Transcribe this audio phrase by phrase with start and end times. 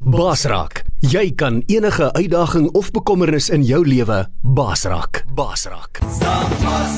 [0.00, 5.24] Basraak, jy kan enige uitdaging of bekommernis in jou lewe basraak.
[5.36, 6.00] Basraak.
[6.08, 6.94] Staan vas.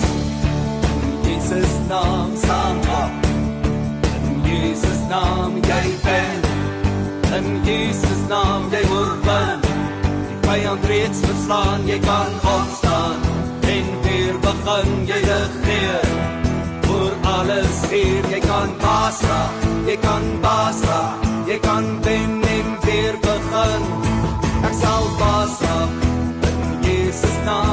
[1.27, 3.27] Jesus naam staan op.
[4.07, 6.41] In Jesus naam jy ben.
[7.35, 9.67] In Jesus naam jy word wen.
[10.31, 13.19] Die vyand reeds verslaan, jy kan opstaan
[13.67, 16.09] en weer begin jy regeer.
[16.87, 19.72] Oor alles hier, jy kan basraak,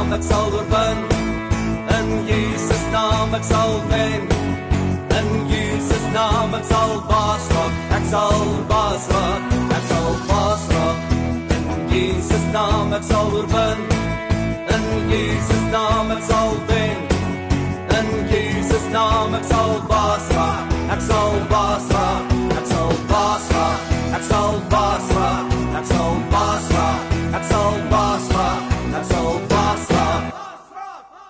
[0.09, 0.99] naam ek sal oorwin.
[1.95, 4.23] In Jesus naam ek sal wen.
[5.17, 7.73] In Jesus naam ek sal baas raak.
[7.98, 8.41] Ek sal
[8.72, 9.44] baas raak.
[9.77, 10.98] Ek sal baas raak.
[11.58, 13.80] In Jesus naam ek sal oorwin.
[14.76, 16.98] In Jesus naam ek sal wen.
[18.00, 20.19] In Jesus naam ek sal baas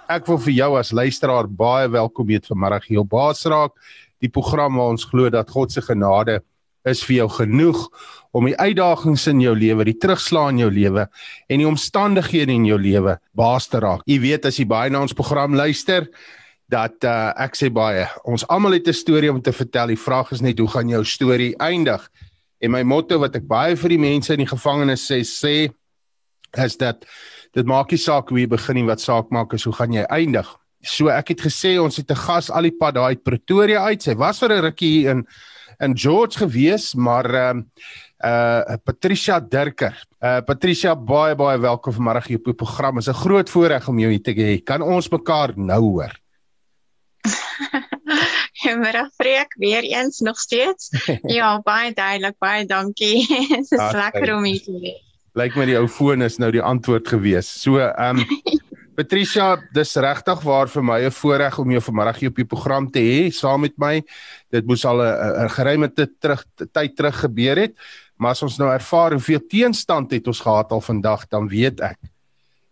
[0.09, 3.75] Ek wil vir jou as luisteraar baie welkom heet vanmiddag hier op Baasraak,
[4.17, 6.39] die program waar ons glo dat God se genade
[6.89, 7.83] is vir jou genoeg
[8.33, 11.05] om die uitdagings in jou lewe, die terugslag in jou lewe
[11.45, 14.01] en die omstandighede in jou lewe baas te raak.
[14.09, 16.09] Jy weet as jy baie na ons program luister,
[16.73, 19.93] dat uh, ek sê baie, ons almal het 'n storie om te vertel.
[19.93, 22.01] Die vraag is net hoe gaan jou storie eindig?
[22.61, 25.69] En my motto wat ek baie vir die mense in die gevangenis sê, sê
[26.57, 27.05] is dat
[27.53, 30.03] dit maak nie saak hoe jy begin nie, wat saak maak is hoe gaan jy
[30.09, 30.49] eindig.
[30.85, 34.01] So ek het gesê ons het 'n gas al die pad daai uit Pretoria uit.
[34.01, 35.27] Sy was vir 'n rukkie hier in
[35.79, 37.63] in George gewees, maar ehm
[38.23, 39.95] uh, uh Patricia Dirker.
[40.21, 42.95] Uh Patricia baie baie welkom vanmiddag hier op die program.
[42.95, 44.63] Dit is 'n groot voorreg om jou hier te hê.
[44.63, 46.13] Kan ons mekaar nou hoor?
[48.59, 50.89] Goeiemôre Freek, weer eens nog steeds.
[51.37, 53.27] ja, baie duidelik, baie dankie.
[53.49, 55.08] Dit is lekker om hier te wees.
[55.37, 57.47] Lyk my die ou foon is nou die antwoord gewees.
[57.61, 58.25] So ehm um,
[58.99, 62.89] Patricia, dis regtig waar vir my 'n voorreg om jou vanmiddag hier op die program
[62.91, 64.03] te hê saam met my.
[64.51, 67.73] Dit moes al 'n 'n geruime tyd terug tyd terug gebeur het,
[68.17, 71.97] maar as ons nou ervaar hoeveel teenstand het ons gehad al vandag, dan weet ek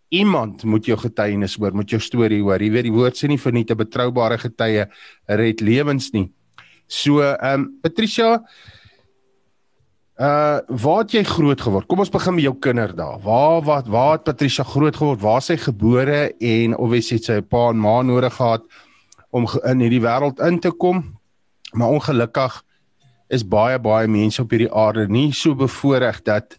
[0.08, 2.60] iemand moet jou getuienis hoor, moet jou storie hoor.
[2.62, 4.88] Jy weet die woord sê nie vir net 'n betroubare getuie
[5.26, 6.30] red lewens nie.
[6.86, 8.42] So ehm um, Patricia,
[10.18, 11.86] Uh waar het jy groot geword?
[11.86, 13.20] Kom ons begin met jou kinderdae.
[13.22, 15.20] Waar wat waar het Patricia groot geword?
[15.22, 18.64] Waar sy gebore en obviously het sy 'n pa en ma nodig gehad
[19.30, 21.18] om in hierdie wêreld in te kom.
[21.72, 22.64] Maar ongelukkig
[23.28, 26.58] is baie baie mense op hierdie aarde nie so bevoordeel dat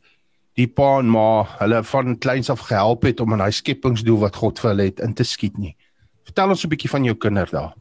[0.55, 4.35] die pa en ma hulle van kleins af gehelp het om aan daai skepingsdoel wat
[4.35, 5.75] God vir hulle het in te skiet nie.
[6.23, 7.73] Vertel ons 'n bietjie van jou kinderdae.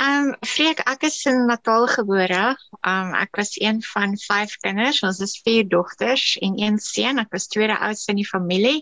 [0.00, 2.44] Ehm um, Freek, ek is in Natal gebore.
[2.80, 5.02] Ehm um, ek was een van vyf kinders.
[5.04, 7.20] Ons is vier dogters en een seun.
[7.20, 8.78] Ek was tweede oudste in die familie.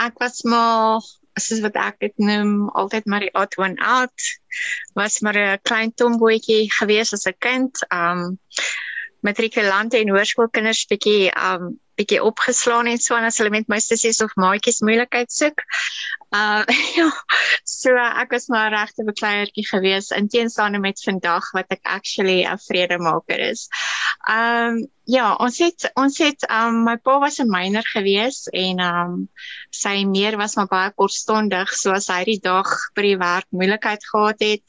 [0.00, 1.04] Ek was maar
[1.36, 4.30] soos wat ek dit noem, altyd maar die odd one out.
[4.96, 7.84] Was maar 'n klein tomboetjie gewees as 'n kind.
[7.90, 8.38] Ehm um,
[9.20, 14.20] matrikulante en hoërskoolkinders bietjie um bietjie opgeslaan en so en as hulle met my sissies
[14.24, 15.64] of maatjies moeilikheid soek.
[16.32, 16.64] Uh
[16.98, 17.08] ja,
[17.68, 22.58] so ek was maar regte bekleiertjie gewees in teenstaande met vandag wat ek actually 'n
[22.68, 23.68] vredemaker is.
[24.30, 29.28] Um ja, ons het ons het um my pa was 'n myner gewees en um
[29.70, 34.04] sy meer was maar baie kortstondig, so as hy die dag by die werk moeilikheid
[34.12, 34.62] gehad het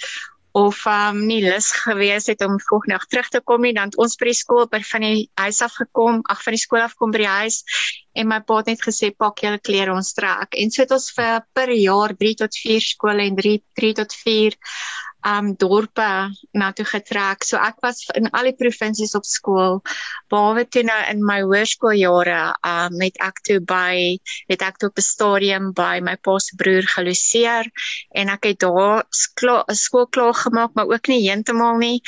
[0.53, 3.97] of um nie lus gewees het om volgende dag terug te kom nie dan het
[3.97, 6.93] ons by die skool by van die huis af gekom, ag van die skool af
[6.99, 7.63] kom by die huis
[8.13, 10.53] en my pa het net gesê pak julle klere ons trek.
[10.61, 14.13] En so het ons vir per jaar 3 tot 4 skole en 3 3 tot
[14.13, 14.57] 4
[15.25, 16.09] um dorpe
[16.53, 17.43] na toe getrek.
[17.43, 19.81] So ek was in al die provinsies op skool
[20.31, 24.17] behalwe toe nou in my hoërskooljare um het ek toe by
[24.51, 27.69] het ek toe op 'n stadium by my pa se broer geloseer
[28.15, 32.01] en ek het daar skool klaar gemaak maar ook nie heeltemal nie.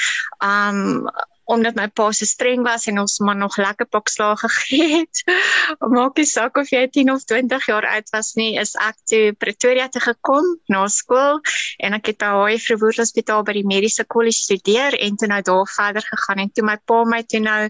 [0.44, 1.08] Um
[1.46, 5.24] omdat my pa so streng was en ons maar nog lekker pak slaag gegee het.
[5.96, 9.24] Maak nie saak of jy 10 of 20 jaar oud was nie, is ek toe
[9.38, 11.42] Pretoria toe gekom na skool
[11.86, 15.42] en ek het by Haai Verwoerd Hospitaal by die mediese kollege studeer en toe nou
[15.46, 17.62] daar verder gegaan en toe my pa my toe nou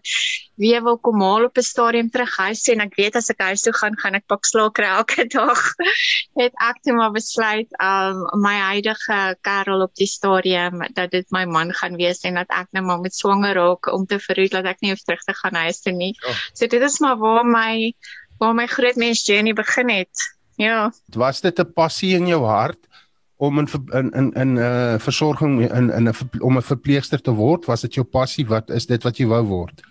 [0.55, 3.41] weer wil kom haal op 'n stadium terug huis toe en ek weet as ek
[3.41, 5.61] huis toe gaan, gaan ek pak slaag kry elke dag.
[6.39, 11.45] het ek toe maar besluit um my huidige kerel op die stadium dat dit my
[11.45, 14.69] man gaan wees en dat ek nou maar met swanger raak om te verhoed dat
[14.71, 16.13] ek nie hoef terug te gaan huis toe nie.
[16.21, 16.37] Ja.
[16.53, 17.93] So dit is maar waar my
[18.39, 20.25] waar my groot mens journey begin het.
[20.55, 20.91] Ja.
[21.15, 22.79] Was dit 'n passie in jou hart
[23.37, 27.31] om in in in in 'n uh, versorging in in 'n om 'n verpleegster te
[27.31, 27.65] word?
[27.65, 28.45] Was dit jou passie?
[28.47, 29.81] Wat is dit wat jy wou word?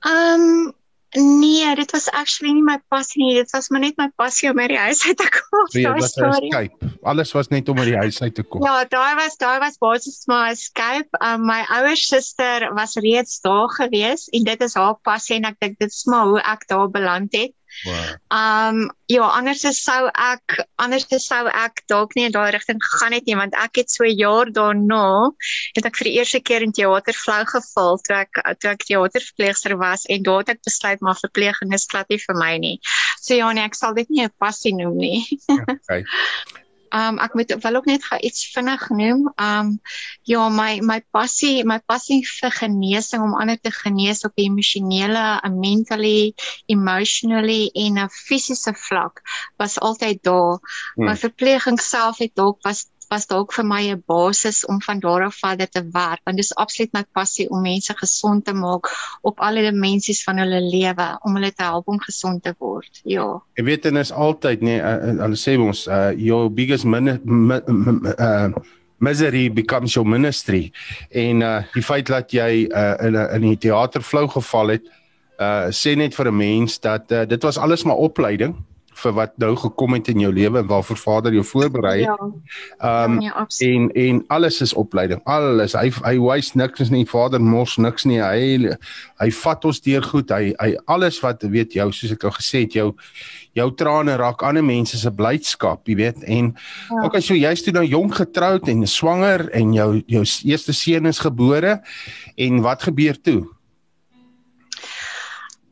[0.00, 0.73] Ehm um,
[1.16, 3.34] Nee, dit was actually nie my passie nie.
[3.38, 5.66] Dit was maar net my passie om uit die huis uit te kom.
[5.74, 6.90] Dit Daai was 'n escape.
[7.02, 8.64] Alles was net om uit die huis uit te kom.
[8.64, 11.20] Ja, daai was daai was basies maar 'n escape.
[11.22, 15.60] Um, my ouer suster was reeds daar gewees en dit is haar passie en ek
[15.60, 17.54] dink dit is maar hoe ek daar beland het.
[17.84, 18.14] Wow.
[18.30, 18.78] Um
[19.10, 23.36] ja, anders sou ek anders sou ek dalk nie in daai rigting gegaan het nie
[23.36, 25.30] want ek het so 'n jaar daarna
[25.76, 29.76] het ek vir die eerste keer in teater flou geval toe ek toe ek teaterverpleegster
[29.76, 32.78] was en daar het ek besluit maar verpleging is glad nie vir my nie.
[33.20, 35.24] So ja nee, ek sal dit nie 'n passie noem nie.
[35.84, 36.04] Okay.
[36.94, 39.26] Um ek moet wel ook net gou iets vinnig noem.
[39.40, 39.70] Um
[40.30, 45.40] ja, my my passie, my passie vir genesing om ander te genees op 'n emosionele,
[45.42, 46.34] 'n mentally,
[46.66, 49.22] emotionally en 'n fisiese vlak
[49.56, 50.60] was altyd daar.
[50.94, 51.04] Hmm.
[51.04, 55.24] My verpleging self het dalk was was dalk vir my 'n basis om van daar
[55.24, 58.88] af verder te werk want dis absoluut my passie om mense gesond te maak
[59.22, 63.00] op alle dimensies van hulle lewe om hulle te help om gesond te word.
[63.04, 63.42] Ja.
[63.54, 67.60] Jy weet en is altyd nee, uh, hulle sê ons uh, your biggest min, mi,
[67.66, 68.48] mi, uh,
[68.98, 70.72] misery becomes your ministry.
[71.10, 74.86] En uh die feit dat jy uh in in die teaterflou geval het,
[75.40, 78.56] uh sê net vir 'n mens dat uh, dit was alles maar opleiding
[78.94, 82.08] vir wat nou gekom het in jou lewe en waarvoor Vader jou voorberei het.
[82.80, 83.74] Ja, Um nee, absoluut.
[83.74, 85.20] en en alles is opleiding.
[85.24, 85.72] Alles.
[85.72, 87.04] Hy hy wys niks nie.
[87.06, 88.20] Vader mors niks nie.
[88.22, 88.74] Hy
[89.20, 90.30] hy vat ons deur goed.
[90.30, 92.92] Hy hy alles wat weet jou soos ek al gesê het jou
[93.54, 96.22] jou trane raak ander mense se blydskap, jy weet.
[96.24, 96.54] En
[96.90, 97.04] Ja.
[97.04, 101.18] okay, so jy's toe nou jonk getroud en swanger en jou jou eerste seun is
[101.18, 101.80] gebore
[102.36, 103.44] en wat gebeur toe?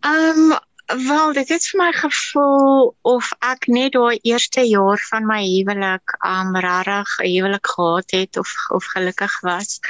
[0.03, 0.53] Ehm
[0.87, 6.17] wel dit het vir my gevoel of ek net daai eerste jaar van my huwelik
[6.27, 9.81] um regtig 'n huwelik gehad het of of gelukkig was.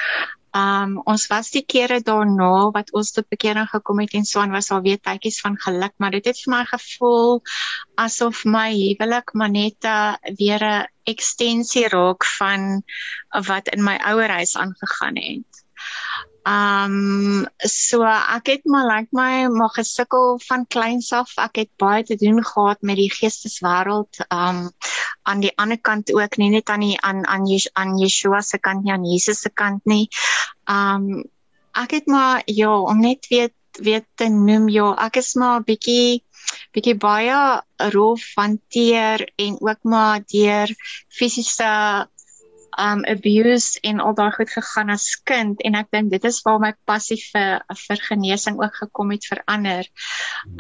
[0.53, 4.71] Um ons was die kere daarna wat ons tot bekering gekom het en swaan was
[4.71, 7.43] al weer tydjies van geluk, maar dit het vir my gevoel
[7.95, 12.83] asof my huwelik maar net uh, weer 'n ekstensie raak van
[13.49, 15.52] wat in my ouerhuis aangegaan het.
[16.45, 21.31] Um so ek het maar lyk like my maar gesukkel van kleins af.
[21.39, 24.71] Ek het baie te doen gehad met die geesteswêreld um
[25.23, 27.47] aan die ander kant ook, nie net aan die aan aan
[27.79, 30.09] aan Yeshua se kant nie, aan Jesus se kant nie.
[30.67, 31.23] Um
[31.79, 35.65] ek het maar ja, om net weer weer te noem ja, ek is maar 'n
[35.65, 36.25] bietjie
[36.75, 37.63] bietjie baie
[37.95, 40.69] rof hanteer en ook maar deur
[41.09, 41.71] fisiese
[42.79, 46.61] um abuse en al daai goed gegaan as kind en ek dink dit is waar
[46.63, 49.89] my passie vir vir genesing ook gekom het verander.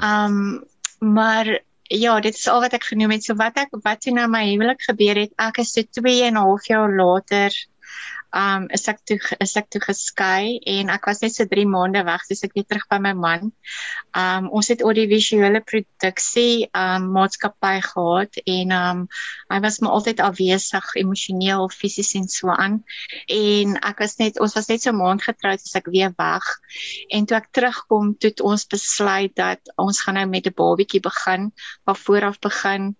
[0.03, 0.64] Um
[1.00, 1.49] maar
[1.93, 3.25] ja, dit is al wat ek genoem het.
[3.25, 6.38] So wat ek wat toe nou my huwelik gebeur het, ek is so 2 en
[6.38, 7.50] 'n half jaar later
[8.32, 12.00] um is ek toe is ek toe geskei en ek was net so 3 maande
[12.08, 13.52] weg, dis ek weer terug by my man.
[14.17, 19.02] Um ons het audiovisuele produksie um maatskappy gehad en um
[19.52, 22.81] hy was maar altyd afwesig emosioneel, fisies en so aan.
[23.29, 26.49] En ek was net ons was net so maand getroud as ek weer weg.
[27.12, 31.52] En toe ek terugkom, toe ons besluit dat ons gaan nou met 'n babietjie begin,
[31.85, 32.96] van voor af begin.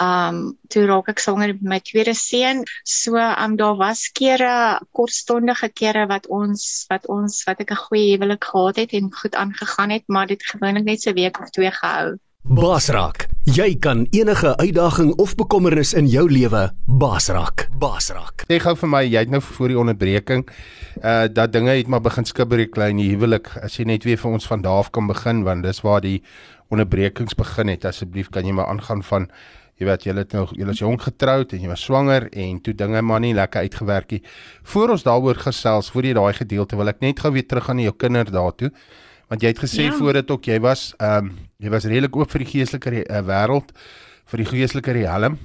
[0.00, 2.64] Um toe raak ek swanger met my tweede seun.
[2.84, 8.12] So um daar was kere kortstondige kere wat ons wat ons wat ek 'n goeie
[8.14, 11.50] huwelik gehad het en goed aangegaan het, maar dit gewoonlik net so 'n week of
[11.50, 12.18] twee gehou.
[12.44, 13.24] Basraak.
[13.48, 17.70] Jy kan enige uitdaging of bekommernis in jou lewe basraak.
[17.80, 18.44] Basraak.
[18.44, 20.44] Sê gou vir my, jy het nou voor die onderbreking
[21.00, 23.48] uh dat dinge het maar begin skibber die klein huwelik.
[23.64, 26.20] As jy net weer vir ons van daar af kan begin want dis waar die
[26.68, 27.88] onderbrekings begin het.
[27.88, 29.30] Asseblief kan jy maar aangaan van
[29.80, 32.74] jy weet jy het nou jy is jong getroud en jy was swanger en toe
[32.74, 34.22] dinge maar nie lekker uitgewerk nie.
[34.62, 37.78] Voor ons daaroor gesels, voor jy daai gedeelte wil ek net gou weer terug aan
[37.82, 38.70] jou kinders daartoe.
[39.28, 39.92] Want jy het gesê Ja.
[39.98, 43.20] voor dit ook jy was ehm um, jy was redelik oop vir die geestelike uh,
[43.22, 43.72] wêreld,
[44.26, 45.38] vir die geestelike riem.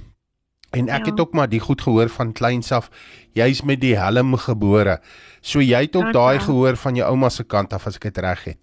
[0.72, 1.10] En ek Ja.
[1.10, 2.90] het ook maar die goed gehoor van kleins af.
[3.34, 5.00] Jy's met die helm gebore.
[5.42, 6.44] So jy het ook Ja, daai ja.
[6.44, 8.58] gehoor van jou ouma se kant af as ek dit reg het.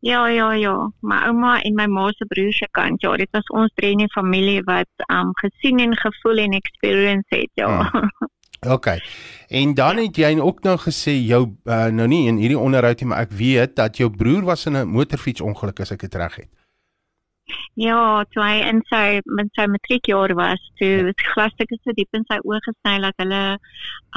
[0.00, 0.74] Ja, ja, ja.
[1.00, 4.04] My ouma en my ma se broer se kant, ja, dit was ons drie in
[4.04, 7.90] die familie wat um gesien en gevoel en experience het, ja.
[8.74, 8.86] OK.
[9.48, 13.10] En dan het jy ook nou gesê jou uh, nou nie in hierdie onderhoud nie,
[13.10, 16.50] maar ek weet dat jou broer was in 'n motorfietsongeluk as ek dit reg het.
[17.78, 22.16] Ja, toe hy in sy met sy matriekjaar was, toe was die glasstukke so diep
[22.16, 23.42] in sy oë gesny dat hulle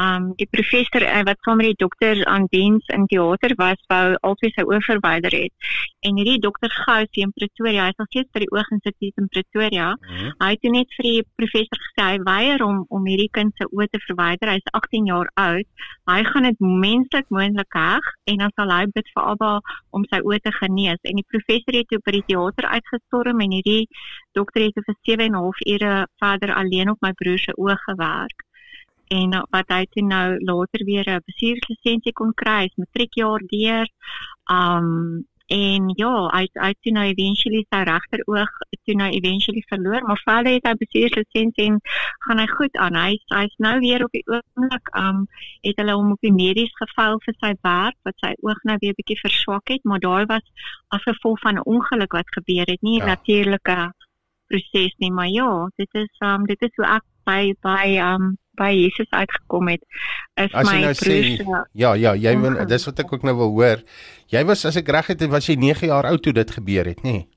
[0.02, 4.16] um die professor uh, wat saam met die dokter aan diens in teater was, wou
[4.32, 5.70] altyd sy oë verwyder het.
[6.02, 9.28] En hierdie dokter Gous hier in Pretoria, hy is nog steeds by die Ooginstituut in
[9.36, 9.92] Pretoria.
[9.92, 10.34] Mm -hmm.
[10.42, 13.88] Hy het net vir die professor gesê hy weier om om hierdie kind se oë
[13.94, 14.56] te verwyder.
[14.56, 15.68] Hy's 18 jaar oud.
[16.10, 19.54] Hy gaan dit menslik moontlik heg en dan sal hy bid vir Abba
[19.92, 21.02] om sy oë te genees.
[21.04, 23.88] En die professor het toe by die teater uitgestorm en hierdie
[24.32, 27.78] dokter het vir 7 en 'n half ure verder alleen op my broer se oë
[27.88, 28.48] gewerk
[29.12, 33.88] en wat hy toe nou later weer 'n bestuurslisensie kon kry, is matriekjaar deur.
[34.60, 38.52] Um en ja, hy hy toe nou eventually sy regteroog
[38.88, 41.80] toe nou eventually verloor, maar verder het hy bestuurslisensie en
[42.26, 42.98] gaan hy goed aan.
[42.98, 45.26] Hy hy's nou weer op die oomblik um
[45.68, 48.98] het hulle hom op die medies geval vir sy werk wat sy oog nou weer
[48.98, 50.46] bietjie verswak het, maar daai was
[50.96, 53.14] as gevolg van 'n ongeluk wat gebeur het, nie 'n ja.
[53.16, 53.78] natuurlike
[54.48, 58.72] proses nie, maar ja, dit is um dit is hoe ek by by um by
[58.76, 59.84] Jesus uitgekom het
[60.40, 61.18] is as my nou sê,
[61.74, 61.96] ja.
[61.96, 63.84] Ja jy wil dis wat ek ook nou wil hoor.
[64.32, 67.04] Jy was as ek reg het was jy 9 jaar oud toe dit gebeur het
[67.04, 67.28] nê nee?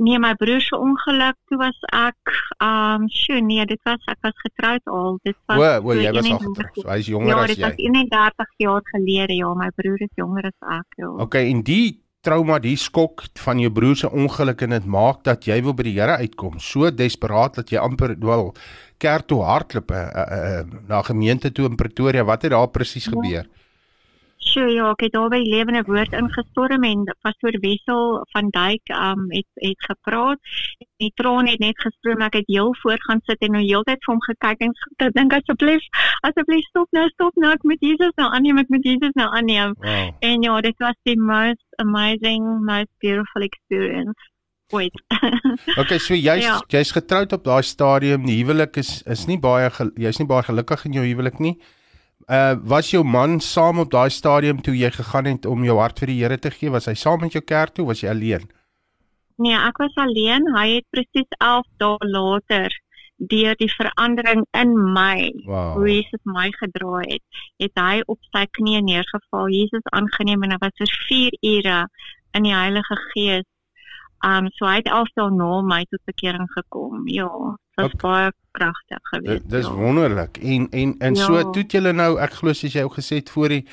[0.00, 4.36] nee my broer se ongeluk toe was ek um sjoe nee dit was ek was
[4.44, 5.18] getroud al.
[5.24, 7.60] Dit was o o jy was al getroud so hy is jonger ja, as jy
[7.60, 9.52] ja dit was 31 jaar gelede ja.
[9.58, 11.12] My broer is jonger as ek ja.
[11.26, 15.46] Okay en die trauma, die skok van jou broer se ongeluk en dit maak dat
[15.48, 18.52] jy wil by die Here uitkom, so desperaat dat jy amper wel
[19.02, 22.24] kerk toe hardloop uh, uh, uh, na gemeente toe in Pretoria.
[22.24, 23.16] Wat het daar presies ja.
[23.16, 23.50] gebeur?
[24.42, 29.46] Sjoe, ja, ek het albei lewende woord ingestorm en pastoor Wessel van Duyk um het
[29.62, 30.40] het gepraat.
[30.98, 32.24] Die traan het net gestroom.
[32.26, 35.86] Ek het heel voor gaan sit en nou heeltyd vir hom gekyk en gedink asseblief,
[36.26, 39.78] asseblief stop nou, stop nou ek met Jesus nou aanneem, ek met Jesus nou aanneem.
[39.78, 40.10] Wow.
[40.26, 44.31] En ja, dit was die most amazing, most beautiful experience.
[44.72, 44.96] Wait.
[45.80, 46.56] okay, so jy's ja.
[46.72, 48.26] jy's getroud op daai stadium.
[48.26, 51.56] Die huwelik is is nie baie jy's nie baie gelukkig in jou huwelik nie.
[52.28, 56.00] Uh was jou man saam op daai stadium toe jy gegaan het om jou hart
[56.00, 56.72] vir die Here te gee?
[56.72, 57.86] Was hy saam met jou kerk toe?
[57.86, 58.48] Was jy alleen?
[59.42, 60.48] Nee, ek was alleen.
[60.56, 62.72] Hy het presies 11 dae later
[63.30, 65.76] deur die verandering in my, wow.
[65.76, 67.22] hoe Jesus my gedra het,
[67.62, 71.78] het hy op sy knieë neergeval, Jesus aangeneem en hy was vir 4 ure
[72.34, 73.46] in die Heilige Gees.
[74.22, 77.02] Um so hy het 11 dae na my tot bekering gekom.
[77.10, 77.28] Ja,
[77.74, 78.02] dit was okay.
[78.02, 79.50] baie kragtig geweest.
[79.50, 79.74] Dis ja.
[79.74, 80.38] wonderlik.
[80.38, 81.26] En en en ja.
[81.26, 83.66] so toe jy nou ek glo as jy ook gesê het voor die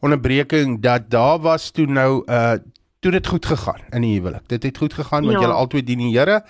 [0.00, 2.58] onderbreking dat daar was toe nou uh
[3.00, 4.48] toe dit goed gegaan in die huwelik.
[4.48, 5.40] Dit het goed gegaan want ja.
[5.40, 6.42] julle albei dien die Here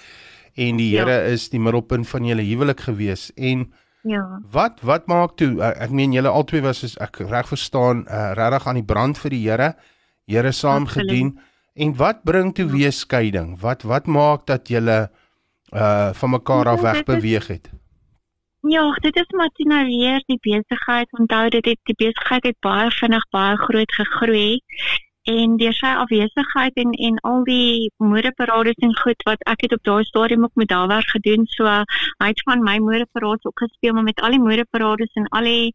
[0.55, 1.05] en die ja.
[1.05, 1.35] Here ja.
[1.35, 3.31] is die middelpunt van julle huwelik gewees.
[3.35, 3.71] En
[4.03, 4.41] Ja.
[4.51, 8.31] Wat wat maak toe uh, ek meen julle albei was as ek reg verstaan uh,
[8.33, 9.75] regtig aan die brand vir die Here.
[10.25, 11.11] Here saam Absoluut.
[11.11, 11.39] gedien.
[11.81, 12.73] En wat bring toe ja.
[12.73, 13.61] weer skeiding?
[13.61, 15.11] Wat wat maak dat julle
[15.73, 17.71] uh van mekaar af weg beweeg het?
[18.61, 21.13] Ja, dit is maar toe nou weer die besigheid.
[21.19, 24.61] Onthou dit het die besigheid het baie vinnig baie groot gegroei
[25.23, 29.85] en deur sy afwesigheid en en al die modeparades en goed wat ek het op
[29.89, 31.47] daai stadium ook met Dalwer gedoen.
[31.47, 35.49] So hy het van my modeparades ook gespeel maar met al die modeparades en al
[35.49, 35.75] die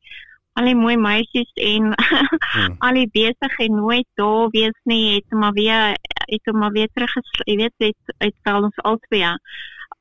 [0.60, 1.94] al die mooi meisies en
[2.56, 2.76] hmm.
[2.88, 5.16] al die besig en nooit daar wees nie.
[5.16, 5.96] Het maar weer
[6.26, 7.12] het hom maar weer terug
[7.46, 9.36] jy weet het uit val ons albei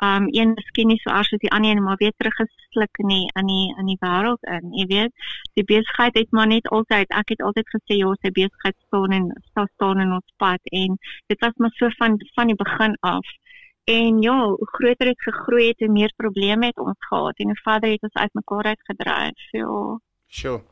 [0.05, 3.27] um een miskien nie so erg as die ander een maar weer teruggesluk in die
[3.41, 5.13] in die in die wêreld in jy weet.
[5.59, 9.31] Die besigheid het maar net altyd ek het altyd gesê ja sy besigheid staan en
[9.51, 10.61] staan staan in ons pad.
[10.83, 13.27] En dit was maar so van van die begin af.
[13.85, 17.63] En ja hoe groter dit gegroei het hoe meer probleme het ons gehad en hoe
[17.63, 19.99] verder het ons uitmekaar uitgedryf ja
[20.35, 20.63] sure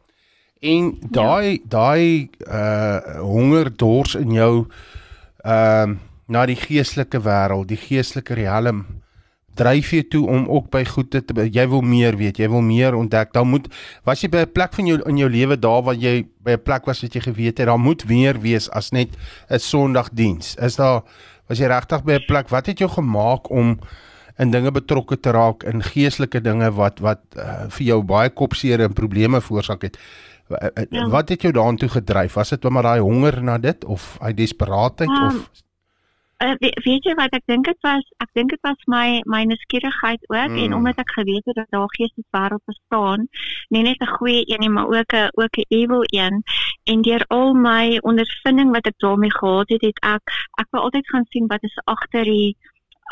[0.63, 1.59] en daai ja.
[1.77, 4.55] daai uh honger dors in jou
[5.43, 6.01] ehm uh,
[6.33, 8.85] na die geestelike wêreld, die geestelike riem
[9.59, 12.97] dryf jy toe om ook by goed te jy wil meer weet, jy wil meer
[12.97, 13.35] ontdek.
[13.35, 13.67] Dan moet
[14.07, 16.63] was jy by 'n plek van jou in jou lewe daar waar jy by 'n
[16.63, 19.09] plek was wat jy geweet het, daar moet meer wees as net
[19.51, 20.57] 'n Sondagdiens.
[20.57, 21.03] Is daar
[21.49, 23.79] was jy regtig by 'n plek wat het jou gemaak om
[24.39, 28.81] in dinge betrokke te raak in geestelike dinge wat wat uh, vir jou baie kopseer
[28.81, 29.99] en probleme veroorsaak het?
[30.91, 31.09] Ja.
[31.09, 32.35] Wat het jou daartoe gedryf?
[32.35, 35.63] Was dit maar daai honger na dit of hy desperaatheid um, of
[36.43, 40.23] uh, weet jy wat ek dink dit was ek dink dit was my my nuuskierigheid
[40.29, 40.61] ook mm.
[40.65, 43.27] en omdat ek geweet het dat daar geesteswêreld bestaan
[43.75, 46.43] nie net 'n goeie een nie maar ook 'n ook 'n evil een
[46.91, 50.23] en deur al my ondervinding wat ek daarmee gehad het het ek
[50.61, 52.57] ek wou altyd gaan sien wat is agter die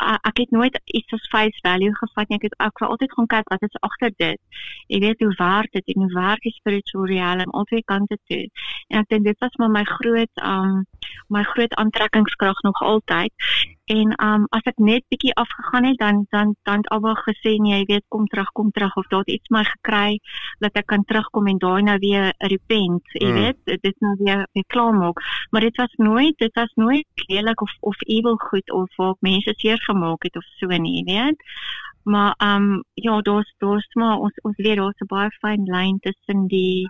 [0.01, 2.37] ek het nooit iets as face value gevat nie.
[2.39, 4.39] Ek het ek wou altyd gaan kyk wat is agter dit.
[4.87, 8.43] Jy weet hoe waar dit en hoe werk die spiritual realm aan twee kante toe.
[8.91, 10.85] En ek dink dit was maar my groot um
[11.31, 13.31] my groot aantrekkingskrag nog altyd.
[13.91, 17.79] En um as ek net bietjie afgegaan het dan dan dan het almal gesê nee,
[17.79, 20.19] jy weet kom terug, kom terug of daar iets my gekry
[20.59, 23.33] dat ek kan terugkom en daai nou weer repent, jy Mm.
[23.33, 25.19] weet, dit nou weer weer klaar maak.
[25.49, 29.53] Maar dit was nooit, dit was nooit lelik of of evil goed of waar mense
[29.57, 31.39] seer gemaak het of so nie, jy weet.
[32.03, 36.47] Maar um, ja, daar's daar's maar ons ons weet daar's 'n baie fyn lyn tussen
[36.47, 36.89] die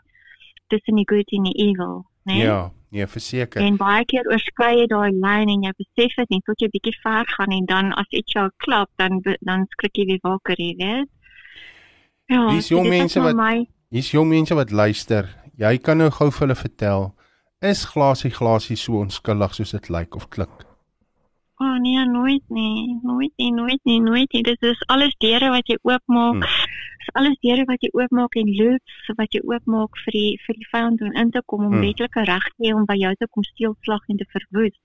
[0.72, 1.98] tussen die good en die evil,
[2.30, 2.38] né?
[2.42, 2.60] Ja,
[2.96, 3.62] nee, verseker.
[3.62, 6.96] En baie keer oorskry jy daai lyn en jy besef dit nie tot jy bietjie
[7.04, 10.74] ver gaan en dan as iets jou klap, dan dan skrik jy weer wakker, jy
[10.80, 11.10] weet.
[12.32, 15.28] Ja, Dis so jong was mense wat- my, Hier's jong mense wat luister.
[15.60, 17.10] Jy kan nou gou vir hulle vertel,
[17.62, 20.64] is glasie glasie so onskuldig soos dit lyk of klink?
[21.60, 24.42] O oh, nee, nooit nie, nooit nie, nooit nie, nooit nie.
[24.44, 26.40] Dit is alles deure wat jy oopmaak.
[26.42, 26.71] Hmm.
[27.02, 30.70] Dis alles deure wat jy oopmaak en loops wat jy oopmaak vir die vir die
[30.74, 31.82] vyand om in te kom om Hmm.
[31.86, 34.78] wetlike reg te hê om by jou te kom steel, slag en te verwoes.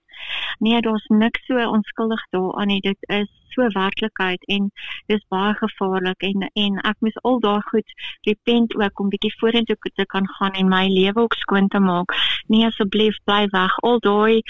[0.59, 2.81] Nee, daar's niks so onskuldig daaraan nie.
[2.81, 4.71] Dit is so werklikheid en
[5.07, 7.95] dis baie gevaarlik en en ek moes al daai goed
[8.29, 12.13] repent ook om bietjie vorentoe te kan gaan en my lewe ook skoon te maak.
[12.53, 13.79] Nee, asseblief bly weg.
[13.91, 14.43] Al daai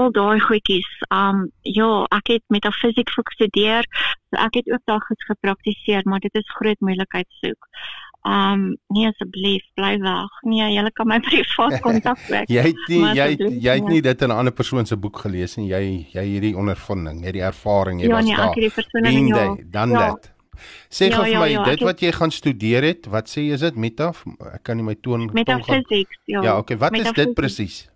[0.00, 0.90] al daai goedjies.
[1.08, 1.90] Um ja,
[2.20, 3.88] ek het metafisiek gestudeer.
[4.30, 7.68] So ek het ook daai goed gepraktiseer, maar dit is groot moeilikheid soek.
[8.22, 10.32] Um nee asseblief bly weg.
[10.44, 12.50] Nee, jy kan my privaat kontak ook.
[12.52, 13.94] Jy het nie jy het, jy het nee.
[13.94, 15.70] nie dit in 'n ander persoon se boek gelees nie.
[15.70, 18.50] Jy jy hierdie ondervinding, hierdie ervaring, jy ja, was nee, daar.
[18.50, 19.36] ek het die persoon ja.
[19.36, 19.98] there, done Ja.
[19.98, 20.32] that.
[20.90, 23.46] Sê Ja, gou vir ja, my, ja, dit wat jy gaan studeer het, wat sê
[23.54, 24.12] is dit meta?
[24.52, 26.42] Ek kan nie my toon Metafisiek, ja.
[26.42, 27.88] Ja, okay, wat is dit presies?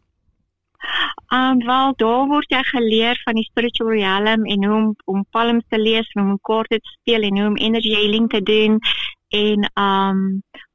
[1.32, 5.64] Um wel daar word jy geleer van die spiritual realm en hoe om om palms
[5.68, 8.80] te lees, en hoe om kaarte te speel en hoe om energy healing te doen
[9.34, 10.22] en um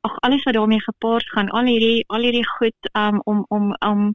[0.07, 4.13] ag alles wat daarmee gepaard gaan, al hierdie al hierdie goed um om om om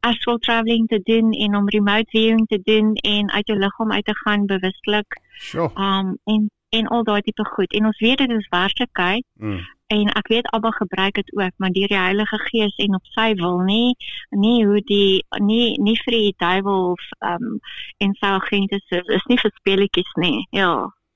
[0.00, 4.04] astral travelling te doen en om remote viewing te doen en uit jou liggaam uit
[4.04, 5.70] te gaan bewustelik Sjoe.
[5.74, 7.72] um en en al daai tipe goed.
[7.76, 9.60] En ons weet dit is werklikheid Mm.
[9.92, 13.34] en ek weet Abba gebruik dit ook maar deur die Heilige Gees en op sy
[13.34, 13.96] wil nie
[14.30, 17.58] nie hoe die nie nie vir die duiwel of ehm um,
[17.98, 20.72] en sy agente is is nie vir speletjies nie ja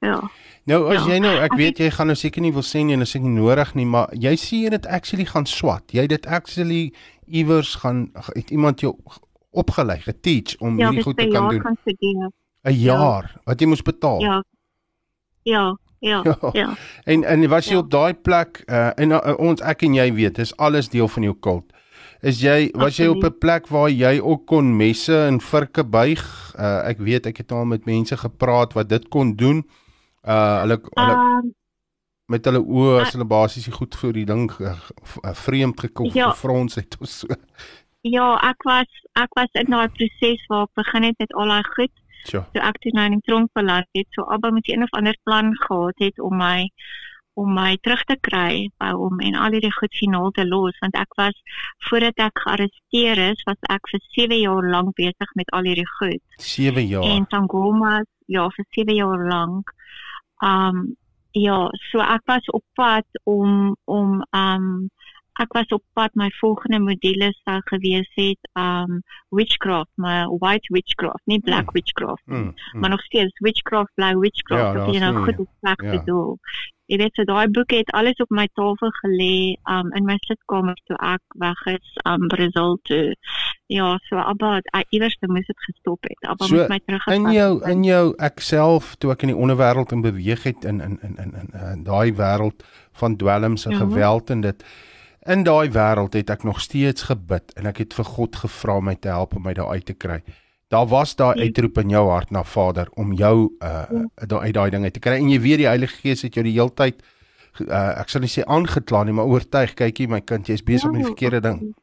[0.07, 0.21] ja
[0.67, 1.13] Nou as Ja.
[1.13, 3.31] jy nou, ek weet jy gaan nou seker nie wil sê nie en is nie
[3.31, 5.93] nodig nie, maar jy sê jy dit actually gaan swat.
[5.95, 6.93] Jy dit actually
[7.31, 8.97] iewers gaan het iemand jou
[9.53, 11.77] opgelei, geteach om ja hierdie goed te kan doen.
[11.83, 12.31] studeer
[12.65, 14.21] 'n Jaar wat jy moes betaal.
[14.21, 14.43] ja
[15.45, 16.51] ja ja Ja.
[16.53, 17.79] ja En en was jy Ja.
[17.79, 21.23] op daai plek uh, en uh, ons ek en jy weet, dis alles deel van
[21.23, 21.73] jou kult.
[22.23, 23.39] Is jy was jy op 'n Absoluut.
[23.39, 26.55] plek waar jy ook kon messe en virke buig?
[26.59, 29.57] Uh, ek weet ek het al met mense gepraat wat dit kon doen.
[29.57, 29.86] Uh
[30.27, 31.55] hulle hulle Ehm
[32.29, 33.13] met hulle oë as Ah.
[33.15, 34.73] hulle basies goed vir die ding uh,
[35.23, 36.31] uh, vreemd gekom Ja.
[36.33, 37.29] gefrons het of so.
[38.03, 41.63] ja ek was ek was in daai proses waar ek begin het met al daai
[41.77, 41.93] goed
[42.27, 42.43] So.
[42.53, 45.15] toe ek toe nou in die tronk beland het, so Abba met een of ander
[45.23, 46.67] plan gehad het om my
[47.39, 50.97] om my terug te kry by hom en al hierdie goed finaal te los want
[50.99, 51.37] ek was
[51.89, 56.23] voordat ek gearresteer is, was ek vir 7 jaar lank besig met al hierdie goed.
[56.39, 57.05] 7 jaar.
[57.05, 59.71] En Tangoma ja vir 7 jaar lank.
[60.43, 60.97] Um
[61.33, 64.91] ja, so ek was op pad om om um
[65.39, 71.21] ek was op pad my volgende module sou gewees het um witchcraft, my white witchcraft,
[71.27, 71.73] nie black Hmm.
[71.73, 72.81] witchcraft nie Mm, mm.
[72.81, 75.99] maar nog steeds witchcraft Ja, witchcraft of jy nou nie- goed of sleg ja.
[75.99, 76.39] bedoel.
[76.87, 80.77] Jy weet so daai boek het alles op my tafel gelê um in my sitkamer
[80.87, 83.17] toe ek weg is um Brazil toe.
[83.67, 86.29] Ja, so Abba hy iewers moes dit gestop het.
[86.31, 89.39] Abba So, moes my terug In jou in jou ek self toe ek in die
[89.39, 93.73] onderwêreld in beweeg het in in in in in, in daai wêreld van dwelms en
[93.73, 93.79] Ja.
[93.83, 94.65] geweld en dit
[95.27, 98.85] in daai wêreld het ek nog steeds gebid en ek het vir God gevra om
[98.85, 100.23] my te help om my daar uit te kry.
[100.69, 101.43] Daar was daai Ja.
[101.47, 103.85] uitroep in jou hart na Vader om jou uh
[104.27, 106.53] daai uit daai dinge te kry en jy weet die Heilige Gees het jou die
[106.59, 107.03] heeltyd
[107.69, 111.03] uh, ek sal nie sê aangekla nie maar oortuig kykie my kind jy's besig met
[111.05, 111.75] die verkeerde ding.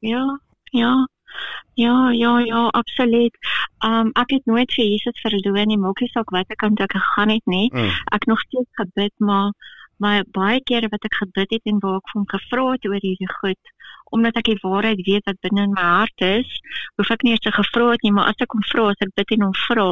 [0.00, 0.38] Ja,
[0.72, 1.06] ja.
[1.76, 3.34] Ja, ja, ja, absoluut.
[3.84, 6.94] Um ek het nooit vir Jesus verloor nie, maakie saak wat ek aan toe ek
[6.96, 7.68] gegaan het nie.
[7.72, 7.90] Mm.
[8.12, 9.50] ek nog steeds gebid maar
[9.98, 13.00] maar baie kere wat ek gebid het en waar ek vir hom gevra het oor
[13.00, 13.58] hierdie goed
[14.14, 16.48] omdat ek die waarheid weet wat binne in my hart is
[17.00, 19.14] hoef ek nie eers te gevra het nie maar as ek hom vra as ek
[19.18, 19.90] bid en hom vra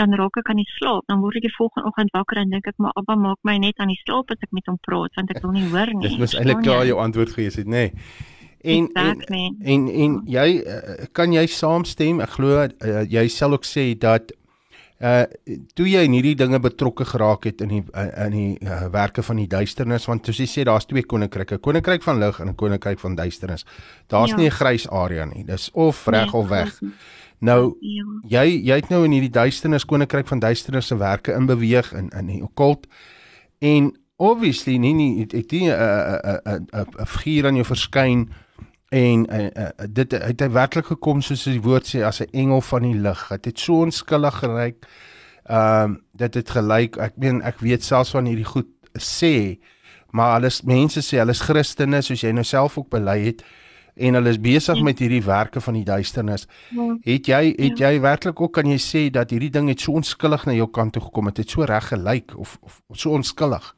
[0.00, 2.68] dan raak ek aan die slaap dan word ek die volgende oggend wakker en dink
[2.70, 5.32] ek maar Abba maak my net aan die slaap as ek met hom praat want
[5.34, 7.88] ek wil nie hoor nie Dis mos eintlik klaar jou antwoord gewees het, nê.
[7.90, 8.28] Nee.
[8.60, 9.54] En, en Exactly.
[9.64, 12.20] En en jy uh, kan jy saamstem?
[12.20, 14.34] Ek glo uh, jy sal ook sê dat
[15.00, 15.22] Uh
[15.74, 17.84] toe jy in hierdie dinge betrokke geraak het in die
[18.26, 22.02] in die uh, werke van die duisternis want soos jy sê daar's twee koninkryke, koninkryk
[22.02, 23.64] van lig en 'n koninkryk van duisternis.
[24.08, 24.36] Daar's Ja.
[24.36, 25.44] nie 'n grys area nie.
[25.44, 26.78] Dis of reg Nee, of weg.
[27.40, 28.04] Nou Ja.
[28.28, 32.26] jy jy het nou in hierdie duisternis koninkryk van duisternis se werke inbeweeg in in
[32.26, 32.86] die okkult
[33.60, 37.64] en obviously nie nie het het nie 'n 'n 'n 'n 'n figuur aan jou
[37.64, 38.28] verskyn
[38.90, 42.60] en uh, uh, dit het hy werklik gekom soos die woord sê as 'n engel
[42.60, 43.28] van die lig.
[43.28, 44.86] Dit het so onskuldig geryk.
[45.46, 49.58] Ehm um, dit het gelyk ek meen ek weet selfs van hierdie goed sê
[50.10, 53.42] maar hulle mense sê hulle is Christene soos jy nou self ook bely het
[53.96, 54.82] en hulle is besig Ja.
[54.82, 56.46] met hierdie werke van die duisternis.
[56.70, 56.96] Ja.
[57.02, 60.46] Het jy het jy werklik ook kan jy sê dat hierdie ding het so onskuldig
[60.46, 63.74] na jou kant toe gekom het, het so reg gelyk of, of of so onskullig?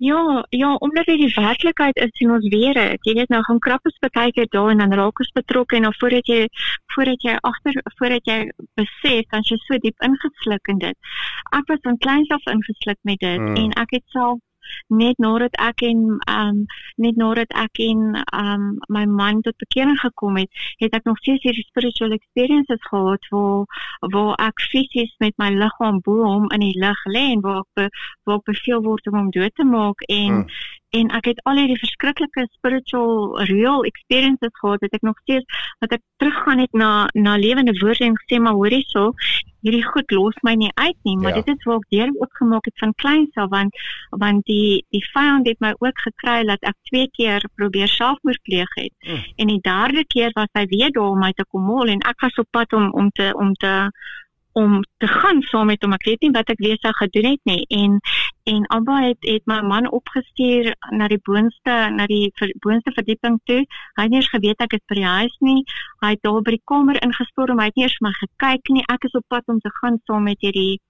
[0.00, 3.02] Ja, ja, omdat dit die werklikheid is en ons weet dit.
[3.04, 5.96] Jy weet nou gaan krappes baie keer daar en dan raak ons betrokke en dan
[5.98, 6.46] voordat jy
[6.94, 8.38] voordat jy agter voordat jy
[8.80, 10.96] besef dan jy so diep ingesluk in dit.
[11.52, 13.56] Ek was van kleins af ingesluk met dit Mm.
[13.56, 14.40] en ek het self
[14.88, 16.64] net nadat ek en um
[16.96, 21.42] net nadat ek en um my man tot bekering gekom het, het ek nog steeds
[21.42, 23.64] hierdie spiritual experiences gehad waar
[24.14, 27.70] waar ek fisies met my liggaam bo hom in die lug lê en waar ek
[27.74, 27.88] be,
[28.24, 30.46] waar ek beveel word om hom dood te maak en Mm.
[30.90, 35.44] en ek het al hierdie verskriklike spiritual real experiences gehad dat ek nog steeds
[35.78, 39.12] dat ek teruggaan het na na lewende woorde en gesê maar hoorie so
[39.62, 41.42] hierdie goed los my nie uit nie maar Ja.
[41.42, 43.74] dit is waar ek deur opgemaak het van kleins af want
[44.10, 48.74] want die die vyand het my ook gekry dat ek twee keer probeer selfmoord pleeg
[48.74, 49.22] het Mm.
[49.36, 52.20] en die derde keer was hy weer daar om my te kom haal en ek
[52.20, 53.90] was op pad om om te om te
[54.52, 57.42] om te gaan saam met hom ek weet nie wat ek weer sou gedoen het
[57.50, 57.98] nie en
[58.50, 62.32] en Abba het het my man opgestuur na die boonste na die
[62.64, 63.60] boonste verdieping toe.
[63.94, 65.60] Hy het nie eens geweet ek is by die huis nie.
[66.02, 67.60] Hy het daar by die kamer ingestorm.
[67.60, 68.84] Hy het nie eens my gekyk nie.
[68.92, 70.80] Ek is op pad om te gaan saam met hierdie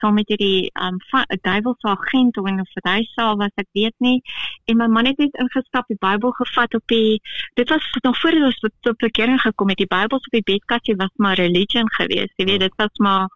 [0.00, 0.98] saam met hierdie um
[1.40, 4.22] duiwelse agent of in 'n verduisel was ek weet nie.
[4.64, 7.20] En my man het net ingestap, die Bybel gevat op die
[7.54, 9.76] dit was nog voor ons tot bekering gekom het.
[9.76, 12.32] Die Bybels op die bedkassie was maar religion geweest.
[12.36, 13.28] Jy weet, dit was maar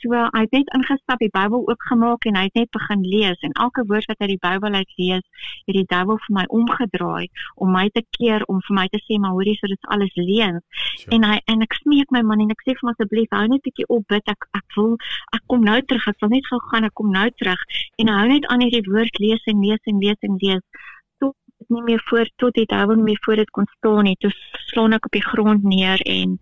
[0.00, 3.52] So hy het net ingestap, die Bybel oopgemaak en hy het net begin lees en
[3.64, 5.26] elke woord wat uit die Bybel uit lees,
[5.68, 7.28] het die duiwel vir my omgedraai
[7.60, 10.14] om my te keer om vir my te sê maar hoorie so dit is alles
[10.16, 10.64] leuns.
[11.02, 11.12] Sure.
[11.16, 13.60] En hy en ek smeek my man en ek sê vir hom asseblief hou net
[13.60, 14.32] 'n bietjie op bid.
[14.34, 14.96] Ek ek wil
[15.36, 16.08] ek kom nou terug.
[16.08, 17.60] Ek wil net gou gaan, ek kom nou terug.
[18.00, 20.64] En hy hou net aan hierdie woord lees en lees en lees en lees
[21.20, 24.16] tot dit nie meer voor tot die duiwel nie meer voor dit kon staan nie.
[24.16, 24.32] Toe
[24.72, 26.38] slaan ek op die grond neer en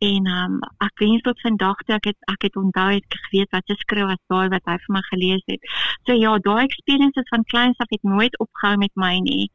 [0.00, 3.50] en um, ek wens tot vandag toe ek het ek het onthou het ek geweet
[3.56, 5.66] wat geskryf was daai wat hy vir my gelees het.
[6.08, 9.50] So ja, daai experiences van kleins af het nooit opgehou met my nie.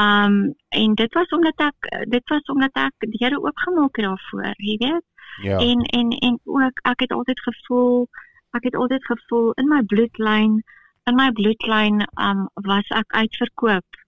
[0.00, 4.54] Um en dit was omdat ek dit was omdat ek die Here oopgemaak het daarvoor,
[4.56, 5.04] jy weet.
[5.44, 5.58] Ja.
[5.60, 8.08] En en en ook ek het altyd gevoel
[8.56, 10.62] ek het altyd gevoel in my bloedlyn
[11.10, 14.01] in my bloedlyn um was ek uitverkoop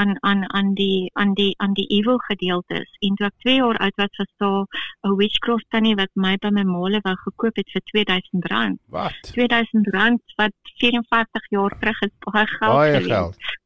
[0.00, 2.90] aan aan aan die aan die aan die evil gedeeltes.
[3.00, 4.66] En toe ek 2 jaar oud was, daar
[5.02, 8.78] 'n witchcraft tannie wat my by my maale wou gekoop het vir R2000.
[8.88, 9.34] Wat?
[9.34, 12.72] R2000 wat 54 jaar terug is baie geld.
[12.72, 13.10] Baie geweest.
[13.10, 13.62] geld.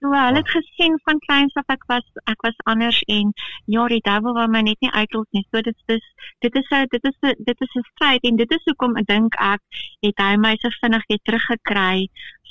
[0.00, 3.32] So hulle het gesien van kleins af ek was ek was anders en
[3.74, 5.42] ja die duiwel wou my net nie uitlos nie.
[5.50, 6.04] So dit is
[6.44, 7.18] dit is 'n dit is
[7.50, 9.62] dit is 'n stryd en dit is hoekom ek dink ek
[10.06, 12.08] het hy my so vinnig weer teruggekry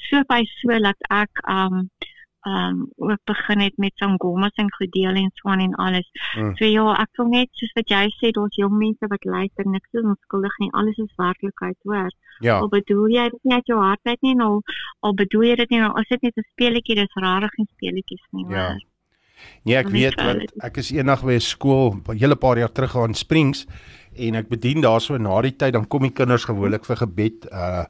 [0.10, 1.90] so by so dat ek um
[2.48, 6.08] um ook begin het met sangomas en gedeel en so aan en alles.
[6.38, 6.56] Mm.
[6.56, 9.92] So ja, ek wil net soos wat jy sê daar's jong mense wat luister niks
[9.92, 10.72] is onskuldig nie.
[10.72, 12.12] Alles is werklikheid, hoor.
[12.40, 12.60] Ja.
[12.60, 14.62] Al bedoel jy dit nie uit jou hart uit nie, nou
[15.00, 18.26] al bedoel jy dit nie, nou as dit net 'n speletjie, dis rarig nie speletjies
[18.32, 18.68] nie, Ja.
[18.68, 18.80] hoor.
[19.64, 20.48] Nee, ek weet hulle.
[20.66, 23.66] ek is eendag by 'n skool 'n hele paar jaar terug aan Springs
[24.16, 27.86] en ek bedien daarso na die tyd dan kom die kinders gewoonlik vir gebed uh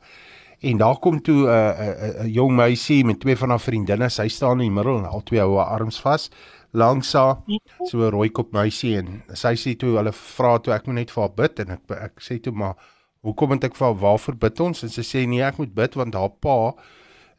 [0.59, 4.09] en daar kom toe 'n uh, 'n 'n jong meisie met twee van haar vriendinne,
[4.09, 6.29] sy staan in die middel en al twee hou haar arms vas
[6.71, 7.37] langs haar
[7.83, 11.11] so 'n rooi kop meisie en sy sê toe hulle vra toe ek moet net
[11.11, 11.59] vir haar bid.
[11.59, 12.75] En ek ek sê toe maar
[13.21, 14.83] hoekom moet ek vir haar waarvoor bid ons?
[14.83, 16.73] En sy sê nee ek moet bid want haar pa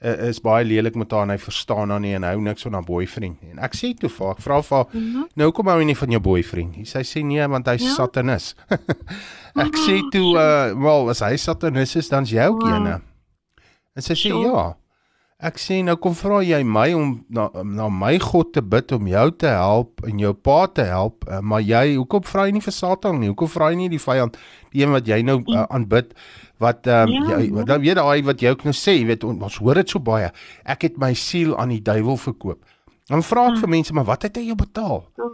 [0.03, 2.63] uh, is baie lelik met haar en hy verstaan haar nie en hy hou niks
[2.63, 3.51] van haar boyfriend nie.
[3.51, 5.25] En ek sê toe vir haar, ek vra vir haar, Mhm.
[5.37, 6.85] nou kom hou jy nie van jou boyfriend nie.
[6.85, 7.95] Sy sê nee want hy's Ja?
[7.97, 8.55] satanis.
[9.57, 12.75] ek sê toe uh wel as hy satanis is dan's jy ook Wow.
[12.75, 13.01] eene.
[13.97, 14.47] En sy sê Sure.
[14.47, 14.75] ja.
[15.39, 19.07] Ek sê nou kom vra jy my om na na my God te bid om
[19.07, 22.63] jou te help en jou pa te help, uh, maar jy hoekom vra jy nie
[22.65, 23.29] vir Satan nie?
[23.31, 24.35] Hoekom vra jy nie die vyand,
[24.75, 26.11] die een wat jy nou uh, aanbid
[26.59, 29.23] wat um, Ja, jy wat dan weet daai wat jy ook nou sê, jy weet
[29.31, 30.33] on- ons hoor dit so baie.
[30.67, 32.59] Ek het my siel aan die duiwel verkoop.
[33.07, 33.61] Dan vra ek Ja.
[33.63, 35.05] vir mense, maar wat het hy jou betaal?
[35.17, 35.31] Ja.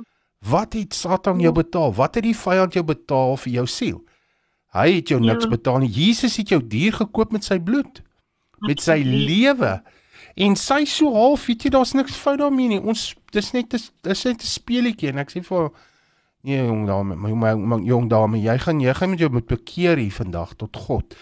[0.50, 1.94] Wat het Satan jou betaal?
[1.96, 4.02] Wat het die vyand jou betaal vir jou siel?
[4.76, 5.50] Hy het jou niks Ja.
[5.56, 5.88] betaal nie.
[5.88, 8.02] Jesus het jou duur gekoop met sy bloed,
[8.58, 9.82] met sy lewe.
[10.34, 12.80] En sy so half, weet jy, daar's niks fout daarmee nie.
[12.80, 15.70] Ons dis net 'n dis net 'n speletjie en ek sê vir haar,
[16.42, 19.46] nee jong dame, my my, my jong dame, jy gaan jy gaan met jou moet
[19.46, 21.14] bekeer hier vandag tot God.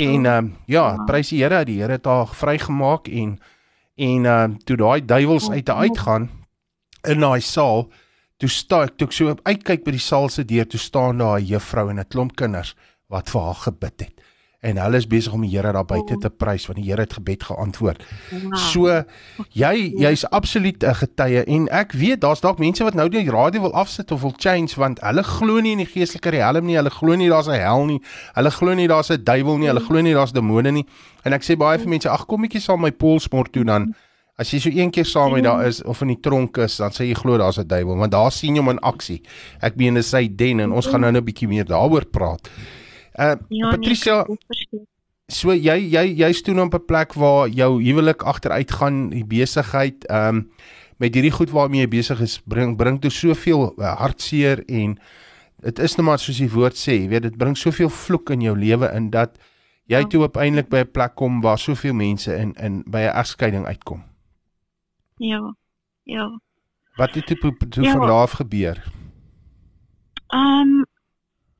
[0.00, 3.38] En ehm um, ja, prys die Here, die Here het haar vrygemaak en
[3.96, 6.30] en ehm um, toe daai duiwels uit haar uitgaan
[7.08, 7.88] in daai saal,
[8.36, 11.40] toe staan ek toe ek so uitkyk by die saal se deur, toe staan daar
[11.40, 12.74] 'n juffrou en 'n klomp kinders
[13.08, 14.25] wat vir haar gebid het.
[14.66, 17.14] En hulle is besig om die Here daar buite te prys want die Here het
[17.18, 18.02] gebed geantwoord.
[18.66, 19.02] So
[19.54, 23.60] jy jy's absoluut 'n getuie en ek weet daar's dalk mense wat nou die radio
[23.60, 26.90] wil afsit of wil change want hulle glo nie in die geestelike riem nie, hulle
[26.90, 28.00] glo nie daar's 'n hel nie,
[28.34, 30.86] hulle glo nie daar's 'n duiwel nie, hulle glo nie daar's demone nie.
[31.24, 33.94] En ek sê baie vir mense, ag kom netjie saam my polsmort toe dan
[34.38, 36.90] as jy so een keer saam met daar is of in die tronk is, dan
[36.90, 39.22] sê jy glo daar's 'n duiwel want daar sien jy hom in aksie.
[39.60, 42.50] Ek meen dis sy den en ons gaan nou 'n bietjie meer daaroor praat.
[43.18, 44.86] Uh Ja, Patricia, nee, ek verstaan.
[45.28, 50.04] So jy jy jy's toe op 'n plek waar jou huwelik agteruit gaan, die besigheid,
[50.06, 50.50] ehm um,
[50.98, 54.98] met hierdie goed waarmee jy besig is, bring bring toe soveel uh, hartseer en
[55.60, 58.40] dit is net maar soos die woord sê, jy weet dit bring soveel vloek in
[58.40, 59.38] jou lewe in dat
[59.86, 60.06] jy Ja.
[60.06, 64.02] toe uiteindelik by 'n plek kom waar soveel mense in in by 'n egskeiding uitkom.
[65.18, 65.54] Ja.
[66.04, 66.40] Ja.
[66.96, 67.92] Wat het toe, toe Ja.
[67.92, 68.82] van daar af gebeur?
[70.28, 70.82] Ehm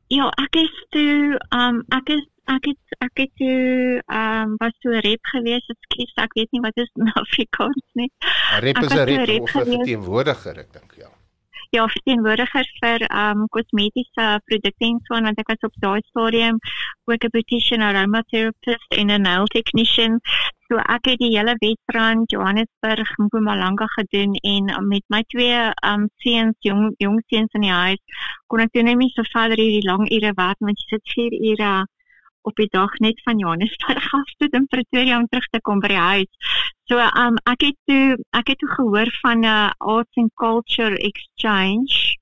[0.09, 4.95] ja, ek is toe ehm ek is ek het ek het toe ehm was toe
[4.95, 5.66] 'n rep gewees.
[5.75, 8.11] Ekskuus, ek weet nie wat is in Afrikaans nie.
[8.61, 10.96] Rep is was 'n rep rep of 'n verteenwoordiger, ek dink
[11.70, 11.87] ja.
[11.88, 16.59] Verteenwoordiger vir ehm um, kosmetiese produkte en so want ek was op daai stadium
[17.11, 20.20] ook 'n beautician, aromatherapist en 'n nail technician.
[20.68, 26.09] So ek het die hele Wesrand, Johannesburg, Mpumalanga gedoen en met my twee ehm um,
[26.16, 28.02] seuns, jong jong seuns in die huis,
[28.46, 31.33] kon ek toe net nie so verder hierdie lang ure werk want jy sit 4
[31.50, 31.87] ure
[32.47, 35.91] op die dag net van Johannesburg af tot in Pretoria om terug te kom by
[35.93, 36.53] die huis.
[36.91, 42.15] So um ek het toe ek het toe gehoor van 'n arts and culture exchange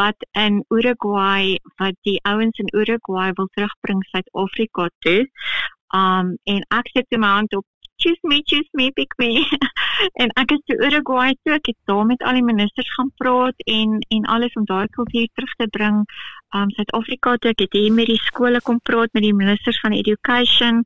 [0.00, 5.22] wat in Uruguay wat die ouens in Uruguay wil terugbring Suid-Afrika toe.
[5.96, 7.66] Um en ek sit toe my hand op
[7.98, 9.30] choose me choose me pick me.
[10.22, 13.62] En ek is toe Uruguay toe ek het daar met al die ministers gaan praat
[13.64, 16.02] en en alles om daai kultuur terug te bring.
[16.58, 19.96] Um Suid-Afrika toe ek het hier met die skole kom praat met die ministers van
[19.96, 20.84] education.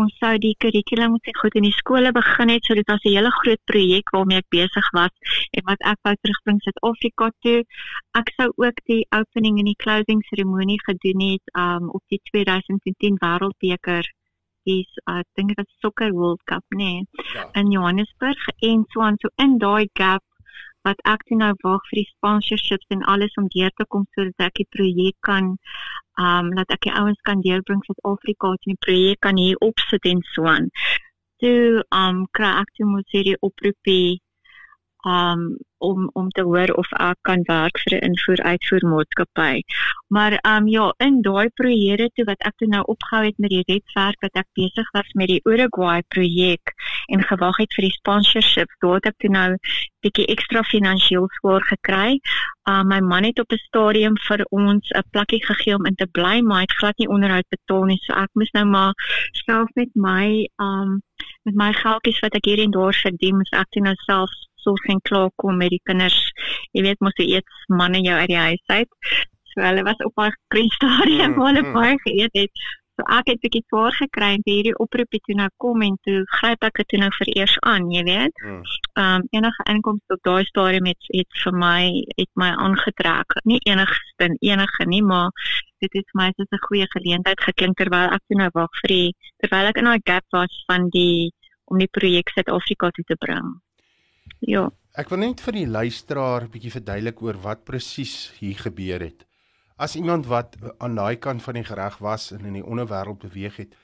[0.00, 3.16] Ons sou die kurrikulum se goed in die skole begin het so dit was 'n
[3.18, 5.14] hele groot projek waarmee ek besig was
[5.52, 7.60] en wat ek wou terugbring Suid-Afrika toe.
[8.16, 13.20] Ek sou ook die opening en die closing seremonie gedoen het um op die 2010
[13.20, 14.04] wêreldbeker
[14.66, 17.48] is uh, ek dink dit was Soccer World Cup nee Ja.
[17.54, 20.22] in Johannesburg en so aan so in daai gap
[20.86, 24.46] wat ek toe nou wag vir die sponsorships en alles om deur te kom sodat
[24.48, 25.56] ek die projek kan
[26.26, 30.22] um dat ek die ouens kan deurbring Suid-Afrika en die projek kan hier opsit en
[30.34, 30.70] so aan.
[31.42, 34.20] Toe um kry ek toe moet hierdie oproepie
[35.06, 39.62] um om om te hoor of ek kan werk vir 'n invoer uitvoer maatskappy.
[40.08, 43.64] Maar um ja, in daai projekte toe wat ek toe nou opgehou het met die
[43.66, 46.72] redwerk wat ek besig was met die Uruguay projek
[47.06, 49.56] en gewag het vir die sponsorship, daar het ek toe nou
[50.00, 52.18] bietjie ekstra finansiëel swaar gekry.
[52.70, 56.06] Um my man het op 'n stadium vir ons 'n plekkie gegee om in te
[56.06, 58.92] bly, maar hy het glad nie onderhoud betaal nie, so ek moes nou maar
[59.32, 61.02] self met my um
[61.44, 64.30] met my geldjies wat ek hier en daar verdien, moes ek toe nou self
[64.66, 66.18] sorg en klaar kom met die kinders.
[66.76, 68.90] Jy weet mos hoe eet manne jou uit die huis uit.
[69.52, 71.72] So hulle was op daai klein stadium Mm, waar hulle mm.
[71.78, 72.66] baie geëet het.
[72.96, 76.64] So ek het bietjie swaar gekry en hierdie oproepie toe nou kom en toe gryp
[76.64, 78.42] ek dit toe nou vereers aan, jy weet.
[78.44, 78.62] Mm.
[78.96, 81.80] Ehm um, enige inkomste op daai stadium het het vir my
[82.20, 83.36] het my aangetrek.
[83.44, 85.28] Nie enigste enige nie, maar
[85.84, 88.94] dit het vir my soos 'n goeie geleentheid geklink terwyl ek toe nou wag vir
[88.96, 89.10] die
[89.44, 91.32] terwyl ek in daai gap was van die
[91.66, 93.60] om die projek Suid-Afrika toe te bring.
[94.40, 94.70] Ja.
[94.96, 99.26] Ek wil net vir die luisteraar 'n bietjie verduidelik oor wat presies hier gebeur het.
[99.76, 103.56] As iemand wat aan daai kant van die gereg was en in die onderwêreld beweeg
[103.56, 103.74] het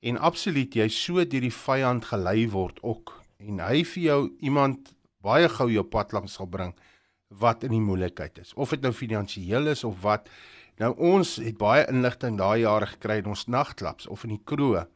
[0.00, 4.92] en absoluut jy so deur die vyand gelei word ook en hy vir jou iemand
[5.24, 6.74] baie gou jou pad langs sal bring
[7.42, 10.28] wat in die moeilikheid is of dit nou finansiëel is of wat
[10.80, 14.86] nou ons het baie inligting daai jare gekry in ons nagklubs of in die kroeg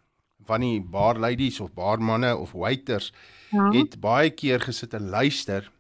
[0.47, 3.13] van die bar ladies of barmanne of waiters
[3.51, 3.71] Ja.
[3.73, 5.71] het baie keer gesit en luister.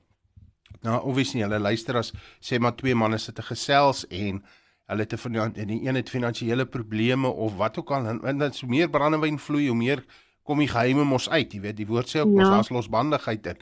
[0.82, 4.42] Nou obviously hulle luister as sê maar twee manne sit te gesels en
[4.90, 8.38] hulle het 'n en die een het finansiële probleme of wat ook al en, en
[8.38, 10.04] dan so meer brandewyn vloei hoe meer
[10.42, 12.50] kom die geheime mos uit, jy weet, die woord sê ook mos Ja.
[12.50, 13.56] daar's losbandigheid in.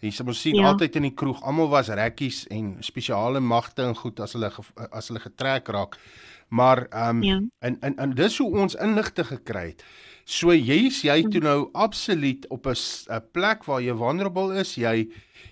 [0.00, 0.66] Jy sê mos sien Ja.
[0.72, 4.50] altyd in die kroeg, almal was rekkies en spesiale magte en goed as hulle
[4.90, 5.98] as hulle getrek raak.
[6.48, 7.40] Maar ehm um, Ja.
[7.60, 9.84] en en en dis hoe ons inligting gekry het.
[10.24, 15.08] So jy's jy toe nou absoluut op 'n plek waar jy vulnerable is, jy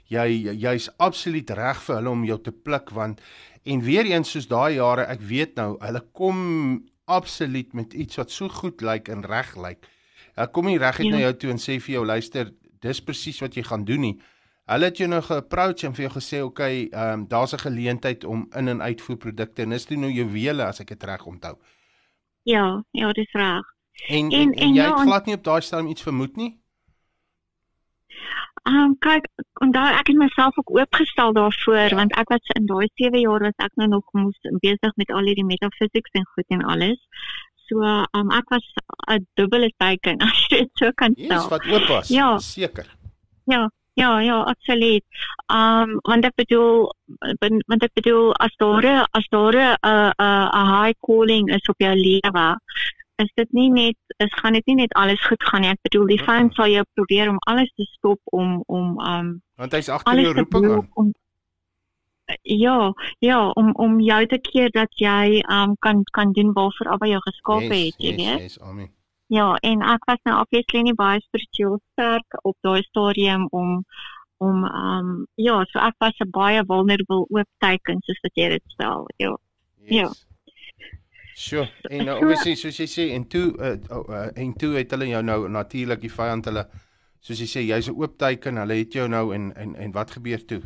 [0.09, 3.20] jy jy's absoluut reg vir hulle om jou te pluk want
[3.64, 8.30] en weer eens soos daai jare, ek weet nou, hulle kom absoluut met iets wat
[8.30, 9.87] so goed lyk en reg lyk.
[10.37, 11.12] Hulle kom nie reg uit Ja.
[11.12, 14.18] na jou toe en sê vir jou luister, dis presies wat jy gaan doen nie.
[14.68, 17.59] Hulle het jou nou ge-approach en vir jou gesê, "Oké, okay, ehm um, daar's 'n
[17.59, 21.56] geleentheid om in en uitvoerprodukte en dis toe nou juwele as ek dit reg onthou."
[22.44, 23.62] Ja, ja, dis reg.
[24.08, 26.58] En en, En- en, jy ja, het glad nie op daai stadium iets vermoed nie?
[28.68, 29.24] Ehm um, kyk,
[29.64, 31.94] onthou ek het myself ook oopgestel daarvoor Ja.
[31.96, 35.24] want ek was in daai 7 jaar was ek nou nog moes besig met al
[35.24, 36.98] hierdie metafisieks en goed en alles.
[37.66, 38.66] So, ehm um, ek was
[39.08, 41.48] 'n dubbele teken as jy dit so kan stel.
[41.48, 42.08] wat oop was.
[42.08, 42.38] Ja.
[42.38, 42.86] Seker.
[43.46, 45.04] Ja, ja, ja, absoluut.
[45.48, 46.92] Um want ek bedoel
[47.66, 50.12] want ek bedoel as daar as daar 'n 'n
[50.52, 52.58] 'n high calling is op jou lewe,
[53.22, 55.70] is dit nie net is gaan dit nie net alles goed gaan nie.
[55.70, 59.72] Ek bedoel die vyand sal jou probeer om alles te stop om om um Want
[59.76, 60.87] hy's agter jou roeping aan.
[60.94, 61.12] om
[62.42, 67.06] Ja, ja, om om jou te keer dat jy um kan kan doen waarvoor Abba
[67.06, 68.40] jou geskaap het, jy yes, weet.
[68.40, 68.90] yes, amen.
[69.26, 73.85] Ja, en ek was nou obviously nie baie spiritueel sterk op daai stadium om
[74.38, 78.62] om um ja, so ek was 'n baie vulnerable oop teken soos wat jy dit
[78.66, 79.06] stel.
[79.16, 79.37] Ja.
[79.90, 80.09] Ja.
[81.40, 81.68] Sure.
[81.90, 84.90] En nou So- obviously soos jy sê en toe uh, oh, uh, en toe het
[84.92, 86.66] hulle jou nou natuurlik die vyand hulle
[87.24, 90.11] soos jy sê jy's 'n oop teken, hulle het jou nou en en en wat
[90.16, 90.61] gebeur toe?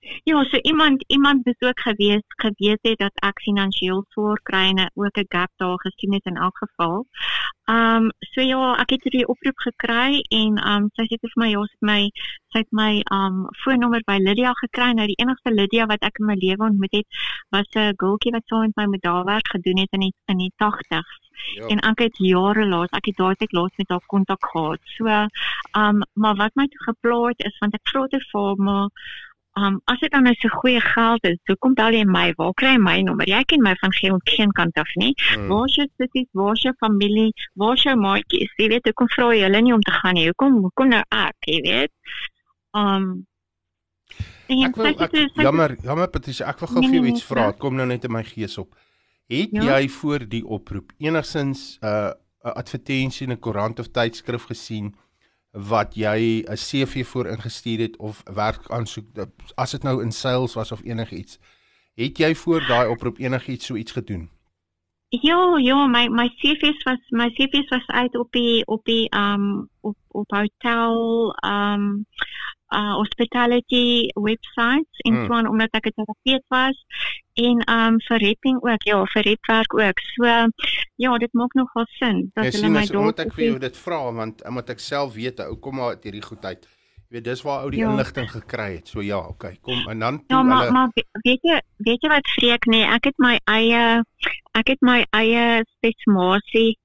[0.00, 4.90] Ja, so iemand iemand het ook gewees geweet het dat ek finansiëel swaar kry en
[4.94, 7.06] ook 'n gap daar gesien het in elk geval.
[7.64, 11.60] Um so ja, ek het hierdie oproep gekry en um sy sê vir my ja,
[11.68, 12.00] sy het my
[12.52, 14.90] sy het my um foonnommer by Lydia gekry.
[14.92, 17.06] Nou die enigste Lydia wat ek in my lewe ontmoet het,
[17.50, 20.38] was 'n girltjie wat saam met my met daar werk gedoen het in die in
[20.38, 21.18] die 80s.
[21.54, 21.66] Ja.
[21.66, 24.80] En ek het jare laas, ek het daai tyd laas met haar kontak gehad.
[24.96, 25.04] So,
[25.76, 28.88] um maar wat my toe gepla het is want ek vra te vir haar, maar
[29.58, 32.32] um as dit dan nou so goeie geld is, hoekom bel jy my?
[32.36, 33.26] Waar kry jy my nommer?
[33.28, 35.14] Jy ken my van geen geen kant af nie.
[35.36, 35.48] Mm.
[35.48, 36.28] Waar is jou sissies?
[36.32, 37.32] Waar is jou familie?
[37.54, 38.52] Waar is jou maatjies?
[38.58, 40.26] Jy weet, hoekom vra jy hulle nie om te gaan nie?
[40.30, 41.92] Hoekom hoekom nou ek, jy weet?
[42.76, 43.26] Um
[44.50, 47.28] Ek wil ek, jammer, jammer Patricia, ek wil gou Nee, vir jou nee, iets nee,
[47.28, 47.44] vra.
[47.52, 48.74] Dit kom nou net in my gees op.
[49.30, 49.78] Het Ja?
[49.78, 52.10] jy voor die oproep enigsins 'n uh,
[52.44, 54.94] 'n advertensie in 'n koerant of tydskrif gesien
[55.50, 59.06] wat jy 'n CV voor ingestuur het of werk aansoek
[59.54, 61.38] as dit nou in sales was of enigiets?
[61.94, 64.30] Het jy voor daai oproep enigiets so iets gedoen?
[65.08, 69.68] Ja, ja, my my CV's was my CV's was uit op die op die um
[69.80, 72.06] op op hotel um
[72.72, 75.26] uh hospitality websites en Mm.
[75.26, 76.76] so aan omdat ek 'n terapeut was
[77.34, 79.98] en um vir repping ook, ja, vir repwerk ook.
[80.14, 80.24] So
[80.96, 83.58] ja, dit maak nogal sin dat Jy hulle sien my omdat ek op vir jou
[83.58, 86.66] dit vra want omdat ek self weet ou kom maar uit hierdie goed uit.
[87.10, 87.90] Jy weet dis waar ou die Ja.
[87.90, 88.88] inligting gekry het.
[88.88, 92.08] So ja, okay, kom en dan Ja, maar hulle maar we- weet jy weet jy
[92.08, 94.02] wat vreek nee, ek het my eie
[94.54, 96.78] ek het my eie spesimasie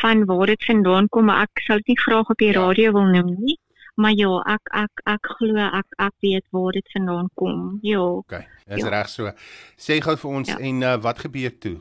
[0.00, 2.60] van waar dit vandaan kom, maar ek sal dit nie graag op die Ja.
[2.66, 3.58] radio wil noem nie.
[3.98, 7.78] Maar ja, ek ek ek glo ek ek weet waar dit vandaan kom.
[7.82, 8.00] Ja.
[8.22, 8.90] Okay, dis Ja.
[8.94, 9.32] reg so.
[9.76, 10.58] Sê gou vir ons Ja.
[10.58, 11.78] en uh, wat gebeur toe?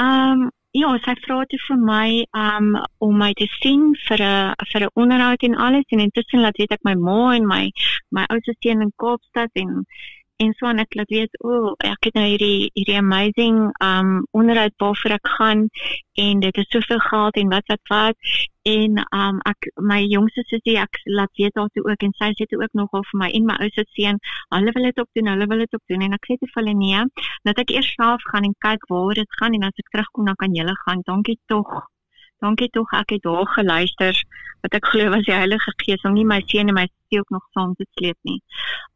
[0.00, 4.54] Ehm um, ja, sy vra toe vir my um om my te sien vir 'n
[4.72, 7.70] vir 'n onderhoud en alles en intussen laat weet ek my ma en my
[8.10, 9.86] my oudste seun in Kaapstad en
[10.42, 14.10] en so en ek laat weet o, oh, ek het nou hierdie hierdie amazing um
[14.36, 15.66] onderhoud waarvoor ek gaan
[16.26, 18.36] en dit is soveel geld en wat wat wat
[18.68, 22.48] en um ek my jongste sussie ek laat weet haar toe ook en sy sê
[22.50, 24.20] toe ook nogal vir my en my oudste seun
[24.54, 26.62] hulle wil dit ook doen hulle wil dit ook doen en ek sê te vir
[26.62, 27.04] hulle nee
[27.48, 30.38] dat ek eers self gaan en kyk waaroor dit gaan en as ek terugkom dan
[30.42, 31.02] kan julle gaan.
[31.06, 31.72] Dankie tog.
[32.44, 34.22] Dankie tog ek het daar geluister
[34.64, 37.36] wat ek glo was die Heilige Gees om nie my seun en my sussie ook
[37.36, 38.40] nog saam te sleep nie.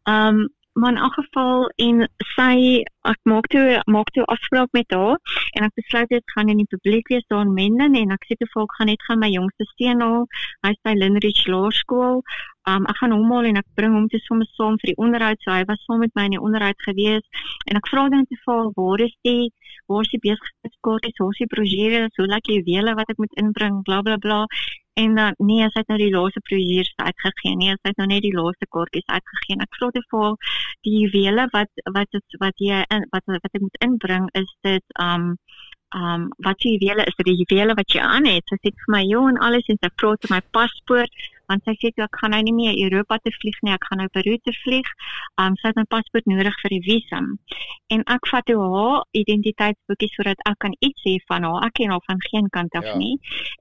[0.04, 5.18] Um maar in elk geval en sy ek maak toe maak toe afspraak met haar
[5.56, 8.36] en ek besluit dit gaan in die publiek wees daar in Menden en ek sê
[8.38, 10.26] toe vir haar, ek gaan net gaan my jongste seun haal.
[10.66, 12.22] Hy's by Linridge Laerskool.
[12.68, 15.40] Um ek gaan hom haal en ek bring hom toe sommer saam vir die onderhoud.
[15.44, 17.24] So hy was saam met my in die onderhoud gewees
[17.66, 19.48] en ek vra dan te val waar is die
[19.90, 23.82] waar is die besigheidskaartjies, waar is die hoe lyk die juwele wat ek moet inbring,
[23.86, 24.44] bla bla bla.
[25.00, 27.56] En dan nee, sy het nou die laaste brosjures uitgegee.
[27.56, 29.58] Nee, sy het nou net die laaste kaartjies uitgegee.
[29.64, 30.36] Ek vra te val
[30.86, 34.96] die juwele wat wat het, wat jy in wat wat ek moet inbring is dit
[35.00, 35.34] um
[35.96, 38.46] um wat jy juwele is dit die juwele wat jy aan het.
[38.50, 41.10] Sy sê vir my, "Jo, en alles en sy praat oor my paspoort."
[41.50, 44.00] Want sy sê toe ek gaan nou nie meer Europa te vlieg nie, ek gaan
[44.02, 44.88] nou Peru te vlieg.
[45.42, 47.32] Um sy het my paspoort nodig vir die visum.
[47.94, 51.66] En ek vat toe haar identiteitsboekie sodat ek kan iets sê van haar.
[51.68, 52.96] Ek ken haar van geen kant af ja.
[53.00, 53.16] nie.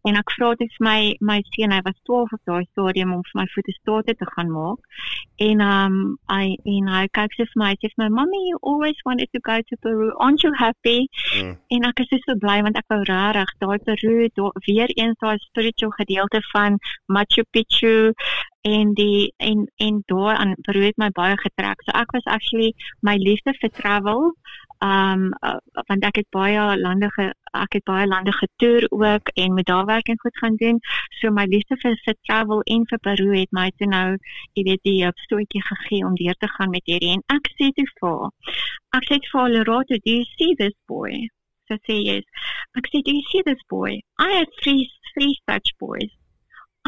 [0.08, 1.00] En ek vra dit vir my
[1.32, 5.02] my seun, hy was 12 op daai stadium om vir my fotostate te gaan maak.
[5.50, 5.98] En um
[6.30, 9.42] I en hy kyk sy vir my, sy sê my mommy you always wanted to
[9.50, 10.12] go to Peru.
[10.20, 11.08] Aren't you happy?
[11.40, 11.56] Mm.
[11.78, 15.38] En ek is so bly want ek wou regtig daai Peru daar weer eens daai
[15.48, 16.78] spiritual gedeelte van
[17.08, 18.14] Machu Picchu Picchu
[18.62, 21.82] en die en en daar aan Peru het my baie getrek.
[21.84, 24.34] So ek was actually my liefde vir travel.
[24.84, 29.54] Um uh, want ek het baie lande ge, ek het baie lande getoer ook en
[29.54, 30.80] met daar werk en goed gaan doen.
[31.20, 34.18] So my liefde vir, vir travel en vir Peru het my toe nou,
[34.54, 37.88] jy weet, die opstootjie gegee om deur te gaan met hierdie en ek sê toe
[38.00, 38.32] vir
[39.00, 41.28] ek sê vir Lerato, do you see this boy?
[41.68, 42.26] So sê yes.
[42.78, 44.00] Ek sê, do you see this boy?
[44.18, 46.19] I have three three such boys.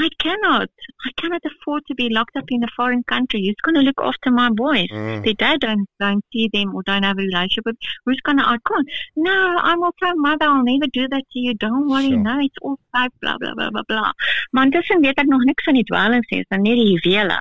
[0.03, 0.69] I cannot.
[1.07, 3.41] I cannot afford to be locked up in a foreign country.
[3.45, 4.89] Who's going to look after my boys?
[4.89, 5.23] Mm.
[5.23, 7.77] Their dad don't, don't see them or don't have a relationship with.
[8.05, 8.43] Who's going to?
[8.43, 8.87] I can't.
[9.15, 10.45] No, I'm also mother.
[10.45, 11.53] I'll never do that to you.
[11.53, 12.09] Don't worry.
[12.09, 12.17] Sure.
[12.17, 13.11] No, it's all fake.
[13.21, 14.11] Blah blah blah blah blah.
[14.51, 16.43] Maar intussen weet ek nog niks van die dwelms nie.
[16.43, 17.39] Dis net die juwele.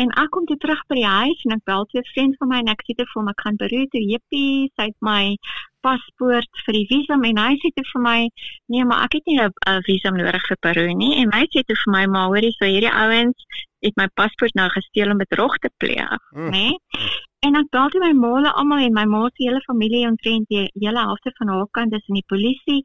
[0.00, 2.60] En ek kom toe terug by die huis en ek bel twee vriende van my
[2.62, 4.00] en ek sê te vir hom ek gaan Peru toe.
[4.12, 5.36] Jippie, sy het my
[5.86, 8.18] paspoort vir die visum en hy sê toe vir my
[8.72, 11.16] nee, maar ek het nie 'n visum nodig vir Peru nie.
[11.22, 13.38] En hy sê toe vir my maar hoorie, so hierdie ouens
[13.82, 16.50] het my paspoort nou gesteel om bedrog te pleeg, mm.
[16.54, 16.66] nê?
[16.70, 17.22] Nee?
[17.42, 20.60] En ek bel toe my maale almal en my ma se hele familie omtrent die
[20.78, 22.76] hele helfte van haar kant is in die polisie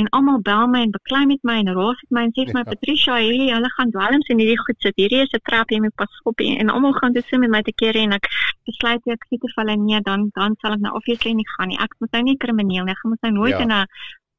[0.00, 2.56] en almal bel my en beklei met my en raas met my en sê vir
[2.56, 2.70] my ja.
[2.70, 4.96] Patricia, hierdie hulle gaan dwelms en hierdie goed sit.
[5.02, 7.60] Hierdie is 'n trap jy moet pas op en almal gaan dit sê met my
[7.66, 8.30] te keer en ek
[8.70, 11.78] besluit ek sê te hulle nee, dan dan sal ek nou obviously nie gaan nie.
[11.78, 12.96] Ek moet nou nie krimineel nie.
[12.96, 13.60] Ek moet nou nooit ja.
[13.68, 13.84] in 'n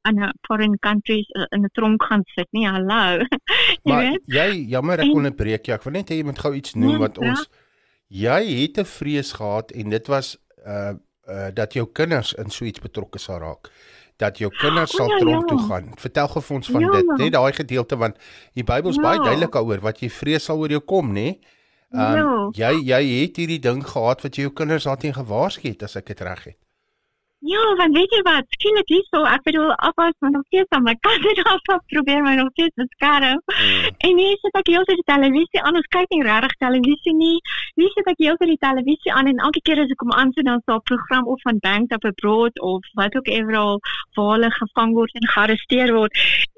[0.10, 2.66] in 'n foreign countries uh, in 'n tronk gaan sit nie.
[2.66, 3.22] Hallo.
[3.86, 4.26] jy maar weet?
[4.26, 5.78] Jy jammer ek onderbreek jou.
[5.78, 7.66] Ek wil net hê jy moet gou iets noem nee, wat ons ja?
[8.08, 10.94] Jy het 'n vrees gehad en dit was uh
[11.28, 13.72] uh dat jou kinders in so iets betrokke sal raak
[14.18, 15.56] dat jou kinders sal ja, tronk ja.
[15.56, 15.92] toe gaan.
[16.02, 16.92] Vertel gou vir ons van ja.
[16.92, 18.18] dit, net daai gedeelte want
[18.58, 19.02] die Bybel is ja.
[19.02, 21.38] baie duidelik daaroor wat jy vrees sal oor jou kom, nê?
[21.94, 22.72] Um, ja.
[22.72, 26.10] jy jy het hierdie ding gehad wat jy jou kinders daarteen gewaarsku het as ek
[26.12, 26.58] dit reg het.
[27.48, 28.46] Ja, want weet jy wat?
[28.56, 32.22] Skielik hier so, ek bedoel, afwas maar nog steeds aan my kant het af probeer
[32.26, 33.40] my nog steeds beskerm.
[33.46, 33.86] Mm.
[34.08, 37.38] En nie sit ek heeltyd die televisie aan, ons kyk nie regtig televisie nie.
[37.80, 40.50] Nie sit ek heeltyd die televisie aan en elke keer as ek kom aan sien
[40.50, 43.80] dan staan 'n program of van Bank Up Abroad of wat ook eweral
[44.18, 46.14] waar hulle gevang word en gearresteer word.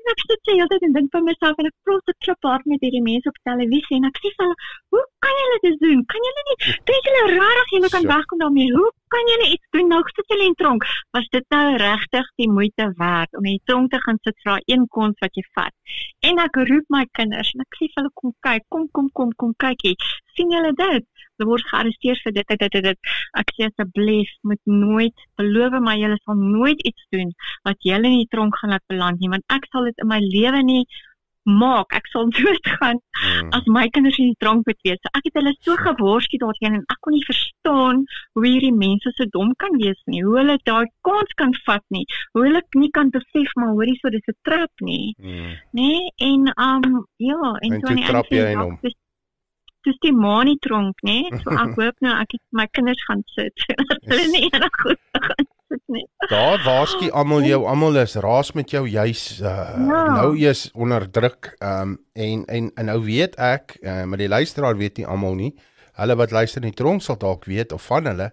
[0.09, 2.63] En ek sit se heeltyd en dink by myself en ek probeer te klop hard
[2.71, 4.55] met hierdie mense op televisie en ek sê vir hulle,
[4.95, 5.99] "Hoe kan julle dit doen?
[6.13, 6.57] Kan julle nie
[6.89, 8.71] dink julle regtig julle kan wegkom daarmee?
[8.77, 10.87] Hoe kan julle iets doen nou sit julle in tronk?
[11.17, 14.51] Was dit nou regtig die moeite werd om in die tronk te gaan sit vir
[14.51, 15.73] daai een kons wat jy vat?
[16.25, 19.31] En ek roep my kinders en ek sê vir hulle kom kyk, kom kom kom
[19.37, 19.95] kom kykie.
[20.33, 21.05] sien julle dit?
[21.45, 22.99] Word gearresteer vir dit dit dit dit.
[23.39, 27.31] Ek sê asseblief moet nooit beloof my julle sal nooit iets doen
[27.67, 30.19] wat julle in die tronk gaan laat beland nie want ek sal dit in my
[30.19, 30.83] lewe nie
[31.49, 33.49] maak ek sal doodgaan mm.
[33.57, 34.99] as my kinders in die drank moet wees.
[35.03, 38.03] So ek het hulle so gewaarsku daarteen en ek kon nie verstaan
[38.37, 40.23] hoe hierdie mense so dom kan wees nie.
[40.25, 42.05] Hoe hulle daai kans kan vat nie.
[42.35, 45.15] Hoe hulle nie kan besef maar hoorie so dis 'n trap nie.
[45.17, 45.53] Mm.
[45.71, 48.77] Nee, en um ja, en, en so nie trap jy in hom.
[48.83, 48.97] Dis
[49.83, 51.29] die manie tronk, nee.
[51.43, 53.65] So ek hoop nou ek het my kinders gaan sit.
[54.09, 56.05] hulle nie enig goed gaan dit nie.
[56.29, 60.03] Daar waarskynlik almal jou almal is raas met jou juis uh, ja.
[60.17, 64.77] nou is onder druk um, en en en nou weet ek uh, maar die luisteraar
[64.77, 65.53] weet nie almal nie.
[65.99, 68.31] Hulle wat luister in die tronk sal dalk weet of van hulle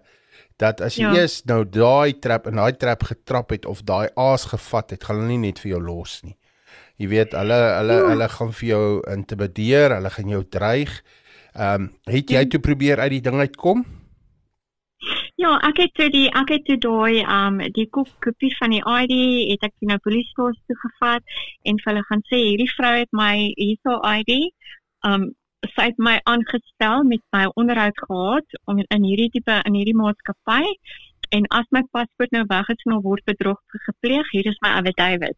[0.57, 1.13] dat as jy ja.
[1.21, 5.21] eers nou daai trap en daai trap getrap het of daai aas gevat het, gaan
[5.21, 6.33] hulle nie net vir jou los nie.
[6.97, 8.09] Jy weet hulle hulle ja.
[8.11, 10.99] hulle gaan vir jou intimideer, hulle gaan jou dreig.
[11.53, 12.49] Ehm um, het jy ja.
[12.49, 13.85] toe probeer uit die ding uitkom?
[15.37, 19.13] Ja, ek het toe die ek het toe daai um die kopie van die ID
[19.51, 21.35] het ek na polisiestasie toe gevat
[21.69, 24.31] en hulle gaan sê hierdie vrou het my hierso ID
[25.09, 25.29] um
[25.75, 30.63] sy het my aangestel met my onderhoud gehad om in hierdie tipe in hierdie maatskappy
[31.37, 35.37] en as my paspoort nou weggesnel word bedrog gepleeg hier is my affidavit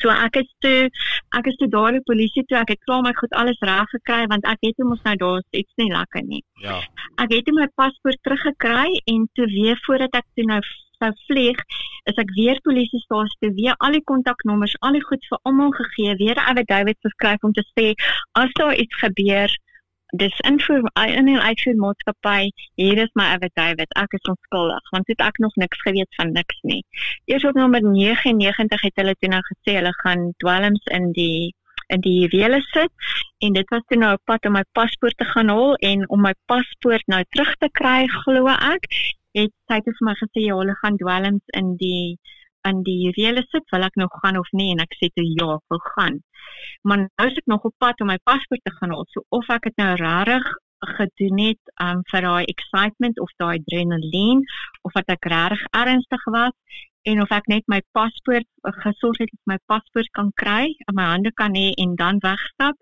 [0.00, 0.90] So ek is toe
[1.38, 3.90] ek is toe daar by die polisie toe ek het klaar my goed alles reg
[3.96, 6.42] gekry want ek weet mos nou daar is iets nie lekker nie.
[6.62, 6.80] Ja.
[7.22, 10.60] Ek het my paspoort teruggekry en toe weer voordat ek toe nou
[11.00, 11.58] sou vlieg,
[12.10, 16.16] is ek weer polisiestasie toe weer al die kontaknommers, al die goed vir almal gegee,
[16.22, 17.92] weer 'n affidavit geskryf om te sê
[18.42, 19.50] as daar iets gebeur
[20.16, 22.50] dis invoer in 'n uitvoermaatskappy.
[22.74, 23.90] Hier is my affidavit.
[24.04, 26.84] Ek is onskuldig want dit ek nog niks geweet van niks nie.
[27.24, 31.54] Eers op nommer 99 het hulle toe nou gesê hulle gaan dwelms in die
[31.86, 32.92] in die juwele sit
[33.38, 36.20] en dit was toe nou op pad om my paspoort te gaan haal en om
[36.20, 38.88] my paspoort nou terug te kry glo ek
[39.36, 42.18] het sy het vir my gesê ja hulle gaan dwelms in die
[42.68, 45.48] in die juwele sit wil ek nou gaan of nie en ek sê toe ja
[45.56, 46.20] ek wil gaan.
[46.82, 49.50] Maar nou is ek nog op pad om my paspoort te gaan haal so of
[49.56, 50.52] ek dit nou regtig
[50.84, 54.44] gedoen het um, vir daai excitement of daai adrenaline
[54.82, 56.56] of wat ek regtig ernstig was
[57.12, 58.48] en of ek net my paspoort
[58.84, 62.76] gesorg het dat my paspoort kan kry in my hande kan hê en dan wegstap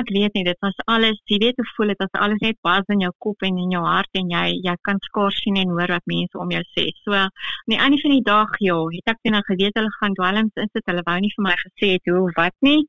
[0.00, 2.84] ek weet nie dit was alles jy weet hoe voel dit as alles net bas
[2.94, 5.92] in jou kop en in jou hart en jy jy kan skaars sien en hoor
[5.94, 6.88] wat mense om jou sê.
[7.04, 7.30] So aan
[7.72, 11.06] die einde van die dag ja het ek nou geweet hulle gaan dwelms insit hulle
[11.08, 12.82] wou nie vir my gesê het hoe wat nie.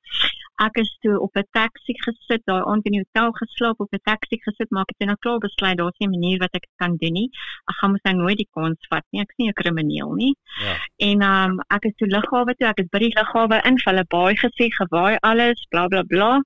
[0.66, 4.04] Ek is toe op 'n taxi gesit daai aand in die hotel geslaap op 'n
[4.10, 6.98] taxi gesit maar ek het nou klaar besluit daar's nie 'n manier wat ek kan
[6.98, 7.30] doen nie.
[7.70, 10.34] Ek gaan mos nou nooit die kans vat nie ek's nie 'n krimineel nie.
[10.66, 10.76] Ja.
[11.10, 14.36] En um, ek is toe lughawe toe ek is by die lughawe in hulle baie
[14.36, 16.42] gesê gewaai alles bla bla bla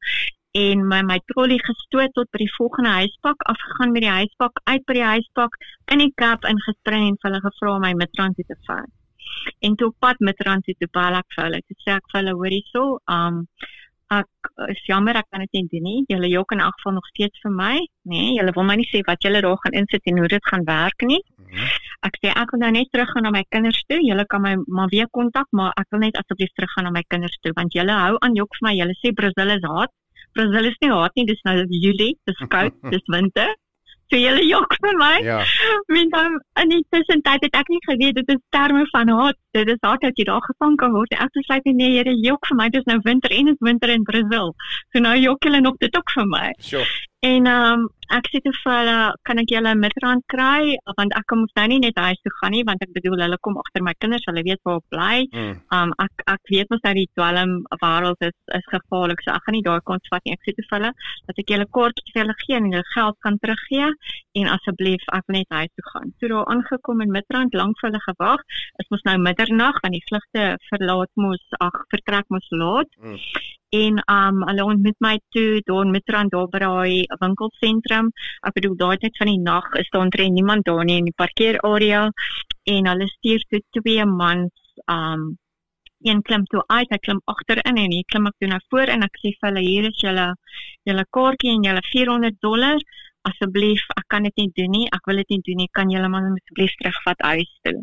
[0.52, 4.86] en my my trolly gestoot tot by die volgende huispak afgegaan met die huispak uit
[4.88, 5.56] by die huispak
[5.93, 8.89] in die kap ingespring en hulle gevra my met transit te vat.
[9.60, 11.62] En toe pad met transit te Balak vir hulle.
[11.64, 13.45] Ek sê ek vir hulle hoor hierso, um
[14.12, 15.99] ek is jammer ek kan dit nie doen nie.
[16.12, 18.12] Julle jok in elk geval nog steeds vir my, nê?
[18.12, 20.66] Nee, julle wil my nie sê wat julle daar gaan insit en hoe dit gaan
[20.68, 21.22] werk nie.
[21.39, 21.70] Mhm.
[22.10, 24.02] Ek sê ek wil nou net terug gaan na my kinders toe.
[24.04, 27.04] Julle kan my maar weer kontak, maar ek wil net asseblief terug gaan na my
[27.08, 28.76] kinders toe want julle hou aan jok vir my.
[28.82, 29.95] Julle sê Brazil is haat.
[30.38, 33.51] Brazil is nie hot nie, dis nou Julie, dis koud, dis winter.
[34.11, 35.11] So julle jok vir my.
[35.23, 35.38] Ja.
[35.88, 39.38] Min dan in die tussentyd het ek nie geweet dit is terme van hot.
[39.55, 41.15] Dit is hot dat jy daar gevang kan word.
[41.15, 44.03] Ek sê net nee, julle jok vir my, dis nou winter en is winter in
[44.03, 44.51] Brazil.
[44.91, 46.49] So nou jok julle nog dit ook vir my.
[46.59, 46.89] Sure.
[47.22, 47.82] En ehm um,
[48.17, 48.93] ek sê te vir hulle,
[49.30, 52.63] kan ek julle midrand kry want ek kom nou nie net huis toe gaan nie
[52.69, 55.19] want ek bedoel hulle kom agter my kinders, hulle weet waar ek bly.
[55.28, 55.59] Ehm mm.
[55.78, 57.53] um, ek ek weet mos dat die dwelm
[57.84, 60.34] wêreld is is gevaarlik, so ek gaan nie daar kon vat nie.
[60.39, 60.91] Ek sê te vir hulle
[61.30, 63.93] dat ek julle kort vir hulle gee en hulle geld kan teruggee
[64.41, 66.17] en asseblief ek wil net huis toe gaan.
[66.17, 68.49] Toe daar aangekom in midrand lank vir hulle gewag.
[68.82, 72.89] Dit mos nou middernag want die vlugte verlaat mos ag vertrek mos laat.
[72.97, 73.17] Mm
[73.72, 78.09] en um hulle ontmoet my toe daar in Midrand daar by daai winkelsentrum.
[78.47, 81.19] Ek bedoel daai tyd van die nag is daar omtrent niemand daar nie in die
[81.24, 82.09] parkeerarea
[82.74, 84.51] en hulle stuur toe twee mans
[84.91, 85.32] um
[86.01, 89.05] een klim toe uit, hy klim agterin en hy klim ek toe na voor en
[89.05, 90.28] ek sê vir hulle hier is julle
[90.89, 92.84] julle kaartjie en julle 400 dollar.
[93.30, 94.88] Asseblief, ek kan dit nie doen nie.
[94.97, 95.69] Ek wil dit nie doen nie.
[95.78, 97.76] Kan julle maar asseblief terugvat huis toe.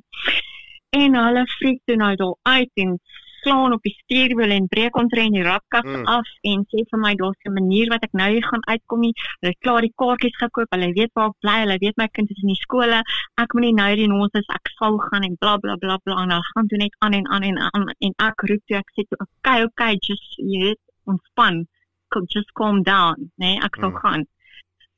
[0.98, 2.96] En hulle freak toe nou daar uit en
[3.42, 6.04] slaan op die stuurwiel en breek omtrent die rakkaf mm.
[6.16, 9.14] af en sê vir my daar's 'n manier wat ek nou hier gaan uitkom nie.
[9.40, 10.70] Hulle het klaar die kaartjies gekoop.
[10.74, 11.56] Hulle weet waar ek bly.
[11.64, 13.02] Hulle weet my kind is in die skole.
[13.42, 16.22] Ek moet nie nou hier ons is ek sal gaan en bla bla bla bla
[16.22, 18.90] en hulle gaan doen net aan en aan en aan en ek roep toe ek
[18.94, 21.66] sê toe okay okay just jy weet ontspan.
[22.08, 23.30] Kom just calm down.
[23.36, 24.02] Nee, ek sal mm.
[24.02, 24.26] gaan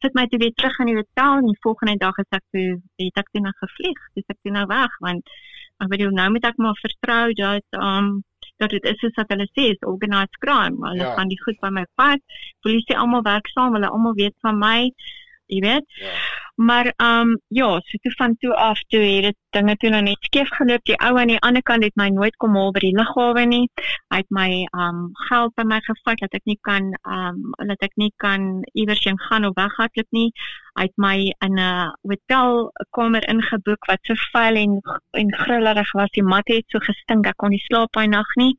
[0.00, 2.68] sit my toe weer terug in die hotel en die volgende dag is ek toe
[3.02, 4.00] het ek toe nou gevlieg.
[4.16, 5.32] Dis ek toe nou weg want
[5.84, 8.10] ek bedoel nou moet ek maar vertrou dat um
[8.60, 10.76] dat dit is soos wat hulle sê is organized crime.
[10.88, 11.14] Hulle ja.
[11.16, 12.20] gaan die goed by my pas.
[12.66, 14.78] Polisie almal werk saam, hulle almal weet van my.
[15.50, 15.86] Jy weet.
[16.00, 16.14] Ja.
[16.60, 20.02] Maar ehm um, ja, so toe van toe af toe het dit dinge toe nou
[20.02, 20.82] net skeef geloop.
[20.84, 23.70] Die ou aan die ander kant het my nooit kom haal by die lughawe nie.
[24.12, 24.98] Hy het my ehm um,
[25.28, 29.04] geld by my gevat dat ek nie kan ehm um, dat ek nie kan iewers
[29.08, 30.28] heen gaan of weghardloop nie.
[30.76, 31.16] Hy het my
[31.48, 34.80] in 'n hotelkamer ingeboek wat so vuil en
[35.22, 36.12] en grillerig was.
[36.12, 37.26] Die mat het so gestink.
[37.26, 38.56] Ek kon nie slaap daai nag nie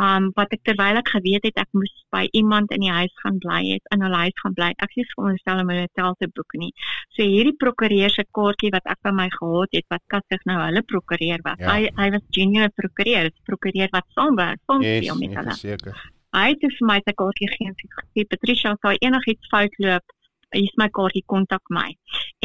[0.00, 3.38] um wat ek terwyl ek geweet het ek moes by iemand in die huis gaan
[3.44, 6.52] bly het in 'n huis gaan bly ek sê veronderstel om 'n hotel te boek
[6.54, 6.72] nie.
[7.16, 10.82] So hierdie prokureur se kaartjie wat ek by my gehad het wat kasig nou hulle
[10.82, 11.74] prokureur was ja.
[11.74, 15.54] hy hy was junior prokureur prokureur wat saamwerk soms yes, met hulle.
[15.54, 15.94] seker
[16.32, 17.76] hy het vir my sy kaartjie gegee en
[18.16, 20.04] sê Patricia as daar enigiets fout loop
[20.52, 21.88] hier's my kaartjie kontak my.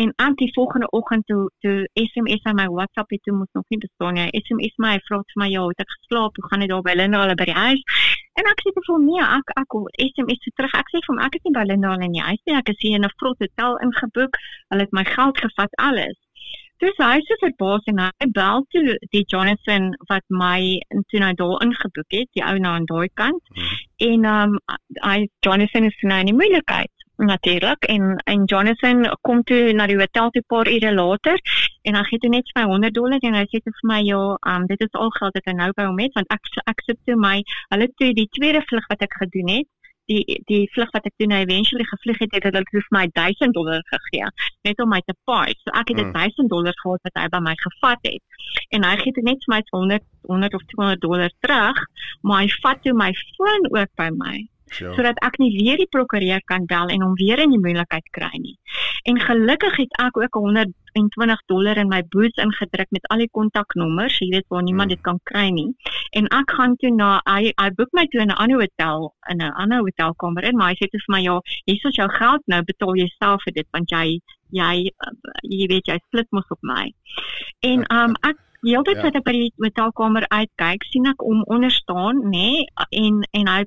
[0.01, 3.65] En aan die volgende oggend toe toe SMS aan my WhatsApp het toe mos nog
[3.67, 4.27] nie bestaan nie.
[4.43, 6.35] SMS my vra vir my ja, het ek geslaap?
[6.35, 8.05] Hoe gaan dit daar by Linda al by die huis?
[8.39, 10.77] En ek sê vir hom nee, ek ek SMS toe terug.
[10.83, 12.55] Ek sê vir hom ek is nie by Linda al in die huis nie.
[12.59, 14.39] Ek is hier in 'n vrot hotel ingeboek.
[14.69, 16.17] Hulle het my geld gevat alles.
[16.77, 20.77] Dis hy se verbaas en hy bel toe die Jonathan wat my
[21.09, 23.41] toe nou daar ingeboek het, die ou nou aan daai kant.
[23.55, 23.79] Hmm.
[24.09, 24.53] En um,
[25.01, 29.97] hy Jonathan is nou in die moeilikheid natuurlik en en Jonathan kom toe na die
[29.97, 31.39] hotel toe paar ure later
[31.81, 34.19] en hy gee toe net vir my 100 dollar en hy sê vir my ja,
[34.51, 36.99] um, dit is al geld wat hy nou by hom het want ek ek sit
[37.05, 37.41] toe my
[37.73, 39.67] hulle toe die tweede vlug wat ek gedoen het
[40.07, 43.55] die die vlug wat ek toe nou eventually gevlieg het, het hulle vir my 1000
[43.57, 44.29] dollar gegee
[44.67, 45.51] net om my te paai.
[45.63, 46.13] So ek het dit Mm.
[46.13, 48.23] 1000 dollar gehad wat hy by my gevat het.
[48.71, 51.77] En hy gee dit net vir my 100 100 of 200 dollar terug,
[52.21, 54.93] maar hy vat toe my foon ook by my So.
[54.95, 58.31] sodat ek nie weer die prokureur kan bel en hom weer in die moeilikheid kry
[58.39, 58.57] nie.
[59.07, 64.17] En gelukkig het ek ook 120 dollar in my boots ingedruk met al die kontaknommers,
[64.19, 64.95] jy weet waar niemand Hmm.
[64.95, 65.75] dit kan kry nie.
[66.11, 69.37] En ek gaan toe na hy hy boek my toe in 'n ander hotel in
[69.41, 72.41] 'n ander hotelkamer in, maar hy sê toe vir my ja, hier is jou geld
[72.47, 74.19] nou, betaal jy self vir dit want jy
[74.51, 75.11] jy uh,
[75.43, 76.91] jy weet jy split mos op my.
[77.61, 79.03] En um ek die hele tyd Ja.
[79.03, 83.47] wat ek by die hotelkamer uitkyk, sien ek hom onder staan, nê, nee, en en
[83.47, 83.65] hy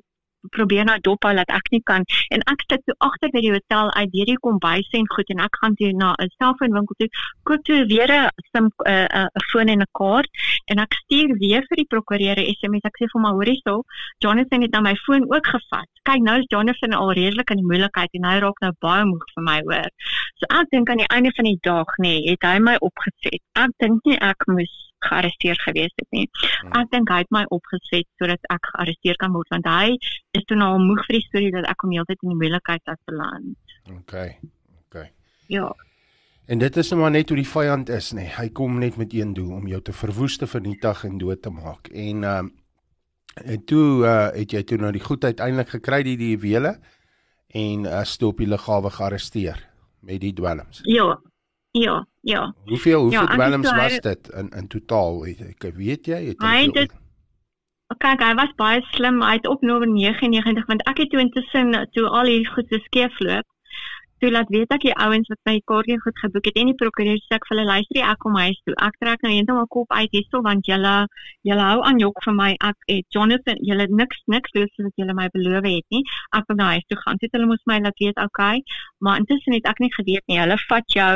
[0.49, 2.05] probeer nou dop hou dat ek nie kan.
[2.29, 5.43] En ek sit so agter by die hotel uit deur die kombuis en goed en
[5.45, 7.09] ek gaan toe na 'n selfoonwinkel toe
[7.43, 10.29] koop toe weer 'n sim 'n uh, 'n uh, foon en 'n kaart
[10.65, 13.83] en ek stuur weer vir die prokureur 'n SMS ek sê vir my hoorie so
[14.19, 15.89] Jonathan het nou my foon ook gevat.
[16.03, 19.25] Kyk nou is Jonathan al redelik in die moeilikheid en hy raak nou baie moeg
[19.35, 19.91] vir my hoor.
[20.39, 23.41] So ek dink aan die einde van die dag nê nee, het hy my opgeset.
[23.53, 26.27] Ek dink nie ek moes gearresteer gewees het nie.
[26.77, 29.97] Ek dink hy het my opgeset sodat ek gearresteer kan word want hy
[30.37, 33.01] is toe nou moeg vir die storie dat ek hom heeltyd in die moeilikheid laat
[33.09, 33.77] beland.
[33.99, 34.37] Okay.
[34.87, 35.07] Okay.
[35.51, 35.71] Ja.
[36.51, 38.25] En dit is nou maar net hoe die vyand is, nê.
[38.25, 38.33] Nee.
[38.37, 41.53] Hy kom net met een doel om jou te verwoes, te vernietig en dood te
[41.53, 41.87] maak.
[41.93, 42.57] En ehm um,
[43.31, 46.73] en toe uh, het jy toe nou die goed uiteindelik gekry die die juwele
[47.55, 49.61] en as uh, toe op die lughawe gearresteer
[50.03, 50.81] met die dwelms.
[50.83, 51.15] Ja.
[51.71, 52.53] Ja, ja.
[52.65, 55.25] Hoeveel hoeveel Ja, dwelms toe was dit in in totaal?
[55.25, 56.99] Ek weet jy, het Hy hoeveel- het
[57.97, 59.21] Kyk, hy was baie slim.
[59.21, 62.77] Hy het op nommer 99 want ek het toe intussen toe al hierdie goed so
[62.77, 63.45] skeefloop.
[64.21, 67.17] Toe laat weet ek die ouens wat my kaartjie goed geboek het en die prokureur
[67.23, 68.75] sê ek vir hulle luister ek kom huis toe.
[68.87, 70.91] Ek trek nou heeltemal kop uit hierso want julle
[71.49, 72.49] julle hou aan jok vir my.
[72.69, 76.03] Ek het Jonathan, julle niks niks doen soos julle my beloof het nie.
[76.37, 77.17] Ek wil na huis toe gaan.
[77.25, 78.61] Het hulle moes my laat weet, okay.
[79.01, 80.39] Maar intussen het ek nie geweet nie.
[80.43, 81.15] Hulle vat jou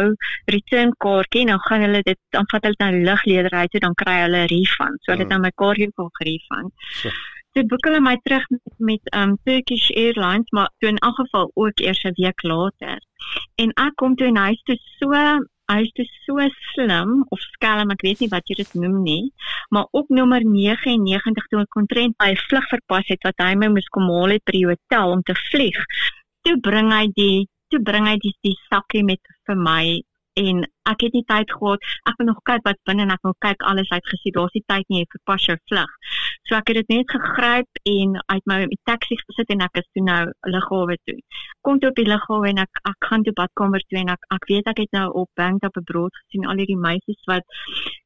[0.57, 3.85] return kaartjie en dan gaan hulle dit dan vat hulle dit na die lugledery toe
[3.85, 4.97] dan kry hulle 'n refund.
[5.05, 6.73] So hulle het nou my kaartjie wil gerefund.
[7.03, 7.13] So.
[7.55, 11.51] Toe boek hulle my terug met, met um Turkish Airlines, maar toe in elk geval
[11.53, 12.97] ook eers 'n week later.
[13.55, 15.11] En ek kom toe en hy is toe so
[15.71, 19.31] hy is toe so slim of skelm, ek weet nie wat jy dit noem nie,
[19.69, 23.69] maar op nommer 99 toe ek kontrent by 'n vlug verpas het wat hy my
[23.77, 25.79] moes kom haal het by die hotel om te vlieg.
[26.43, 30.03] Toe bring hy die toe bring hy die, die sakkie met vir my
[30.35, 31.83] en ek het nie tyd gehad.
[32.09, 34.35] Ek wil nog kyk wat binne en ek wil kyk alles uitgesien.
[34.35, 35.93] Daar's nie tyd nie, jy verpas jou vlug.
[36.45, 40.03] So ek het dit net gegryp en uit my taxi gesit en ek is toe
[40.05, 40.21] nou
[40.53, 41.17] lughawe toe.
[41.65, 44.45] Kom toe op die lughawe en ek ek gaan toe badkamer toe en ek ek
[44.51, 47.45] weet ek het nou op bank op 'n brood gesien al hierdie meisies wat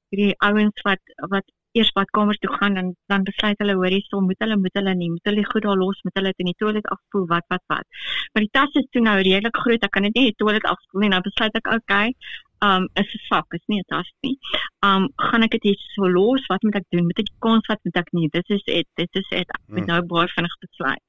[0.10, 1.04] hierdie ouens wat
[1.36, 4.94] wat eers badkamer toe gaan en dan besluit hulle hoor hierso moet hulle moet hulle
[5.02, 7.64] nie moet hulle goed daar los moet hulle dit in die toilet afspoel wat wat
[7.74, 7.86] wat.
[8.34, 9.84] Maar die tas is toe nou redelik groot.
[9.84, 11.12] Ek kan dit nie in die toilet afspoel nie.
[11.14, 12.16] Nou besluit ek okay.
[12.62, 14.38] Um is 'n sak, is nie 'n tas nie.
[14.84, 16.46] Um gaan ek dit hier so los?
[16.48, 17.04] Wat moet ek doen?
[17.06, 18.28] Moet ek kons wat moet ek nie?
[18.30, 18.88] Dit is dit.
[18.96, 19.48] Dit is dit.
[19.50, 19.88] Ek moet Hmm.
[19.88, 21.04] nou baie vinnig besluit.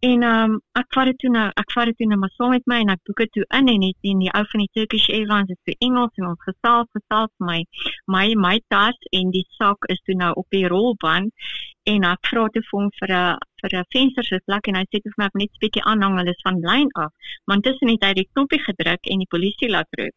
[0.00, 2.66] En um ek vat dit toe nou, ek vat dit toe nou maar saam met
[2.66, 5.08] my en ek boek dit toe in en het en die ou van die Turkish
[5.10, 7.64] Airlines het vir Engels en ons gesels gesels vir my
[8.06, 11.32] my my tas en die sak is toe nou op die rolband
[11.86, 15.12] en ek vra toe vir hom vir 'n vir 'n venstersitplek en hy sê toe
[15.14, 17.12] vir my ek moet net 'n bietjie aanhang hulle is van lyn af.
[17.46, 20.14] Maar intussen het hy die knoppie gedruk en die polisie laat roep.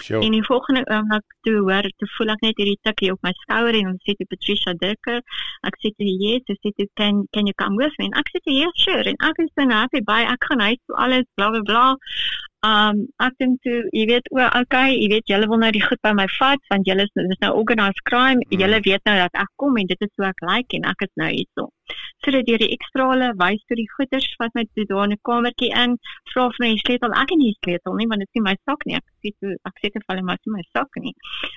[0.00, 0.22] Sjoe.
[0.24, 3.76] En die volgende oomblik toe hoor, toe voel ek net hierdie tikkie op my skouer
[3.78, 5.20] en hulle sê toe Patricia Dirker,
[5.68, 8.08] ek sê toe yes, sy sê toe can can you come with me?
[8.10, 9.04] En ek sê toe yes, sure.
[9.12, 11.84] En ek is dan happy by ek gaan huis toe alles bla bla bla.
[12.62, 15.98] Um ek dink toe, jy weet, o, okay, jy weet julle wil nou die goed
[16.06, 18.38] by my vat want julle is dis nou organized crime.
[18.44, 18.60] Mm.
[18.60, 21.02] Julle weet nou dat ek kom en dit is hoe ek lyk like, en ek
[21.08, 21.64] is nou hierso.
[22.22, 25.22] So dat deur die ekstrale wys toe die goeders wat my toe daar in 'n
[25.26, 25.98] kamertjie in,
[26.30, 27.16] vra vir my sleutel.
[27.22, 28.96] Ek het nie die sleutel nie want dit is nie my sak nie.
[29.00, 31.14] Ek sê toe ek sê te val maar nie my sak nie.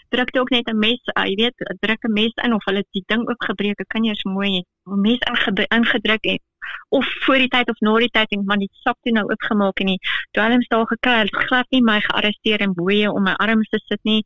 [0.09, 2.81] Druk toe ook net 'n mes, uh, jy weet, druk 'n mes in of hulle
[2.81, 3.79] het die ding ook gebreek.
[3.79, 5.21] Ek kan nie eens mooi 'n mes
[5.77, 6.39] ingedruk, en
[6.89, 9.82] of voor die tyd of na die tyd en man die sak toe nou oopgemaak
[9.84, 10.01] en die
[10.38, 11.16] dwelms daar gekry.
[11.22, 14.22] Hulle het glad nie my gearresteer en boeye om my arms te sit nie.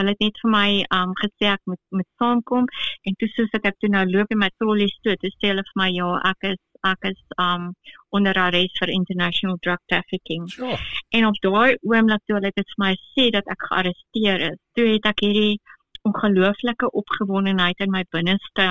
[0.00, 2.66] Hulle het net vir my um gesê ek moet moet saamkom
[3.08, 5.80] en toe soos ek toe nou loop in my trollies toe, toe sê hulle vir
[5.82, 7.72] my ja, ek is ek is um
[8.16, 10.46] onder arrest vir international drug trafficking.
[10.48, 10.78] Sjoe.
[11.16, 14.88] En op daai oomblik toe hulle dit vir my sê dat ek gearresteer is, toe
[14.94, 15.60] het ek hierdie
[16.08, 18.66] ongelooflike opgewondenheid in my binneste,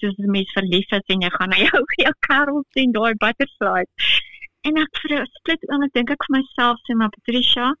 [0.00, 3.84] soos 'n mens verlief is en jy gaan na jou jou kerel sien daai butterfly.
[4.64, 7.74] En ek vir 'n split oomblik dink ek vir myself sê maar Patricia,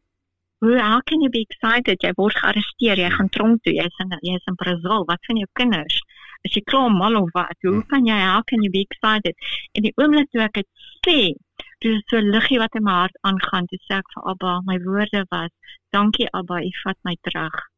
[0.60, 2.02] hoe how can you be excited?
[2.02, 5.48] Jy word gearresteer, jy gaan tronk toe, jy's in jy's in Brazil, wat van jou
[5.54, 6.00] kinders?
[6.44, 7.56] Is jy klaar mal of wat?
[7.62, 7.86] Hoe Hmm.
[7.88, 9.34] kan jy how can you be excited?
[9.74, 10.66] En die oomblik toe ek dit
[11.06, 11.34] sê,
[11.80, 14.78] toe is so liggie wat in my hart aangaan, toe sê ek vir Abba, my
[14.84, 15.50] woorde was,
[15.92, 17.69] dankie Abba, u vat my terug.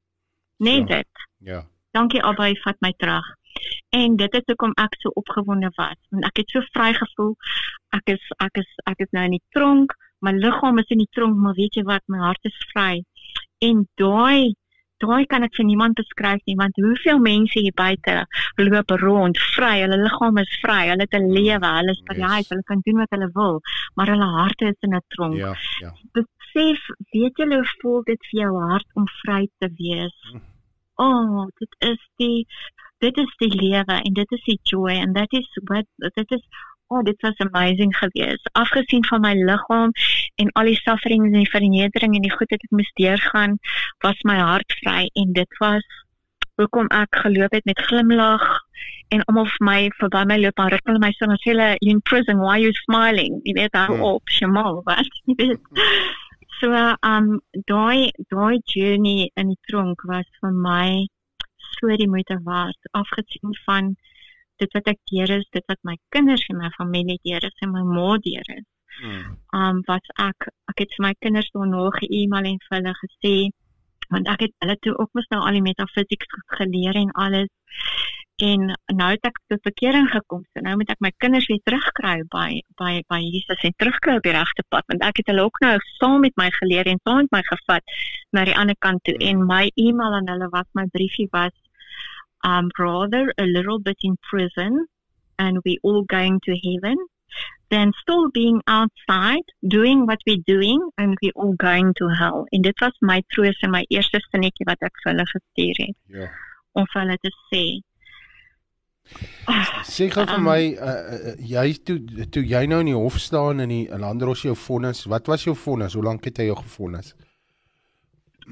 [0.63, 0.97] Net Ja.
[0.97, 1.23] dit.
[1.51, 1.61] Ja.
[1.93, 3.27] Dankie Abba, jy vat my terug.
[3.93, 7.35] En dit is hoekom ek so opgewonde was, want ek het so vry gevoel.
[7.99, 9.93] Ek is ek is ek is nou in die tronk,
[10.25, 13.03] my liggaam is in die tronk, maar weet jy wat, my hart is vry.
[13.61, 14.55] En daai
[15.03, 18.25] daai kan ek vir niemand beskryf nie, want hoeveel mense hier buite
[18.57, 22.49] loop rond vry, hulle liggaam is vry, hulle het 'n lewe, hulle is die Yes.
[22.49, 23.61] hulle kan doen wat hulle wil,
[23.97, 25.93] maar hulle harte is in 'n tronk Ja, ja.
[26.15, 26.81] besef,
[27.13, 30.15] weet julle hoe voel dit vir jou hart om vry te wees?
[31.03, 32.47] O, oh, dit is die
[33.03, 35.89] dit is die lewe en dit is die joy en dit is wat
[36.19, 36.45] dit is
[36.93, 38.51] oh, dit was amazing geweest.
[38.53, 39.91] Afgesien van my liggaam
[40.35, 43.57] en al die sufferings en die vernedering en die goed wat ek moes deurgaan,
[44.05, 45.87] was my hart vry en dit was
[46.61, 48.45] hoekom ek geloop het met glimlag
[49.13, 51.71] en almal vir my verby my loop en ruk hulle my so en sê hulle
[51.81, 54.05] you in prison why are you smiling jy weet hou Hmm.
[54.13, 55.73] op Shamal wat jy weet
[56.63, 56.71] so
[57.13, 57.29] um
[57.71, 61.07] daai daai journey in die tronk was vir my
[61.69, 63.95] so die moeite werd afgesien van
[64.63, 67.75] dit wat ek deur is dit wat my kinders en my familie deur is en
[67.79, 68.69] my ma deur is
[69.01, 69.37] Mm.
[69.59, 73.33] um wat ek ek het vir my kinders daarna ge-email en vir hulle gesê
[74.15, 76.27] want ek het hulle toe ook mos nou al die metafisiek
[76.59, 77.51] geleer en alles.
[78.43, 82.15] En nou het ek tot bekering gekom so nou moet ek my kinders weer terugkry
[82.33, 82.49] by
[82.81, 85.75] by by Jesus en terugkry op die regte pad want ek het hulle ook nou
[85.99, 87.95] saam met my geleer en saam met my gevat
[88.33, 89.17] na die ander kant toe.
[89.21, 91.55] En my e-mail aan hulle was my briefie was
[92.45, 94.87] um rather a little bit in prison
[95.39, 96.99] and we all going to heaven
[97.73, 102.45] than still being outside doing what we're doing and we all going to hell.
[102.53, 105.97] En dit was my troos en my eerste sinnetjie wat ek vir hulle gestuur het
[106.19, 106.29] Ja.
[106.77, 107.65] om vir hulle te sê.
[109.51, 111.99] Ah, Sê gou vir Um, my uh, uh, jy toe
[112.33, 115.55] toe jy nou in die hof staan in die Landros jou vonnis, wat was jou
[115.59, 115.97] vonnis?
[115.99, 117.15] Hoe lank het hy jou gevonnis?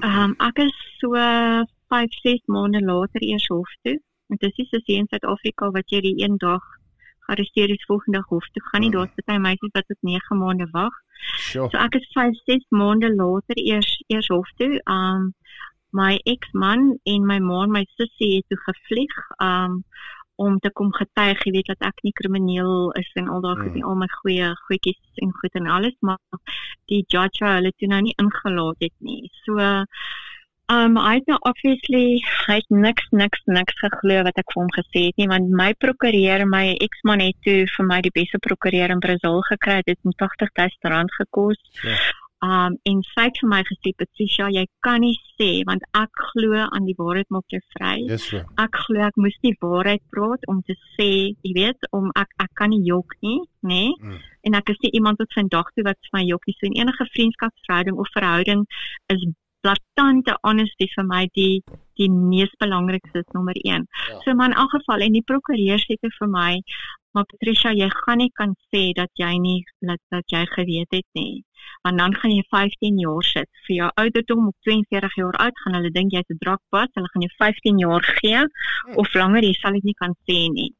[0.03, 1.13] um ek is so
[1.93, 3.97] 5, 6 maande later eers hof toe.
[4.31, 6.61] Dit is soos in Suid-Afrika wat jy die een dag
[7.31, 8.89] gearresteer is volgende dag hof toe gaan nie.
[8.89, 8.95] Mm.
[8.95, 10.93] Daar's baie meisies wat tot 9 maande wag.
[11.47, 11.69] Sjoe.
[11.71, 14.81] So ek is 5, 6 maande later eers eers hof toe.
[14.85, 15.33] Um
[15.91, 19.83] my eksman en my ma en my sussie het toe gevlieg um
[20.41, 23.67] om te kom getuig, jy weet dat ek nie krimineel is en al daai goed
[23.71, 23.75] Mm.
[23.75, 26.17] nie, al my goeie goedjies en goed en alles, maar
[26.89, 29.29] die judge hulle toe nou nie ingelaat het nie.
[29.43, 29.59] So
[30.71, 32.05] um hy het nou obviously
[32.47, 35.71] hy het niks niks niks geglo wat ek vir hom gesê het nie want my
[35.83, 40.25] prokureur my eksman het toe vir my die beste prokureur in Brazil gekry dit het
[40.29, 41.95] 80000 rand gekos Ja.
[42.41, 46.57] Um en sy het vir my gesê Patricia, jy kan nie sê want ek glo
[46.57, 47.99] aan die waarheid maak jou vry.
[48.09, 48.41] Dis so.
[48.63, 51.11] Ek glo ek moes die waarheid praat om te sê,
[51.45, 53.83] jy weet, om ek ek kan nie jok nie, nê?
[53.83, 53.93] Nee?
[54.01, 54.17] Mm.
[54.49, 56.57] En ek is nie iemand wat vandag toe wat vir my jok nie.
[56.57, 58.65] So in enige vriendskapsverhouding of verhouding
[59.13, 59.27] is
[59.65, 61.61] blaatante honesty vir my die
[61.99, 63.85] die mees belangrikste is nommer 1.
[64.09, 64.19] Ja.
[64.23, 66.51] So maar in elk geval en die prokureur sê toe vir my,
[67.13, 71.07] maar Patricia, jy gaan nie kan sê dat jy nie dat, dat jy geweet het
[71.19, 71.43] nie.
[71.81, 73.49] Want dan gaan jy 15 jaar sit.
[73.67, 77.25] Vir jou ouderdom op 42 jaar oud gaan hulle dink jy's 'n drakpas, hulle gaan
[77.25, 78.41] jou 15 jaar gee
[78.95, 80.71] of langer, jy sal dit nie kan sê nie.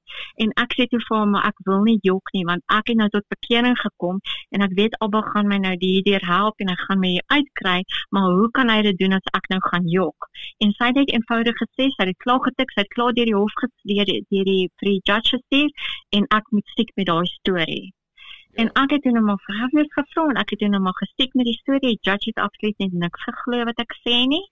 [0.43, 2.97] En ek sê toe vir hom, maar ek wil nie jok nie want ek het
[3.01, 4.19] nou tot bekering gekom
[4.55, 7.77] en ek weet Abba gaan my nou hierdeur help en hy gaan my uitkry,
[8.11, 10.29] maar hoe kan hy dit doen as ek nou gaan jok?
[10.65, 13.39] En sy het net eenvoudig gesê, sy het klaar getik, sy het klaar deur die
[13.39, 17.91] hof gestuur, deur die vir die judge gestuur en ek moet stiek met daai storie.
[18.59, 21.33] En ek het toe nou maar verhefnis gevra en ek het toe nou maar gestiek
[21.33, 21.79] met die storie.
[21.81, 24.43] Die judge het absoluut net niks geglo wat ek sê nie.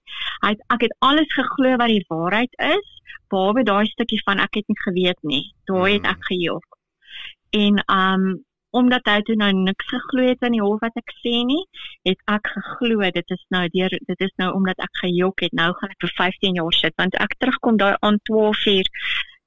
[0.44, 2.92] Hy het ek het alles geglo wat die waarheid is,
[3.30, 5.44] behalwe daai stukkie van ek het nie geweet nie.
[5.66, 6.14] Daai het Mm.
[6.14, 6.78] ek gejok.
[7.50, 8.30] En um
[8.72, 11.64] omdat hy toe nou niks geglo het aan die hof wat ek sê nie,
[12.06, 15.54] het ek geglo dit is nou deur dit is nou omdat ek gejok het.
[15.58, 18.92] Nou gaan ek vir 15 jaar sit want ek terugkom daar aan 12 uur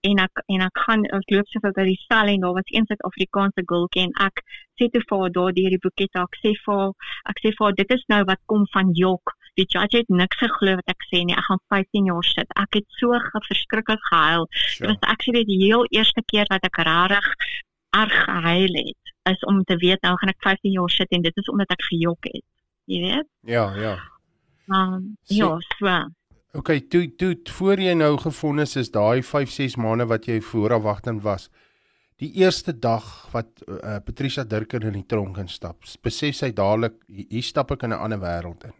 [0.08, 2.70] en ek en ek gaan ek loop so vir by die sel en daar was
[2.74, 4.42] een Suid-Afrikaanse gultjie en ek
[4.80, 6.92] sê toe vir haar daar deur die boeket ek sê vir haar
[7.32, 9.34] ek sê vir haar dit is nou wat kom van jok.
[9.60, 11.34] Die judge het niks geglo wat ek sê nie.
[11.36, 12.48] Ek gaan 15 jaar sit.
[12.56, 13.12] Ek het so
[13.48, 14.46] verskriklik gehuil.
[14.48, 14.86] Dit Sjoe.
[14.88, 17.28] was actually die heel eerste keer wat ek regtig
[17.92, 21.36] erg gehuil het is om te weet nou gaan ek 15 jaar sit en dit
[21.36, 22.44] is omdat ek gejok het.
[22.90, 23.28] Jy weet?
[23.46, 23.92] Ja, ja.
[24.72, 25.86] um, Sê- ja so
[26.52, 31.22] OK, toe toe voor jy nou gevonnis is daai 5, 6 maande wat jy voorafwagtend
[31.24, 31.48] was.
[32.20, 37.42] Die eerste dag wat uh, Patricia Durker in die tronk instap, besef sy dadelik hier
[37.42, 38.76] stap ek in 'n ander wêreld in.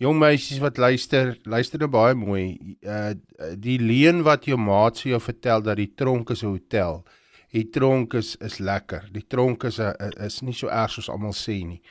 [0.00, 2.76] Jong meisies wat luister, luister nou baie mooi.
[2.86, 3.12] Uh
[3.56, 7.04] die leuen wat jou maat vir jou vertel dat die tronk is 'n hotel.
[7.52, 9.10] Die tronk is is lekker.
[9.12, 9.92] Die tronk is 'n
[10.24, 11.82] is nie so erg soos almal sê nie.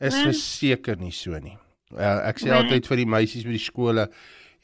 [0.00, 0.24] Is Nee.
[0.30, 1.58] verseker nie so nie.
[1.94, 2.52] Uh, ek sê Nee.
[2.58, 4.08] altyd vir die meisies by die skole,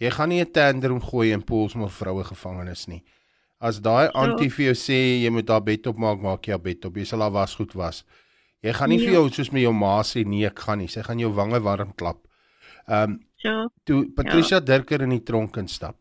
[0.01, 3.03] jy gaan nie 'n tantrum gooi in Poolsmoor vroue gevangenis nie.
[3.61, 4.19] As daai So.
[4.19, 6.95] antie vir jou sê jy moet haar bed opmaak, maak jy haar bed op.
[6.97, 8.05] Jy sal haar wasgoed was.
[8.63, 9.13] Jy gaan nie vir Ja.
[9.21, 10.87] jou soos met jou ma sê nee, ek gaan nie.
[10.89, 12.19] Sy gaan jou wange warm klap.
[12.89, 14.61] Ehm um, So, toe Patricia ja.
[14.61, 15.97] Dirker in die tronk instap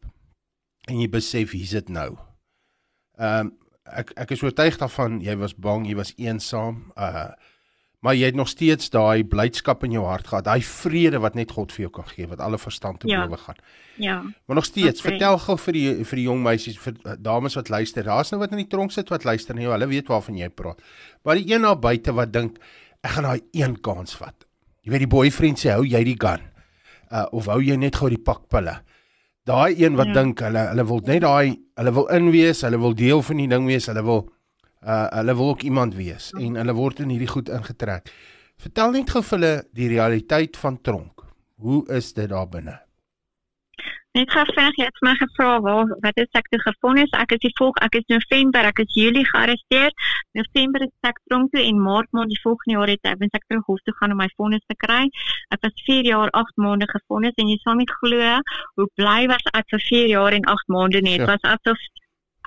[0.88, 2.18] en jy besef hier's dit nou.
[3.20, 3.52] Ehm um,
[3.86, 7.32] ek ek is oortuig daarvan jy was bang, jy was eensaam, uh
[8.04, 11.52] maar jy het nog steeds daai blydskap in jou hart gehad, daai vrede wat net
[11.56, 13.22] God vir jou kan gee, wat alle verstand te Ja.
[13.26, 13.56] bowe gaan.
[13.98, 14.22] ja.
[14.46, 15.12] Maar nog steeds, Okay.
[15.12, 18.04] vertel gou vir die vir die jong meisies, vir dames wat luister.
[18.04, 19.72] Daar's nou wat in die tronk sit wat luister jou.
[19.72, 20.82] Hulle weet waarvan jy praat.
[21.24, 22.58] Maar die een daar buite wat dink
[23.04, 24.46] ek gaan daai een kans vat.
[24.84, 26.42] Jy weet die boyfriend sê hou jy die gun.
[27.12, 28.82] Uh of hou jy net gou die pakpille.
[29.46, 30.14] Daai een wat Ja.
[30.14, 33.66] dink hulle hulle wil net daai hulle wil inwees, hulle wil deel van die ding
[33.66, 34.30] wees, hulle wil
[34.86, 38.10] uh hulle wil ook iemand wees en hulle word in hierdie goed ingetrek.
[38.58, 41.24] Vertel net gou vir hulle die realiteit van tronk.
[41.58, 42.80] Hoe is dit daar binne?
[44.14, 47.10] Net gou vinnig, jy het my gevra waar wat is ek toe gefonnis?
[47.18, 49.90] Ek is die volk, ek is November, ek is Julie gearresteer.
[50.38, 53.48] November is ek tronk toe en Maart maand die volgende jaar het ek wens ek
[53.50, 55.08] terug hof toe gaan om my vonnis te kry.
[55.50, 58.38] Ek was 4 jaar 8 maande gefonnis en jy sal nie glo
[58.78, 61.18] hoe bly was ek vir 4 jaar en 8 maande nie.
[61.18, 61.34] Dit Ja.
[61.34, 61.82] was asof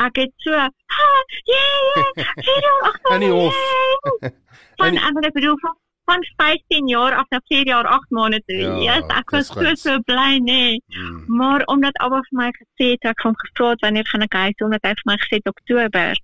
[0.05, 1.09] ek het so, ha,
[1.45, 3.55] yeah, 4 jaar 8 In die hof.
[3.55, 4.31] yay."
[4.77, 5.77] Van In- ek bedoel van
[6.07, 8.57] van 15 jaar af na 4 jaar 8 maande toe.
[8.57, 9.79] Ja, yes, ek was so goed.
[9.79, 10.83] so bly nee.
[10.87, 11.25] Hmm.
[11.27, 14.63] Maar omdat Abba vir my gesê het ek gaan gevra het wanneer gaan ek huis
[14.63, 16.15] omdat hy vir my gesê het Oktober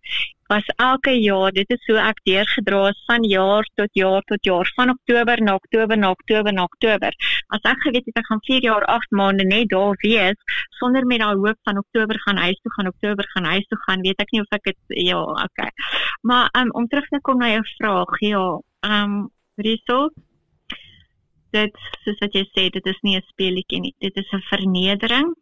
[0.53, 4.73] was elke jaar dit is so ek deurgedra is van jaar tot jaar tot jaar
[4.77, 7.17] van Oktober na Oktober na Oktober na Oktober.
[7.57, 11.23] As ek geweet het ek gaan 4 jaar 8 maande net daar wees sonder met
[11.25, 14.35] daai hoop van Oktober gaan huis toe gaan Oktober gaan huis toe gaan, weet ek
[14.35, 15.71] nie of ek dit ja, okay.
[16.29, 18.45] Maar um, om terug te kom na jou vraag, ja,
[18.89, 19.23] ehm um,
[19.57, 20.09] Riso
[21.53, 23.95] dit soos wat jy sê, dit is nie 'n speletjie nie.
[24.01, 25.35] Dit is 'n vernedering.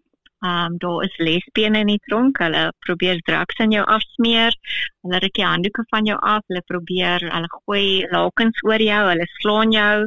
[0.42, 2.38] Ehm um, daar is lesbene in die tronk.
[2.38, 4.54] Hulle probeer drugs in jou afsmeer.
[5.02, 6.42] Hulle ruk die handdoeke van jou af.
[6.48, 9.02] Hulle probeer, hulle gooi lakens oor jou.
[9.10, 10.06] Hulle slaan jou.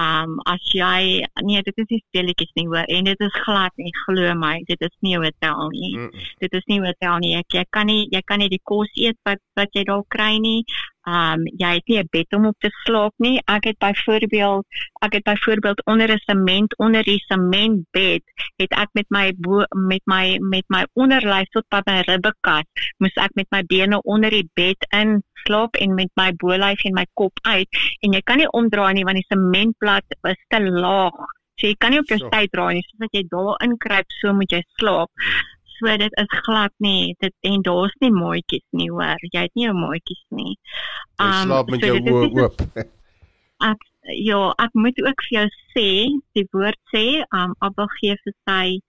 [0.00, 2.84] Ehm um, as jy nee, dit is nie speletjies nie hoor.
[2.88, 4.54] En dit is glad nie, glo my.
[4.68, 6.10] Dit is nie 'n hotel nie Mm.
[6.40, 7.36] dit is nie hotel nie.
[7.36, 10.38] Ek, jy kan nie jy kan nie die kos eet wat wat jy daar kry
[10.38, 10.64] nie.
[11.06, 13.40] Um jy het nie 'n bed om op te slaap nie.
[13.46, 14.66] Ek het byvoorbeeld
[15.00, 18.22] ek het byvoorbeeld onder 'n sement onder die sementbed
[18.56, 22.64] het ek met my bo, met my met my onderlyf tot by my ribbekas
[22.98, 26.94] moes ek met my bene onder die bed in slaap en met my bolyf en
[26.94, 27.68] my kop uit
[28.00, 31.18] en jy kan nie omdraai nie want die sementplat is te laag.
[31.60, 32.28] So jy kan nie op jou So.
[32.32, 32.84] sy draai nie.
[32.88, 35.10] Soos wat jy daar inkruip, so moet jy slaap.
[35.82, 37.14] So dit is glad nie.
[37.18, 39.18] Dit en daar's nie maatjies nie hoor.
[39.34, 40.52] Jy het nie jou maatjies nie.
[41.18, 42.66] Jy Um, slaap met so jou oë oop.
[44.18, 45.90] Ja, ek moet ook vir jou sê,
[46.34, 48.80] die woord sê, um Abba gee vir sy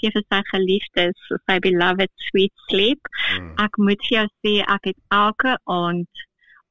[0.00, 3.10] gee vir sy geliefdes, vir sy beloved sweet sleep.
[3.36, 3.52] Mm.
[3.62, 6.24] Ek moet vir jou sê ek het elke aand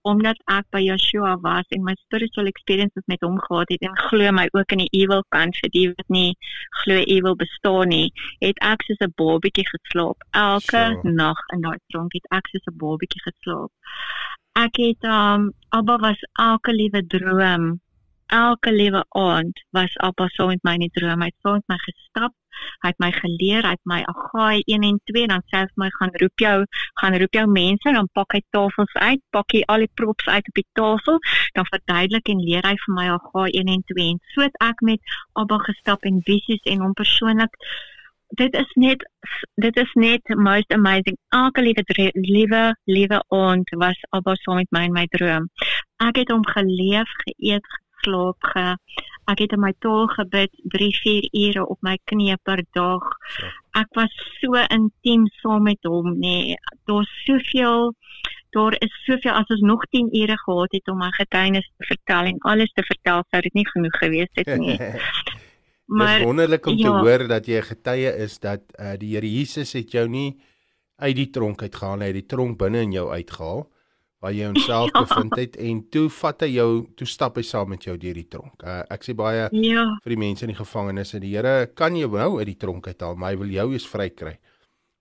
[0.05, 4.31] omdat ek by Joshua was en my spiritual experiences met hom gehad het en glo
[4.31, 6.35] my ook in die evil kant vir die wat nie
[6.83, 8.11] glo evil bestaan nie,
[8.45, 10.21] het ek soos 'n babietjie geslaap.
[10.31, 11.09] Elke So.
[11.21, 13.71] nag in daai tronk het ek soos 'n babietjie geslaap.
[14.55, 17.81] Ek het um Abba was elke liewe droom
[18.27, 21.21] elke liewe aand was Abba saam met my in die droom.
[21.21, 22.33] Hy het saam met my gestap.
[22.83, 25.81] Hy het my geleer, hy het my Agai 1 en 2 dan sê hy vir
[25.83, 26.57] my gaan roep jou,
[27.01, 30.47] gaan roep jou mense, dan pak hy tafels uit, pak hy al die props uit
[30.51, 31.19] op die tafel,
[31.57, 34.85] dan verduidelik en leer hy vir my Agai 1 en 2 en so het ek
[34.91, 37.59] met Abba gestap en visies en hom persoonlik
[38.39, 39.03] dit is net
[39.61, 41.17] dit is net most amazing.
[41.29, 45.49] Elke liewe liewe liewe aand was Abba saam met my in my droom.
[46.03, 47.67] Ek het hom geleef, geëet,
[48.05, 48.77] geslaap, ge
[49.25, 53.01] ek het in my taal gebid 3-4 ure op my knieë per dag.
[53.73, 56.35] Ek was so intiem saam met hom, nê.
[56.53, 56.57] Nee.
[56.85, 57.95] Daar's soveel
[58.55, 62.29] daar is soveel as ons nog 10 ure gehad het om my getuienis te vertel
[62.29, 64.77] en alles te vertel, sou dit nie genoeg gewees het nie.
[65.85, 66.93] Maar Dis wonderlik om te ja.
[66.97, 70.41] hoor dat jy 'n getuie is dat uh, die Here Jesus het jou nie
[70.97, 73.67] uit die tronk uitgehaal, hy het die tronk binne in jou uitgehaal
[74.25, 75.03] waar jy homself Ja.
[75.05, 78.25] bevind het en toe vat hy jou, toe stap hy saam met jou deur die
[78.33, 78.63] tronk.
[78.65, 81.95] Uh, ek sê baie ja, vir die mense in die gevangenis en die Here kan
[81.99, 84.35] jou nou uit die tronk uithaal, maar hy wil jou eens vrykry.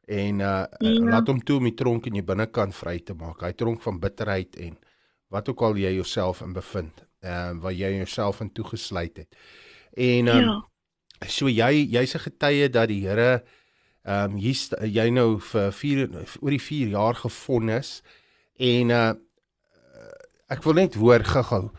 [0.06, 0.92] En uh, Ja.
[1.16, 3.40] laat hom toe om die tronk in jou binnekant vry te maak.
[3.42, 4.76] Hy tronk van bitterheid en
[5.32, 9.34] wat ook al jy jouself in bevind, uh waar jy jouself in toegesluit het.
[9.96, 10.60] En um, ja.
[11.30, 13.42] So jy jy's 'n getuie dat die Here
[14.04, 16.08] ehm um, hier jy nou vir 4
[16.42, 18.02] oor die 4 jaar gefonnis
[18.56, 19.12] en uh
[20.52, 21.70] ek wil net hoor gou-gou.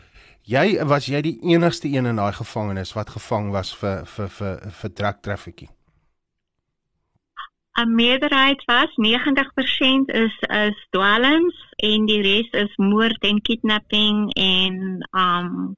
[0.45, 4.59] Jy was jy die enigste een in daai gevangenis wat gevang was vir vir vir
[4.81, 5.71] vir drug trafficking.
[7.77, 14.75] 'n meerderheid was 90% is is dwelms en die res is moord en kidnapping en
[15.11, 15.75] um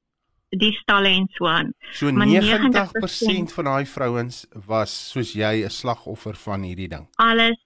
[0.50, 1.74] diefstalle en so aan.
[1.92, 7.08] So Maar 90% van daai vrouens was soos jy 'n slagoffer van hierdie ding.
[7.16, 7.60] Alles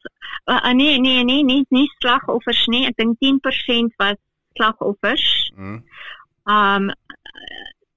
[0.46, 2.86] uh, nee nee nee nie nie slagoffers nie.
[2.88, 4.18] Ek dink 10% was
[4.54, 5.52] slagoffers.
[5.56, 5.84] Mm.
[6.46, 6.92] Um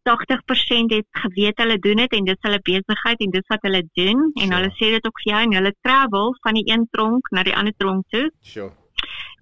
[0.05, 3.83] 80% het geweet hulle doen dit en dit is hulle besigheid en dis wat hulle
[3.93, 4.55] doen en Sure.
[4.55, 7.57] hulle sê dit ook vir jou en hulle travel van die een tronk na die
[7.57, 8.31] ander tronk toe.
[8.41, 8.73] Sure.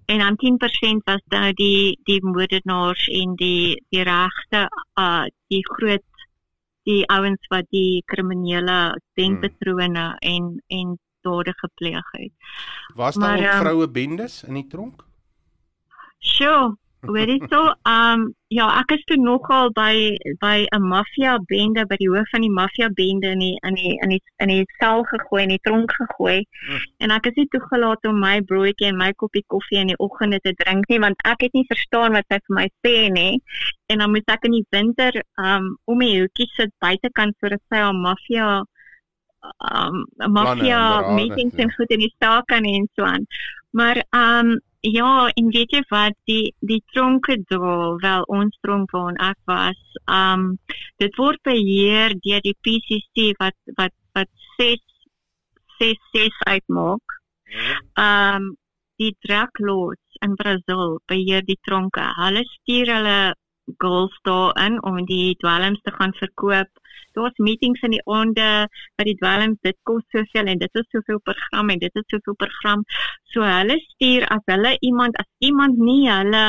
[0.07, 4.69] En dan 10% was nou die die moordenaars en die die regte
[5.01, 6.05] uh die groot
[6.83, 12.33] die ouens wat die kriminele denkpatrone en en dade gepleeg het.
[12.95, 15.05] Was daar Maar, ook ehm, vroue bendes in die tronk?
[16.19, 16.77] Sjoe,
[17.07, 17.61] hoor jy so?
[17.89, 22.45] Um ja, ek is toe nogal by by 'n maffia bende by die hoof van
[22.47, 25.63] die maffia bende in die in die in die in die sel gegooi in die
[25.67, 26.45] tronk gegooi.
[26.67, 26.83] Hmm.
[27.03, 30.41] En ek is nie toegelaat om my broodjie en my koppie koffie in die oggende
[30.41, 33.41] te drink nie want ek het nie verstaan wat sy vir my sê nie.
[33.91, 37.83] En dan moet ek in die winter um om die hoekie sit buitekant sodat sy
[37.83, 38.63] haar maffia
[39.43, 41.65] um maffia beraad, meetings ja.
[41.65, 43.27] en goed in die stal kan en so aan.
[43.73, 49.14] Maar um ja, en weet jy wat die die tronke daar, wel ons tronk waar
[49.30, 50.59] ek was, um
[50.99, 54.83] dit word beheer deur die PCC wat wat wat 6
[55.78, 57.18] 6 6 uitmaak.
[57.95, 58.57] Um
[58.99, 62.05] die drug lords in Brasil beheer die tronke.
[62.18, 63.18] Hulle stuur hulle
[63.79, 66.69] girls daarin om die dwelms te gaan verkoop.
[67.13, 71.21] Daar's meetings in die aande wat die dwelms dit kos soveel en dit is soveel
[71.25, 72.85] per gram en dit is soveel per gram.
[73.35, 76.47] So hulle stuur as hulle iemand as iemand nie hulle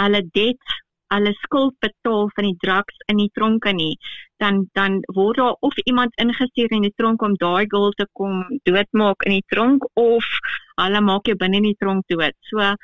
[0.00, 0.80] hulle debt
[1.14, 3.94] hulle skuld betaal van die drugs in die tronke nie,
[4.42, 8.42] dan dan word daar of iemand ingestuur in die tronk om daai girl te kom
[8.68, 10.28] doodmaak in die tronk of
[10.82, 12.36] hulle maak jou binne in die tronk dood.
[12.50, 12.74] So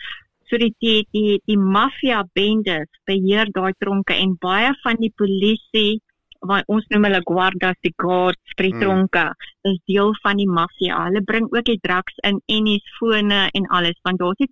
[0.51, 6.01] so die die die, die maffia bendes beheer daai tronke en baie van die polisie
[6.49, 8.81] wat ons noem hulle guardas die guards vir die Mm.
[8.81, 9.25] tronke
[9.69, 11.05] is deel van die maffia.
[11.05, 14.49] Hulle bring ook die drugs in en die fone en alles want daar's nie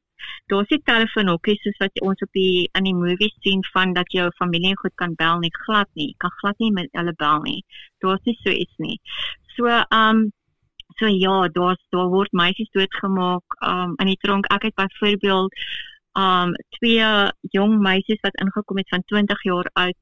[0.53, 4.29] daar's nie telefoonhokkies soos wat ons op die in die movies sien van dat jou
[4.39, 6.15] familie goed kan bel nie glad nie.
[6.19, 7.63] Kan glad nie met hulle bel nie.
[8.05, 9.01] Daar's nie so iets nie.
[9.57, 10.31] So um
[10.99, 14.47] so ja, daar's daar word meisies doodgemaak um in die tronk.
[14.53, 15.55] Ek het byvoorbeeld
[16.19, 17.07] um twee
[17.55, 19.97] jong meisies wat ingekom het van 20 jaar oud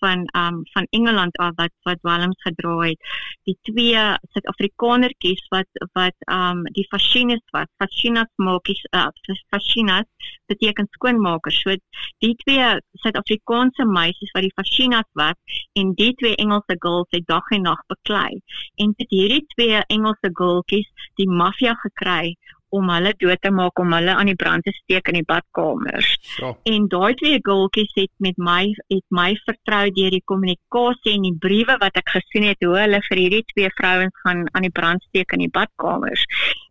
[0.00, 3.00] van um van Engeland af wat wat dwelms gedra het.
[3.44, 7.68] Die twee Suid-Afrikanertjies wat wat um die fascinas was.
[7.76, 9.08] Fascinas maakies uh
[9.50, 10.08] fascinas
[10.46, 11.60] beteken skoonmakers.
[11.60, 11.76] So
[12.24, 17.50] die twee Suid-Afrikaanse meisies wat die fascinas was en die twee Engelse girls het dag
[17.50, 18.40] en nag beklei.
[18.76, 20.88] En dit hierdie twee Engelse girltjies
[21.20, 22.36] die maffia gekry
[22.74, 26.10] om hulle dood te maak om hulle aan die brand te steek in die badkamers.
[26.36, 26.54] So.
[26.68, 28.62] En daai twee gultjies het met my
[28.92, 33.02] het my vertrou deur die kommunikasie en die briewe wat ek gesien het hoe hulle
[33.08, 36.24] vir hierdie twee vrouens gaan aan die brand steek in die badkamers.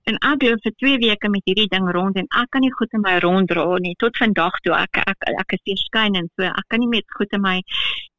[0.07, 2.93] En ek loop vir 2 weke met hierdie ding rond en ek kan nie goed
[2.95, 3.95] in my rond dra nie.
[4.03, 7.17] Tot vandag toe ek ek ek is weer skyn en so ek kan nie met
[7.19, 7.57] goed in my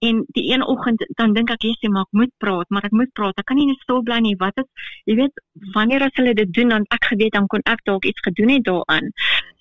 [0.09, 3.13] en die een oggend dan dink ek jy maar ek moet praat maar ek moet
[3.21, 3.41] praat.
[3.41, 4.37] Ek kan nie net stil bly nie.
[4.45, 4.69] Wat is
[5.09, 5.45] jy weet
[5.79, 8.69] wanneer as hulle dit doen dan ek geweet dan kon ek dalk iets gedoen het
[8.69, 9.09] daaraan.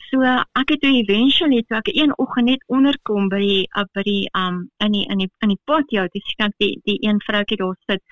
[0.08, 4.04] So ek het toe eventually toe ek een oggend net onderkom by die uh, by
[4.08, 7.58] die um in die in die in die patio, dis ek die die een vroutjie
[7.60, 8.04] daar sit.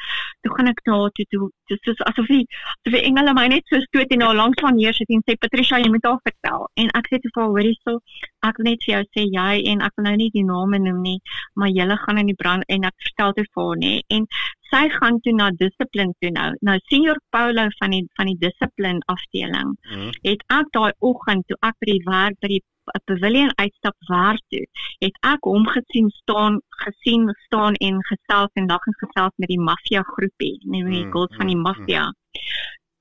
[0.43, 2.43] Toe gaan ek na haar toe toe dis soos asof die
[2.83, 5.79] asof die engele my net so stoot en haar langs van neersit en sê Patricia,
[5.79, 6.67] jy moet haar vertel.
[6.75, 7.99] En ek sê toe vir haar, hoorie so,
[8.45, 11.01] ek wil net vir jou sê jy en ek wil nou nie die name noem
[11.01, 11.19] nie,
[11.55, 13.93] maar julle gaan in die brand en ek vertel dit vir haar nê.
[14.13, 14.27] En
[14.69, 16.51] sy gaan toe na dissipline toe nou.
[16.61, 20.11] Nou senior Paulo van die van die dissipline afdeling Mm.
[20.23, 22.61] het ek daai oggend toe ek by die werk by die
[23.05, 24.63] pavilion uitstap waar toe
[25.01, 29.59] het ek hom gesien staan gesien staan en gesels en lag en gesels met die
[29.59, 32.05] maffia groepie nee met die Mm, girls van die mm, maffia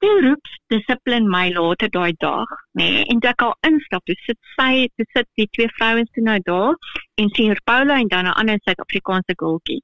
[0.05, 2.89] toe roep dissipline my later daai dag nê?
[2.89, 6.37] Nee, en ek al instap toe sit sy toe sit die twee vrouens toe nou
[6.49, 6.77] daar
[7.23, 9.81] en sien Paula en dan 'n ander Suid-Afrikaanse girltjie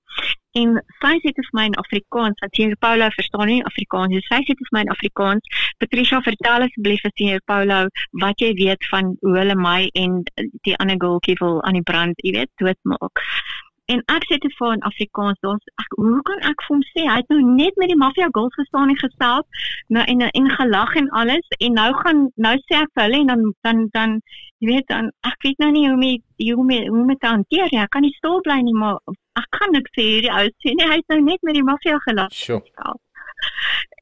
[0.60, 4.22] en sy sê dit vir my in Afrikaans want sien Paula verstaan nie Afrikaans nie
[4.28, 7.80] sy sê dit vir my in Afrikaans Patricia vertel asseblief vir sien Paula
[8.24, 10.20] wat jy weet van hoe hulle my en
[10.68, 13.24] die ander girltjie wil aan die brand jy weet doodmaak
[13.90, 17.06] En ek sê te vir in Afrikaans, daar's ek hoe kan ek vir hom sê
[17.08, 19.64] hy het nou net met die maffia girls gestaan en gesels
[19.96, 23.32] nou en en gelag en alles en nou gaan nou sê ek vir hulle en
[23.32, 24.16] dan dan dan
[24.60, 25.96] jy weet dan ek weet nou nie hoe
[26.56, 28.98] om hoe om hoe te hanteer ja, ek kan nie stil bly nie maar
[29.40, 31.98] ek kan niks sê hierdie ou sê nee hy het nou net met die maffia
[32.06, 32.34] gelag.
[32.34, 32.62] Sure.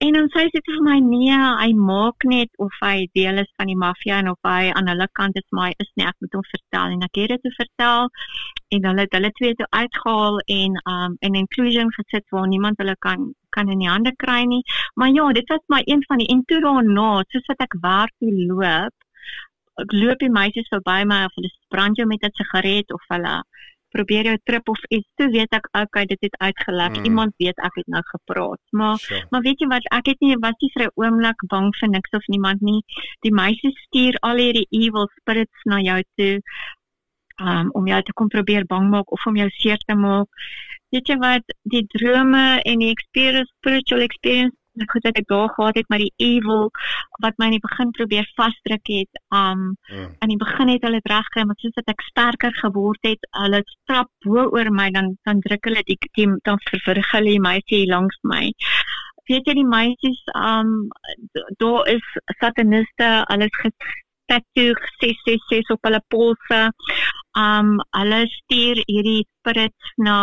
[0.07, 3.71] En dan sê sy vir my nee, hy maak net of hy deel is van
[3.71, 6.07] die maffia en of hy aan hulle kant is, maar hy is nie.
[6.07, 8.07] Ek moet hom vertel en ek het dit te vertel
[8.77, 12.95] en hulle het hulle twee toe uitgehaal en um in inclusion gesit waar niemand hulle
[13.09, 14.63] kan kan in die hande kry nie.
[14.95, 18.15] Maar ja, dit was maar een van die en toe daarna, soos wat ek werk
[18.23, 18.95] toe loop,
[19.83, 23.35] ek loop die meisies verby my of hulle brand jou met 'n sigaret of hulle
[23.95, 27.05] probeer jou trip of iets toe weet ek okay dit het uitgelek mm.
[27.11, 29.27] iemand weet ek het nou gepraat maar sure.
[29.31, 32.17] maar weet jy wat ek het nie was nie vir 'n oomblik bang vir niks
[32.21, 32.81] of niemand nie
[33.27, 36.35] die meisies stuur al hierdie evil spirits na jou toe
[37.41, 40.29] um, om jou te kom probeer bang maak of om jou seer te maak
[40.95, 45.49] weet jy wat die drome en die experience spiritual experience ek goed dat ek daar
[45.57, 46.71] gehad het maar die evil
[47.25, 50.11] wat my in die begin probeer vasdruk het um mm.
[50.19, 53.31] aan die begin het hulle dit reg gekry maar soos dat ek sterker geword het
[53.43, 57.47] hulle strap bo oor my dan dan druk hulle die, die dan vervurg hulle die
[57.51, 58.45] meisie langs my
[59.29, 60.75] weet jy die meisies um
[61.63, 63.63] daar is sataniste alles
[64.29, 66.61] tattoo 666 op hulle polse.
[67.39, 70.19] Um hulle stuur hierdie spirits na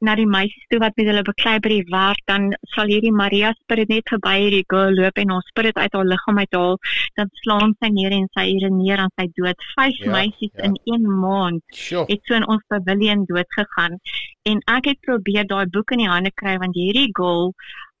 [0.00, 3.52] na die meisies toe wat met hulle beklei by die werk dan sal hierdie Maria
[3.58, 6.78] spirit net verby hierdie girl loop en haar spirit uit haar liggaam uithaal
[7.20, 10.70] dan slaan sy neer en sy urineer aan sy dood vyf ja, meisies ja.
[10.70, 12.06] in 1 maand sure.
[12.08, 14.00] het so in ons pavilion dood gegaan
[14.52, 17.52] en ek het probeer daai boek in die hande kry want hierdie girl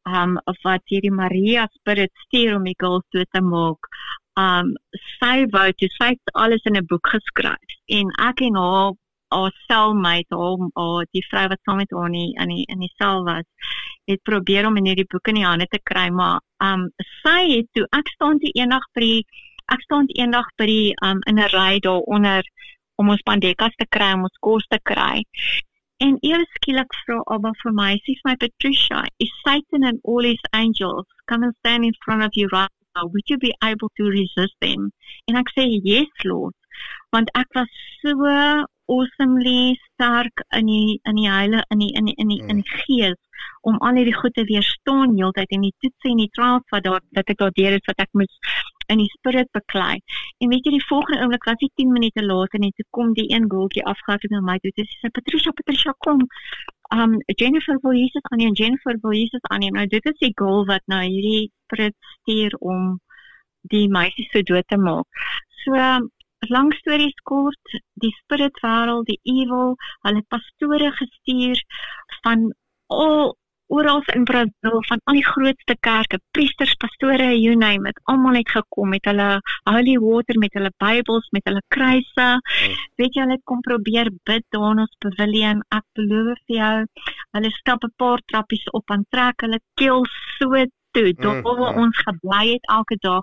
[0.08, 3.92] um of wat hierdie Maria spirit stuur om die girls toe te maak
[4.40, 4.72] um
[5.18, 8.96] sy wou toe sy alles in 'n boek geskryf en ek en haar
[9.30, 12.86] haar cellmate haar, haar die vrou wat saam met haar in die, in die in
[12.86, 13.46] die sel was
[14.10, 16.88] het probeer om in hierdie boek in die hande te kry maar um
[17.22, 19.22] sy het toe ek staan toe eendag by die
[19.74, 22.42] ek staan toe eendag by die um in 'n ry daaronder
[23.00, 25.24] om ons pandekas te kry om ons kos te kry.
[26.04, 30.44] En eers skielik vra Abba vir my sê my Patricia is Satan and all his
[30.60, 31.06] angels?
[31.28, 33.06] Come and stand in front of you right now.
[33.06, 34.90] Would you be able to resist them?
[35.28, 36.56] En ek sê yes lord.
[37.12, 38.16] Want ek was so
[38.94, 42.70] awesomely sterk in die in die heile in die in die in die, in die
[42.70, 42.84] mm.
[42.86, 43.18] gees
[43.68, 47.00] om al hierdie goed te weerstaan heeltyd en die toets en die trials wat daar
[47.18, 48.38] wat ek daar deur het wat ek moes
[48.90, 50.00] in die spirit beklei.
[50.42, 53.28] En weet jy die volgende oomblik was dit 10 minute later net toe kom die
[53.30, 54.72] een goaltjie afgehardloop na my toe.
[54.76, 56.24] Dis sê Patricia, Patricia kom.
[56.96, 59.68] Um Jennifer wil Jesus aan en Jennifer wil Jesus aan.
[59.76, 62.96] Nou dit is die goal wat nou hierdie spirit stuur om
[63.70, 65.22] die meisie se dood te maak.
[65.62, 65.76] So
[66.48, 69.76] lang stories kort, die spirit wêreld, die evil,
[70.06, 71.60] hulle pastore gestuur
[72.24, 72.48] van
[72.88, 73.36] al
[73.70, 78.50] oral in Brazil van al die grootste kerke, priesters, pastore, you name it, almal het
[78.50, 79.28] gekom met hulle
[79.68, 82.26] holy water, met hulle Bybels, met hulle kruise.
[82.26, 82.74] Oh.
[82.98, 85.62] Weet jy hulle het kom probeer bid daar in ons pavilion.
[85.76, 86.74] Ek beloof vir jou,
[87.38, 90.02] hulle stap 'n paar trappies op en trek hulle keel
[90.38, 91.82] so toe, daar mm, waar mm.
[91.82, 93.22] ons gebly het elke dag,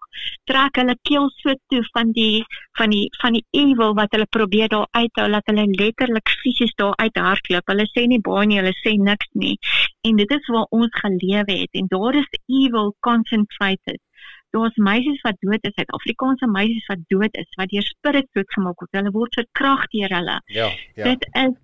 [0.49, 2.45] trek hulle keel so toe van die
[2.79, 6.95] van die van die evil wat hulle probeer daar uithou dat hulle letterlik fisies daar
[6.95, 7.67] uit hardloop.
[7.73, 9.55] Hulle sê nie baie nie, hulle sê niks nie.
[10.07, 14.01] En dit is waar ons gelewe het en daar is evil concentrated.
[14.55, 18.95] Daar's meisies wat dood is, Suid-Afrikaanse meisies wat dood is, wat deur spirits doodgemaak word.
[18.95, 20.37] Hulle word vir krag deur hulle.
[20.55, 21.09] Ja, ja.
[21.09, 21.55] Dit is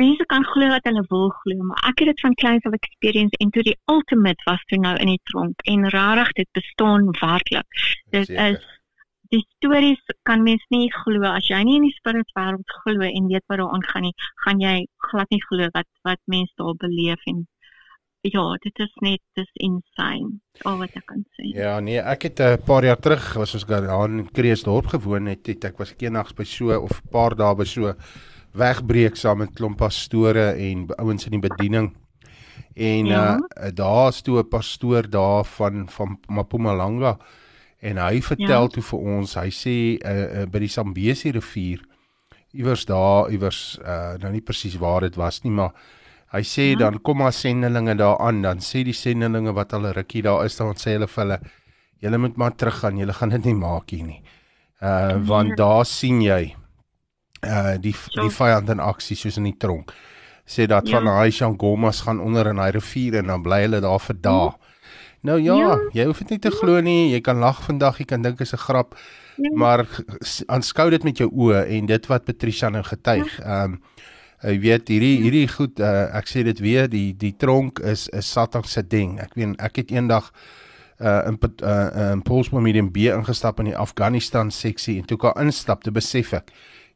[0.00, 3.40] mense kan glo wat hulle wil glo, maar ek het dit van kleins af experience
[3.44, 7.82] en toe die ultimate was toe nou in die tronk en rarig dit bestaan werklik.
[8.10, 8.56] Dit Zeker.
[8.56, 8.80] is
[9.32, 13.30] die stories kan mens nie glo as jy nie in die spirit wêreld glo en
[13.32, 14.14] weet wat daar aangaan nie,
[14.44, 14.74] gaan jy
[15.08, 17.46] glad nie glo wat wat mense daar beleef en
[18.22, 20.36] ja, dit is net dis insane.
[20.68, 21.48] Al wat ek kan sê.
[21.56, 25.46] Ja, nee, ek het 'n paar jaar terug was ons daar in Kreeusdorp gewoon het,
[25.46, 27.94] het ek was eendags by so of 'n paar dae by so
[28.52, 31.92] wegbreek saam met klomp pastore en ouens in die bediening.
[32.74, 33.36] En ja.
[33.36, 37.18] uh daar's toe 'n pastoor daar van van Mpumalanga
[37.80, 38.66] en hy vertel ja.
[38.66, 41.80] toe vir ons, hy sê uh, uh by die Sambesi rivier
[42.52, 45.72] iewers daar iewers uh nou nie presies waar dit was nie, maar
[46.32, 46.78] hy sê ja.
[46.78, 50.44] dan kom maar sendelinge daar aan, dan sê die sendelinge wat al 'n rukkie daar
[50.44, 51.40] is, dan sê hulle vir hulle
[52.00, 54.22] julle moet maar teruggaan, julle gaan dit nie maak hier nie.
[54.80, 55.54] Uh want ja.
[55.56, 56.54] daar sien jy
[57.46, 58.22] uh die ja.
[58.22, 59.92] die vyand in aksie soos in die tronk
[60.46, 60.98] sê dat ja.
[60.98, 64.50] van Aisha Gomas gaan onder in hy rivier en dan bly hulle daar vir dae.
[64.50, 64.70] Ja.
[65.22, 66.56] Nou ja, ja, jy hoef dit nie te ja.
[66.58, 67.12] glo nie.
[67.12, 68.96] Jy kan lag vandag, jy kan dink dit is 'n grap.
[69.36, 69.50] Ja.
[69.54, 69.86] Maar
[70.46, 73.38] aanskou dit met jou oë en dit wat Patricia nou getuig.
[73.38, 73.44] Ja.
[73.44, 73.64] Ehm ja.
[73.64, 73.80] um,
[74.42, 78.22] Jy weet hierdie hierdie goed uh, ek sê dit weer die die tronk is 'n
[78.22, 79.20] Satan se ding.
[79.20, 80.32] Ek weet ek het eendag
[80.98, 85.22] uh in uh in Paulsmoor Medium B ingestap in die Afghanistan seksie en toe ek
[85.22, 86.50] daar instap te besef ek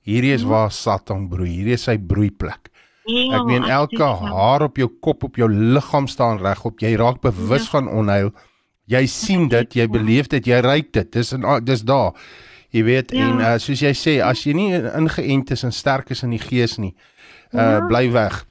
[0.07, 1.51] hierdie is waar Satan broei.
[1.59, 2.71] Hierdie is sy broeiplek.
[3.07, 6.81] Ja, Ek meen elke haar op jou kop op jou liggaam staan regop.
[6.83, 7.71] Jy raak bewus Ja.
[7.77, 8.33] van onheil.
[8.89, 11.13] Jy sien dit, jy beleef dit, jy ruik dit.
[11.13, 12.13] Dis in dis daar.
[12.71, 13.29] Jy weet Ja.
[13.31, 16.39] en uh, soos jy sê, as jy nie ingeënt is en sterk is in die
[16.43, 16.95] gees nie,
[17.53, 17.87] uh Ja.
[17.87, 18.45] bly weg.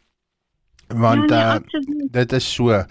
[0.88, 2.84] Want ja, nee, uh dit is so.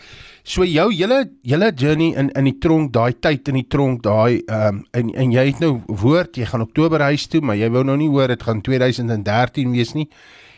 [0.42, 4.42] So jou hele hele journey in in die tronk, daai tyd in die tronk, daai
[4.46, 7.70] ehm um, en en jy het nou woord, jy gaan Oktober huis toe, maar jy
[7.70, 10.08] wou nou nie hoor dit gaan 2013 wees nie.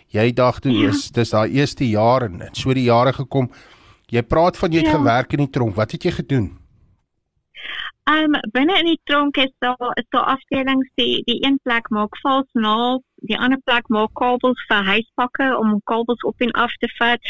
[0.09, 0.89] Jy dag toe Ja.
[0.89, 3.51] is dis daai eerste jaar en, en so die jare gekom.
[4.09, 4.99] Jy praat van jy het Ja.
[4.99, 5.75] gewerk in die tronk.
[5.77, 6.57] Wat het jy gedoen?
[8.09, 12.15] Um binne in die tronk is daar is daar afdelings die die een plek maak
[12.23, 16.89] vals naal, die ander plek maak kabels vir huispakke om kabels op en af te
[16.99, 17.21] vat.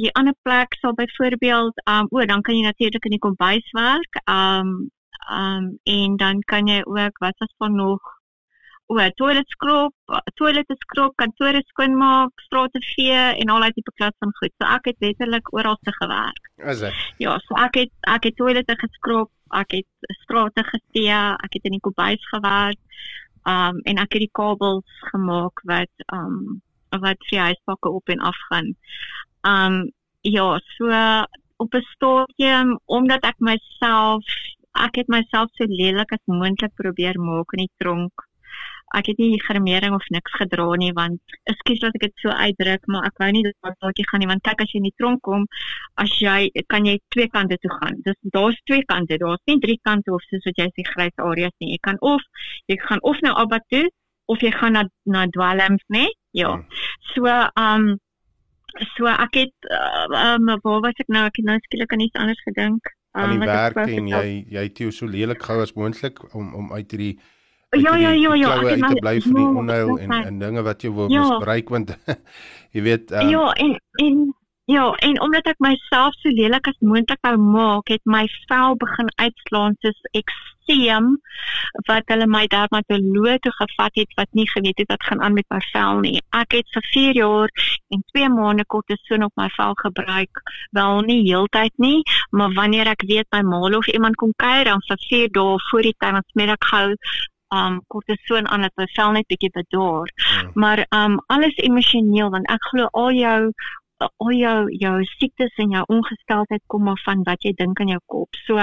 [0.00, 4.22] Die ander plek sal byvoorbeeld um o, dan kan jy natuurlik in die kombuis werk.
[4.24, 4.90] Um
[5.30, 8.00] um en dan kan jy ook wat was van nog
[8.90, 9.94] o, toilet skrob,
[10.34, 14.54] toilette skrob, kantore skoonmaak, strate vee en al daai tipe klas van goed.
[14.58, 16.50] So ek het letterlik oral te gewerk.
[16.72, 17.04] Is dit?
[17.22, 21.78] Ja, so ek het ek het toilette geskrob, ek het strate gevee, ek het in
[21.78, 22.80] die kombuis gewerk.
[23.44, 26.60] Um en ek het die kabels gemaak wat um
[26.90, 28.74] wat vir die huispakke op en af gaan.
[29.46, 29.90] Um
[30.22, 30.90] ja, so
[31.56, 34.24] op 'n stadium omdat ek myself
[34.72, 38.29] ek het myself so lelik as moontlik probeer maak in die tronk.
[38.98, 42.86] Ek het nie gremering of niks gedra nie want ekskuus dat ek dit so uitdruk,
[42.90, 45.22] maar ek wou nie dat daardie gaan nie want kyk as jy in die tronk
[45.26, 45.46] kom,
[46.02, 48.00] as jy kan jy twee kante toe gaan.
[48.06, 51.54] Dis daar's twee kante, daar's nie drie kante of soos wat jy sê grys areas
[51.62, 51.74] nie.
[51.76, 52.24] Jy kan of
[52.70, 53.86] jy gaan of nou Abba toe
[54.30, 56.06] of jy gaan na na dwelms, né?
[56.30, 56.54] Ja.
[56.54, 56.66] Hmm.
[57.14, 57.26] So,
[57.58, 57.98] um
[58.94, 61.26] so ek het uh, um waar was ek nou?
[61.26, 62.94] Ek het nou skielik aan iets anders gedink.
[63.18, 66.22] Aan die wat ek werk en jy jy het jou so lelik gehou as moontlik
[66.34, 67.14] om om uit hierdie
[67.70, 70.82] Ja, ja, ja, ja, ek het my- bly van die onheil en en dinge wat
[70.82, 71.20] jy wil Ja.
[71.22, 71.90] misbruik want
[72.74, 74.34] jy weet um, Ja, en en
[74.66, 79.08] ja, en omdat ek myself so lelik as moontlik wou maak, het my vel begin
[79.22, 81.16] uitslaan soos ekseem
[81.86, 85.46] wat hulle my dermatoloog toe gevat het wat nie geweet het wat gaan aan met
[85.50, 86.20] my vel nie.
[86.34, 87.48] Ek het vir 4 jaar
[87.94, 93.02] en 2 maande kortison op my vel gebruik, wel nie heeltyd nie, maar wanneer ek
[93.06, 96.26] weet my maal of iemand kom kuier dan vir 4 dae voor die tyd dan
[96.34, 96.94] smeer ek gou
[97.54, 102.50] um kortison aan dat my vel net bietjie bedaar mm, maar um alles emosioneel want
[102.50, 103.52] ek glo al jou
[104.00, 108.00] al jou jou siektes en jou ongesteldheid kom maar van wat jy dink in jou
[108.12, 108.38] kop.
[108.46, 108.56] So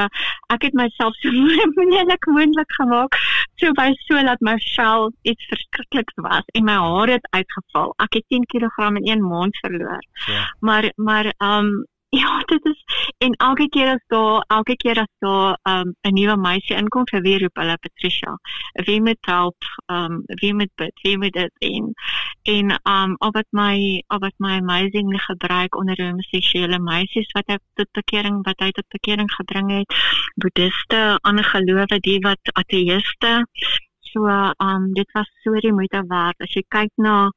[0.53, 1.31] ek het myself so
[1.77, 3.19] moeilik moontlik gemaak
[3.61, 7.93] so by so dat my vel iets verskrikliks was en my hare het uitgeval.
[8.03, 10.01] Ek het 10 kg in 1 maand verloor.
[10.25, 10.41] so.
[10.59, 11.85] Maar maar um
[12.21, 12.83] ja, dit is
[13.17, 17.21] en elke keer as daar elke keer as daar um 'n nuwe meisie inkom vir
[17.21, 18.37] wie roep hulle Patricia.
[18.85, 19.67] Wie moet help?
[19.85, 20.93] Um wie moet bid?
[21.03, 21.93] Wie moet dit en
[22.43, 27.61] en um al wat my al wat my amazing gebruik onder homoseksuele meisies wat ek
[27.73, 29.99] tot bekering wat hy tot bekering gebring het,
[30.35, 33.43] boeddiste, ander gelowe, die wat ateëste.
[33.99, 34.27] So
[34.63, 37.31] um dit was so die moeite werd as jy kyk na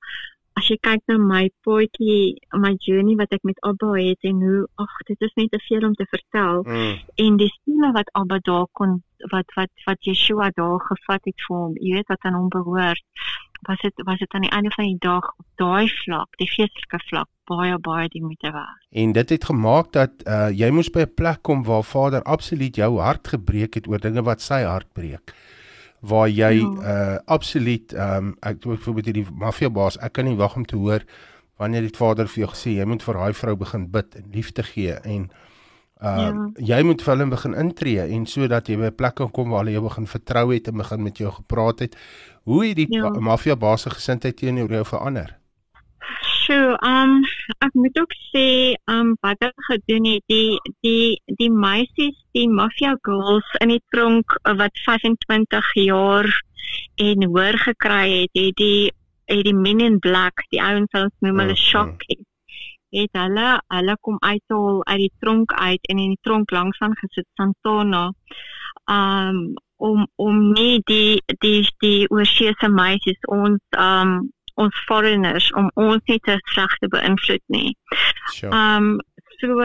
[0.58, 4.62] as jy kyk na my potjie, my journey wat ek met Abba het en hoe
[4.82, 8.38] ag dit is net te veel om te vertel Mm, en die stile wat Abba
[8.42, 12.38] daar kon wat wat wat Yeshua daar gevat het vir hom, jy weet wat aan
[12.38, 13.04] hom behoort.
[13.68, 17.00] Was dit was dit aan die einde van die dag op daai vlak, die geestelike
[17.08, 18.80] vlak, baie baie die moeite werd.
[18.90, 22.76] En dit het gemaak dat uh, jy moes by 'n plek kom waar Vader absoluut
[22.76, 25.34] jou hart gebreek het oor dinge wat sy hart breek.
[26.02, 27.14] Waar jy Ja.
[27.14, 31.00] uh absoluut um ek byvoorbeeld hierdie mafiabaas, ek kan nie wag om te hoor
[31.58, 34.62] wanneer die Vader vir jou gesê jy moet vir daai vrou begin bid en liefde
[34.62, 35.30] gee en
[36.02, 39.50] uh jy moet vir hulle begin intree en sodat jy by 'n plek kan kom
[39.50, 41.96] waar hulle jou begin vertrou het en begin met jou gepraat het.
[42.44, 43.04] Hoe het die Ja.
[43.04, 43.20] ja.
[43.20, 45.39] mafiabaas se gesindheid teenoor jou verander?
[46.50, 47.20] So, um
[47.62, 52.96] ek moet ook sê, um wat ek gedoen het, die die die meisies, die mafia
[53.06, 56.26] girls in die tronk uh, wat 25 jaar
[57.04, 58.90] en hoor gekry het, het die
[59.30, 62.26] het die men in black, die ouens wat ons noem hulle Mm, shock het,
[62.98, 66.98] het hulle hulle kom uithaal uit die tronk uit en in die tronk langs aan
[66.98, 68.08] gesit Santana.
[68.90, 74.18] Um om om nie die die die oorseese meisies ons um
[74.60, 77.74] ons foreigners om ons nie te sleg te beïnvloed nie.
[78.36, 78.52] Sure.
[78.54, 78.98] Um
[79.40, 79.56] so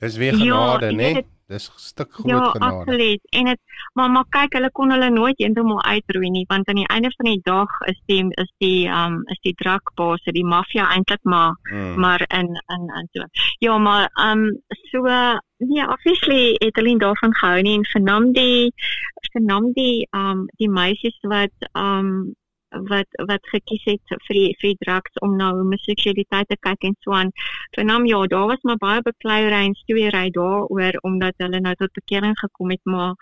[0.00, 1.12] Dis weer ja, genade, jy né?
[1.14, 2.74] weet- Dis 'n stuk Ja, groot genade.
[2.76, 3.20] absoluut.
[3.34, 3.58] En dit
[3.94, 7.26] maar maar kyk, hulle kon hulle nooit heeltemal uitroei nie, want aan die einde van
[7.26, 11.98] die dag is die is die um is die drakbase, die maffia eintlik maar Mm.
[12.00, 13.24] maar in in in so.
[13.58, 15.02] Ja, maar um so
[15.58, 18.72] nee, obviously het hulle nie daarvan gehou nie en vernam die
[19.32, 22.34] vernam die um die meisies wat um
[22.70, 26.96] wat wat gekies het vir die vir die draks om na homoseksualiteit te kyk en
[27.04, 27.32] so aan.
[27.76, 32.38] Vernam ja, daar was maar baie bekleierery en stoeiery daaroor omdat hulle nou tot bekering
[32.38, 33.14] gekom het, maar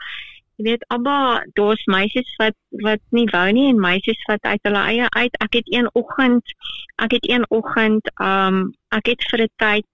[0.58, 4.82] jy weet, aber daar's meisies wat wat nie wou nie en meisies wat uit hulle
[4.92, 5.38] eie uit.
[5.44, 6.54] Ek het een oggend
[6.96, 9.86] ek het een oggend um ek het vir 'n tyd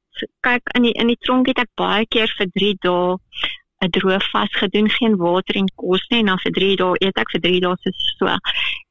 [0.46, 3.18] kyk in die in die tronk het ek baie keer vir 3 dae
[3.84, 7.30] 'n droog vasgedoen, geen water en kos nie en dan vir 3 dae eet ek
[7.34, 8.36] vir 3 dae so so.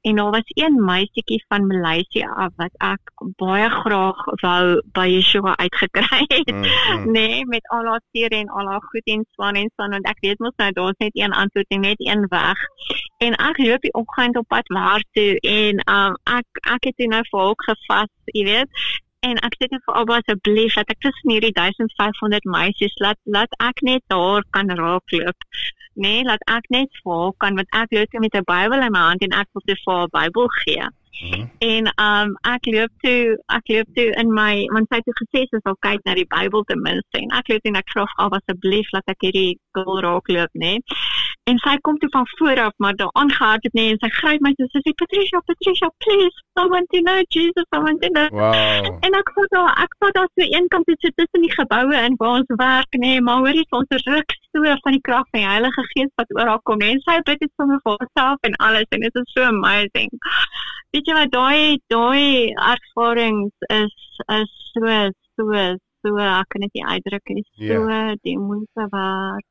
[0.04, 5.56] En daar was een meisietjie van Maleisië af wat ek baie graag wou by Yeshua
[5.58, 6.52] uitgekry het.
[6.52, 7.12] Mm, mm.
[7.12, 10.20] Nee, met al haar seer en al haar goed en swan en swan want ek
[10.20, 12.60] weet mos nou daar's net een antwoord en net een weg.
[13.18, 17.24] En ek loop die oggend op pad waar toe en um ek ek het nou
[17.32, 18.84] vir haar gevas, jy weet.
[19.24, 23.56] En ek sê net vir Abba asseblief dat ek tussen hierdie 1500 meisies laat laat
[23.64, 25.48] ek net daar kan raakloop.
[25.96, 29.06] Nee, laat ek net vir haar kan want ek loop met 'n Bybel in my
[29.08, 30.90] hand en ek wil vir haar 'n Bybel gee.
[31.22, 31.50] Mhm.
[31.60, 35.60] En um ek loop toe ek loop toe in my want sy het gesê sy
[35.64, 38.92] sal kyk na die Bybel ten minste en ek loop en ek vra af asseblief
[38.92, 40.74] laat ek hierdie girl raakloop nê.
[40.74, 40.80] Nee.
[41.52, 44.44] En sy kom toe van voor af maar daar aangehardloop nê nee, en sy gryp
[44.46, 46.44] my toe sy sê Patricia Patricia please
[46.74, 49.00] want to know Jesus want to know Wow.
[49.08, 52.00] En ek sê daar ek sê daar so een kant is so tussen die geboue
[52.08, 55.42] in waar ons werk nê, nee, maar hoorie ons ruk so van die krag van
[55.42, 56.94] die Heilige Gees wat oor haar kom nê.
[56.96, 60.12] En sy bid dit sommer vir haarself en alles en dit is so amazing.
[60.96, 63.96] Weet jy wat daai daai ervarings is
[64.40, 65.00] is so
[65.36, 65.64] so
[66.04, 67.46] so ek kan dit nie uitdruk nie.
[67.58, 68.16] So Ja.
[68.22, 69.50] die moeite werd.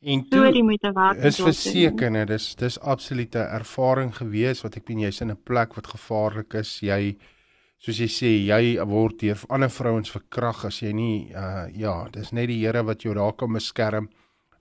[0.00, 5.02] En toe moeite om is verseker nee, dis dis absolute ervaring gewees wat ek meen
[5.04, 6.78] jy's in 'n plek wat gevaarlik is.
[6.80, 7.16] Jy
[7.78, 12.32] soos jy sê, jy word deur ander vrouens verkrag as jy nie uh ja, dis
[12.32, 14.08] net die Here wat jou daar kan beskerm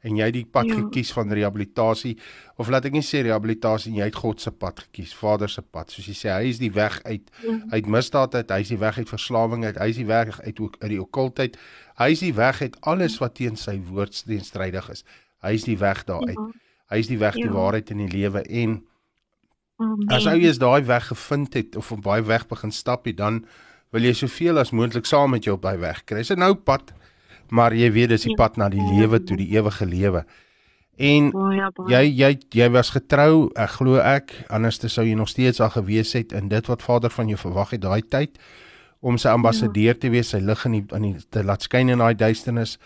[0.04, 0.76] en jy het die pad Ja.
[0.76, 2.18] gekies van rehabilitasie
[2.58, 5.90] of laat ek nie sê rehabilitasie, jy het God se pad gekies, Vader se pad.
[5.92, 7.60] Soos jy sê, hy is die weg uit Ja.
[7.72, 10.60] uit misdaad uit, hy is die weg uit verslawing uit, hy is die weg uit
[10.60, 11.58] ook uit die okkultheid.
[11.98, 15.04] Hy is die weg uit alles wat teen sy woord teenstrydig is.
[15.42, 16.36] Hy is die weg daar uit.
[16.36, 16.50] Ja.
[16.90, 17.52] Hy is die weg, die Ja.
[17.52, 18.84] waarheid en die lewe en
[19.80, 20.08] Amen.
[20.10, 23.18] as ou jy is daai weg gevind het of op daai weg begin stap het,
[23.18, 23.46] dan
[23.92, 26.18] wil jy soveel as moontlik saam met jou op daai weg kry.
[26.18, 26.92] Dis 'n nou pad,
[27.50, 28.36] maar jy weet dis die Ja.
[28.36, 30.26] pad na die lewe toe, die ewige lewe.
[30.98, 31.90] En Baie, baie.
[31.90, 36.14] jy jy jy was getrou, ek glo ek, anders sou jy nog steeds al gewees
[36.14, 38.38] het in dit wat Vader van jou verwag het daai tyd
[39.02, 41.98] om sy ambassadeur te wees, sy lig in die in die te laat skyn in
[42.00, 42.78] daai duisternis.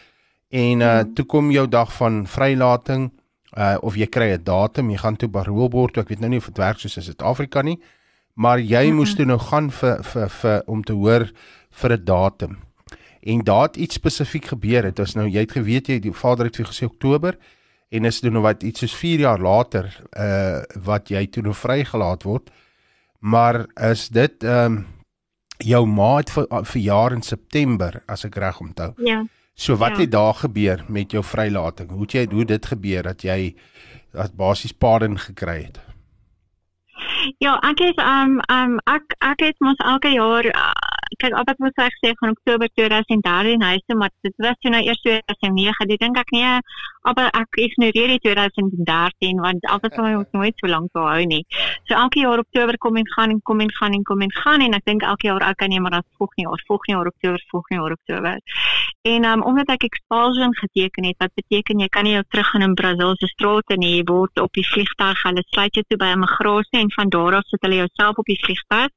[0.49, 1.03] En uh Ja.
[1.15, 3.11] toe kom jou dag van vrylating
[3.57, 6.38] uh of jy kry 'n datum, jy gaan toe parol word, ek weet nou nie
[6.40, 7.80] of dit werk soos in Suid-Afrika nie,
[8.36, 8.95] maar jy Mhm.
[8.95, 11.32] moes toe nou gaan vir vir vir om te hoor
[11.72, 12.57] vir 'n datum.
[13.26, 14.82] En daar het iets spesifiek gebeur.
[14.82, 17.38] Dit was nou jy het geweet jy die vader het vir gesê Oktober
[17.91, 19.86] en is toe nou wat iets soos 4 jaar later
[20.18, 22.49] uh wat jy toe nou vrygelaat word.
[23.22, 24.86] Maar is dit ehm um,
[25.57, 28.94] jou ma het ver, verjaar in September as ek reg onthou.
[28.98, 29.24] Ja.
[29.56, 30.00] So wat Ja.
[30.02, 31.90] het daar gebeur met jou vrylating?
[31.90, 33.56] Hoe het jy hoe dit gebeur dat jy
[34.12, 35.80] dat basies pardon gekry het?
[37.38, 40.44] Ja, ek is um um ek ek het mos elke jaar
[41.22, 44.81] kyk op wat moet ek sê van Oktober 2013 huis toe, maar dit was nou
[44.81, 45.88] eers 2009.
[45.94, 46.53] Ek dink ek nee,
[47.03, 51.44] maar ek ignoreer die 2013 want altyd sal ons nooit so lank hou nie.
[51.90, 54.64] So elke jaar Oktober kom en gaan en kom en gaan en kom en gaan
[54.65, 57.45] en ek dink elke jaar ek kan nee, maar dan volgende jaar, volgende jaar Oktober,
[57.52, 58.40] volgende jaar Oktober.
[59.14, 62.73] En um omdat ek expulsion geteken het, wat beteken jy kan nie jou terug in
[62.80, 66.80] Brazilië se strate nie, jy word op die vliegtuig, hulle sluit jou toe by immigrasie
[66.80, 68.91] en van daar af sit hulle jou self op die vliegtuig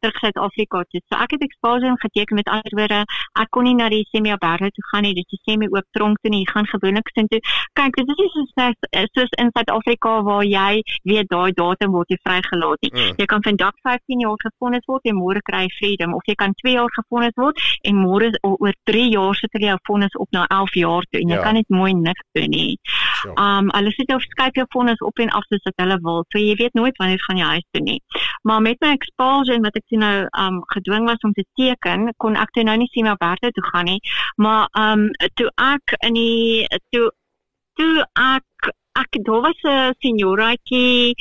[0.00, 1.00] terug Suid-Afrika toe.
[1.08, 3.00] So ek het expulsion geteken met ander woorde,
[3.40, 6.18] ek kon nie na die Semia Berge toe gaan nie, dis die semi oop tronk
[6.22, 7.40] toe nie, jy gaan gewoonlik sin toe.
[7.78, 8.76] Kyk, dit is soos
[9.14, 12.92] soos in Suid-Afrika waar jy weet daai datum word jy vrygelaat nie.
[12.94, 13.14] Mm.
[13.18, 16.54] Jy kan vandag 15 jaar gevonnis word en môre kry jy freedom of jy kan
[16.62, 20.46] 2 jaar gevonnis word en môre oor 3 jaar sit hulle jou vonnis op na
[20.54, 21.42] 11 jaar toe en jy Ja.
[21.42, 22.78] kan net mooi niks doen nie.
[23.22, 23.32] So.
[23.36, 26.24] Um hulle sit jou skuif jou vonnis op en af soos wat hulle wil.
[26.32, 28.00] So jy weet nooit wanneer gaan jy huis toe nie.
[28.42, 32.36] Maar met my expulsion wat ek toe nou um gedwing was om te teken, kon
[32.36, 34.00] ek toe nou nie sien waar Bertha toe gaan nie.
[34.36, 35.08] Maar um
[35.40, 37.10] toe ek in die toe
[37.78, 41.14] toe ek ek daar was 'n senioraatjie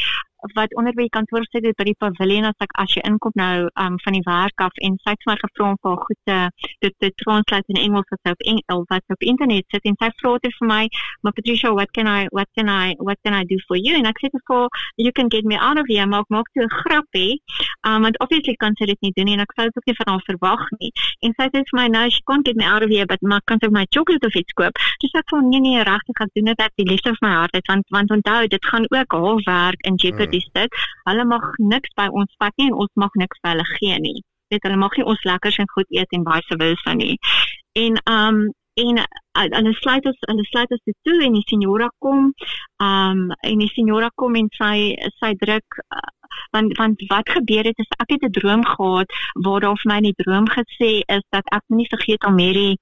[0.53, 3.67] wat onder by die kantoor sit by die paviljoen as ek as jy inkom nou
[3.83, 6.37] um van die werk af en sy het my gevra om vir goed te
[6.85, 9.85] dit te translate in Engels wat op Engels wat op internet sit.
[9.89, 10.83] En sy vra dit vir my
[11.21, 13.95] maar Patricia what can I what can I what can I do for you?
[13.97, 16.65] And ek sê vir you can get me out of here maar ek maak toe
[16.65, 17.41] 'n grappie
[17.83, 19.97] um want obviously kan sy dit nie doen nie en ek sou dit ook nie
[20.01, 20.91] van haar verwag nie.
[21.25, 23.41] En sy sê vir my nou she can't get me out of here but maar
[23.45, 24.77] kan sy my chocolate of iets koop?
[25.01, 27.53] Dis ek van nee nee regtig ek doen dit uit die liefde van my hart
[27.57, 30.47] uit want want onthou dit gaan ook haar werk in jeopardy mm.
[30.53, 30.71] sit
[31.09, 34.19] hulle mag niks by ons vat nie en ons mag niks vir hulle gee nie.
[34.51, 37.17] Weet hulle mag nie ons lekkers en goed eet en baie se wil van nie.
[37.73, 38.47] En um
[38.77, 39.05] en uh,
[39.57, 42.27] hulle sluit ons hulle sluit ons toe en die signora kom
[42.83, 46.11] um en die signora kom en sy sy druk uh,
[46.53, 49.97] want want wat gebeur het is ek het 'n droom gehad waar daar vir my
[50.03, 52.77] in die droom gesê is dat ek nie vergeet om hierdie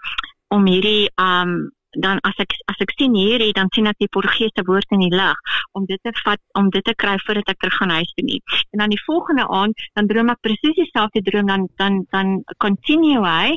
[0.50, 4.64] om hierdie um dan as ek as ek sien hierdie dan sien ek die Portugese
[4.68, 5.40] woord in die lig
[5.78, 8.42] om dit te vat om dit te kry voordat ek terug gaan huis toe nie.
[8.74, 13.22] En dan die volgende aand dan droom ek presies dieselfde droom dan dan dan continue
[13.24, 13.56] hy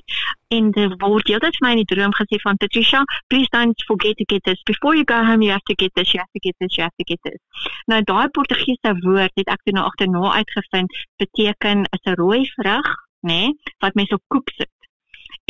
[0.54, 4.16] in the word jy het my in die droom gesê van Patricia please don't forget
[4.20, 6.42] to get this before you go home you have to get this you have to
[6.46, 7.40] get this you have to get this.
[7.86, 12.88] Nou daai Portugese woord het ek toe nou agterna uitgevind beteken is 'n rooi vrug
[13.20, 14.70] nê nee, wat mense op koek sit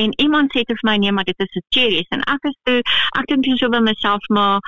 [0.05, 2.79] en iemand sê vir my nee maar dit is 'n cherries en ek is toe
[3.20, 4.61] ek dink sou by myself maar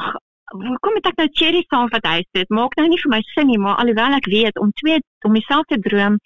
[0.00, 0.12] ach,
[0.52, 3.12] hoe kom dit ek nou cherries saam wat hy sê dit maak nou nie vir
[3.16, 6.18] my sin nie maar alhoewel ek weet om twee om myself te droom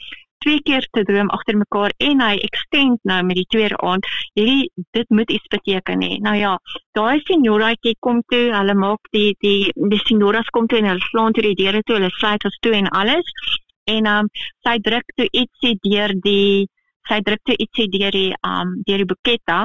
[0.44, 4.08] twee keer te droom agter mekaar en hy extend nou met die tweede aand
[4.38, 6.52] hierdie dit moet iets beteken hè nou ja
[6.98, 11.36] daai senioraatjie kom toe hulle maak die die die senioras kom toe en hulle slaan
[11.36, 13.32] toe die deure toe hulle sluit ons toe en alles.
[13.94, 14.28] En um
[14.66, 16.68] sy druk toe ietsie deur die
[17.08, 19.64] sy drukte ietsie deur die um deur die buketta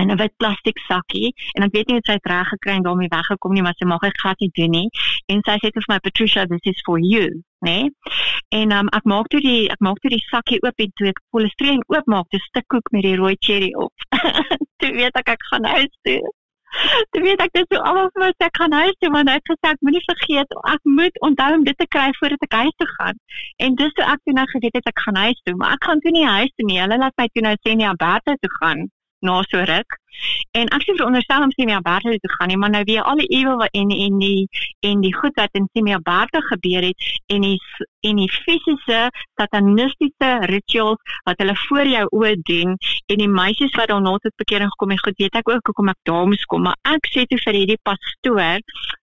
[0.00, 1.32] in 'n wit plastiek sakkie.
[1.54, 3.86] En ek weet nie of sy dit reg gekry en daarmee weggekom nie maar sy
[3.86, 4.88] mag dit glad nie doen nie.
[5.28, 7.90] En sy sê vir my Patricia this is for you nê nee?
[8.58, 11.20] en um, ek maak toe die ek maak toe die sakkie oop en toe ek
[11.30, 13.92] polistireen oop maak dis stuk koek met die rooi cherry op.
[14.82, 16.20] Toe weet ek ek gaan huis toe
[17.14, 19.50] Jy weet ek dis so almal vir my sê ek gaan huis toe hy het
[19.50, 22.88] gesê ek moenie vergeet ek moet onthou om dit te kry voordat ek huis toe
[22.96, 23.20] gaan.
[23.66, 26.00] En dis toe ek toe nou geweet het ek gaan huis toe, maar ek gaan
[26.04, 26.80] toe nie huis toe nie.
[26.80, 28.88] Hulle laat my toe nou sê nee Alberta toe gaan
[29.22, 30.01] na so ruk.
[30.58, 33.56] En ek sê veronderstel om Simia Bertha toe gaan nie, maar nou weer alle ewel
[33.56, 34.48] wat en en die
[34.80, 37.58] en die goed wat in Simia Bertha gebeur het en die
[38.02, 39.00] en die fisiese
[39.40, 42.74] satanistiese rituals wat hulle voor jou oë doen
[43.06, 46.00] en die meisies wat daarna tot bekering gekom het, goed weet ek ook hoekom ek
[46.08, 48.58] daar moes kom, maar ek sê toe vir hierdie pastoor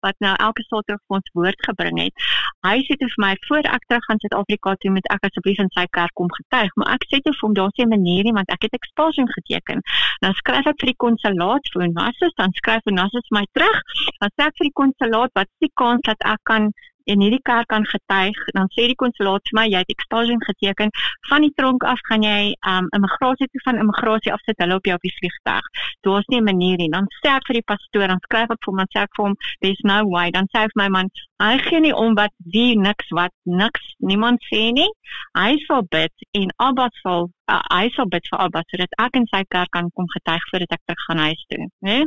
[0.07, 2.27] wat nou elke Saterdag vir ons woord gebring het.
[2.67, 5.71] Hy sê toe vir my voor ek terug gaan Suid-Afrika toe moet ek asseblief in
[5.77, 8.51] sy kerk kom getuig, maar ek sê toe vir hom daar's 'n manier nie want
[8.55, 9.83] ek het expulsion geteken.
[10.25, 13.81] Nou skryf ek vir die konsulaat vir Onassis, dan skryf Onassis my terug.
[14.21, 16.71] Dan sê ek vir die konsulaat wat se kans dat ek kan
[17.07, 20.91] en hierdie kerk kan getuig, dan sê die konsulaat vir my jy het expulsion geteken
[21.31, 22.41] van die tronk af gaan jy
[22.73, 25.69] um immigrasie toe van immigrasie af sit hulle op jou op die vliegtuig.
[26.07, 26.91] Daar's nie 'n manier nie.
[26.91, 29.25] Dan sê ek vir die pastoor, dan skryf ek vir hom, dan sê ek vir
[29.27, 30.31] hom there's no way.
[30.31, 31.09] Dan sê hy vir my man,
[31.39, 34.91] hy gee nie om wat wie niks wat niks niemand sê nie.
[35.39, 39.27] Hy sal bid en Abba sal uh, hy sal bid vir Abba sodat ek in
[39.33, 41.99] sy kerk kan kom getuig voordat ek terug gaan huis toe, né?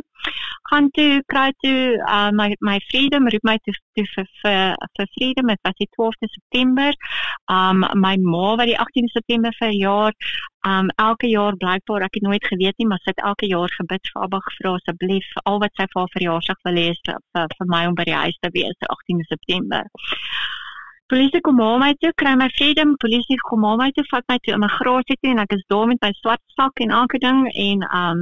[0.70, 5.10] Gaan toe kry toe uh, my my freedom roep my toe toe vir vir vir
[5.16, 7.00] freedom dit was die 12de September.
[7.56, 10.16] Um my ma wat die 18de September verjaar,
[10.68, 14.12] um elke jaar blykbaar ek het nooit geweet nie, maar sy het elke jaar gebid
[14.12, 17.70] vir Abba gevra asseblief al wat sy vir haar verjaarsdag wil hê vir, vir vir
[17.76, 19.88] my om by die huis te wees, 18de September.
[21.10, 24.36] Polisie kom maar my toe, kry my freedom, polisie kom maar my toe, vat my
[24.46, 27.82] toe immigrasie toe en ek is daar met my swart sak en elke ding en
[28.00, 28.20] um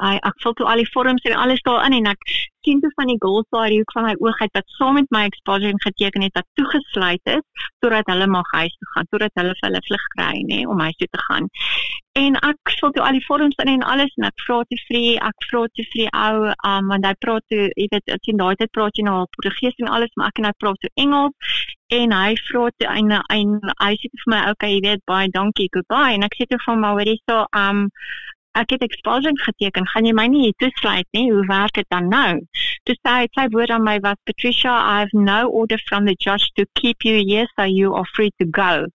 [0.00, 2.30] hy ek vul toe al die vorms en alles daarin en ek
[2.64, 5.24] sien toe van die gold daar hoek van my oog uit wat saam met my
[5.28, 9.68] exposure geteken het wat toegesluit is totdat hulle mag huis toe gaan totdat hulle vir
[9.68, 11.48] hulle vlug kry nê om huis toe te gaan.
[12.20, 15.26] En ek vul toe al die vorms in en alles en ek vra toe vir
[15.30, 18.72] ek vra toe vir ou um, want hy praat toe jy weet sien daai tyd
[18.76, 21.54] praat jy nou Portugees en alles maar ek en hy praat toe Engels
[22.00, 23.14] en hy vra toe en
[23.84, 26.18] hy sê vir my okay jy weet baie dankie goodbye.
[26.18, 27.88] En ek sê toe van maar hoorie so um
[28.58, 31.26] ek het expulsion geteken, gaan jy my nie hier toesluit nie.
[31.32, 32.40] Hoe werk dit dan nou?
[32.88, 36.16] Toe sê hy sy woord aan my was Patricia, I have no order from the
[36.18, 38.86] judge to keep you here so you are free to go.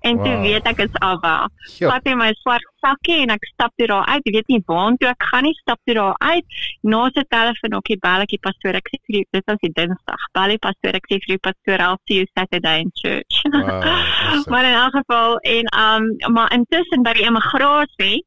[0.00, 0.24] En wow.
[0.24, 1.48] toe weet ek is alwa.
[1.78, 4.28] Vat hy my swart sakkie en ek stap toe daar uit.
[4.28, 6.60] Ek weet nie waar toe ek gaan nie, stap toe daar uit.
[6.92, 8.78] Na sy telefoon ook die belletjie pastoor.
[8.78, 10.28] Ek sê vir die dit was die Dinsdag.
[10.38, 13.42] Belletjie pastoor, ek sê vir die pastoor, I'll see you Saturday in church.
[13.52, 18.22] Wow, maar in elk geval en um maar intussen by die immigrasie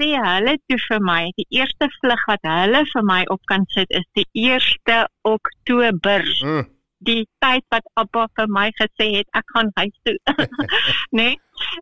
[0.00, 3.90] sê hulle toe vir my die eerste vlug wat hulle vir my op kan sit
[4.00, 5.06] is die 1
[5.36, 6.24] Oktober.
[6.42, 6.68] Mm.
[7.00, 10.16] die tyd wat Appa vir my gesê het ek gaan huis toe.
[11.18, 11.36] nee.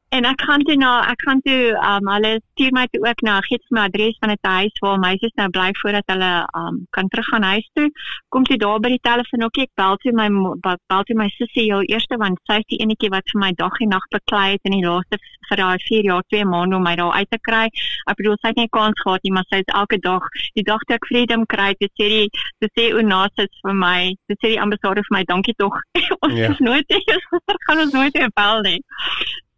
[0.09, 1.61] En ek gaan toe na ek gaan toe
[1.91, 5.35] um hulle stuur my toe ook na gee my adres van 'n huis waar meisies
[5.41, 7.91] nou bly voordat hulle um kan teruggaan huis toe.
[8.29, 10.29] Kom toe daar by die telefoon ook ek bel toe my
[10.63, 13.81] bel toe my sussie heel eerste want sy is die enetjie wat vir my dag
[13.81, 15.19] en nag beklei het in die laaste
[15.49, 17.67] vir daai 4 jaar 2 maande om my daar uit te kry.
[18.11, 20.25] Ek bedoel sy het nie kans gehad nie, maar sy is elke dag
[20.55, 22.29] die dag toe ek freedom kry, dit sê die
[22.61, 23.99] dit sê Unasis vir my,
[24.29, 25.77] dit sê die ambassade vir my dankie tog.
[26.25, 26.53] ons yeah.
[26.53, 27.29] is nooit eens
[27.67, 28.81] gaan ons nooit weer bel nie.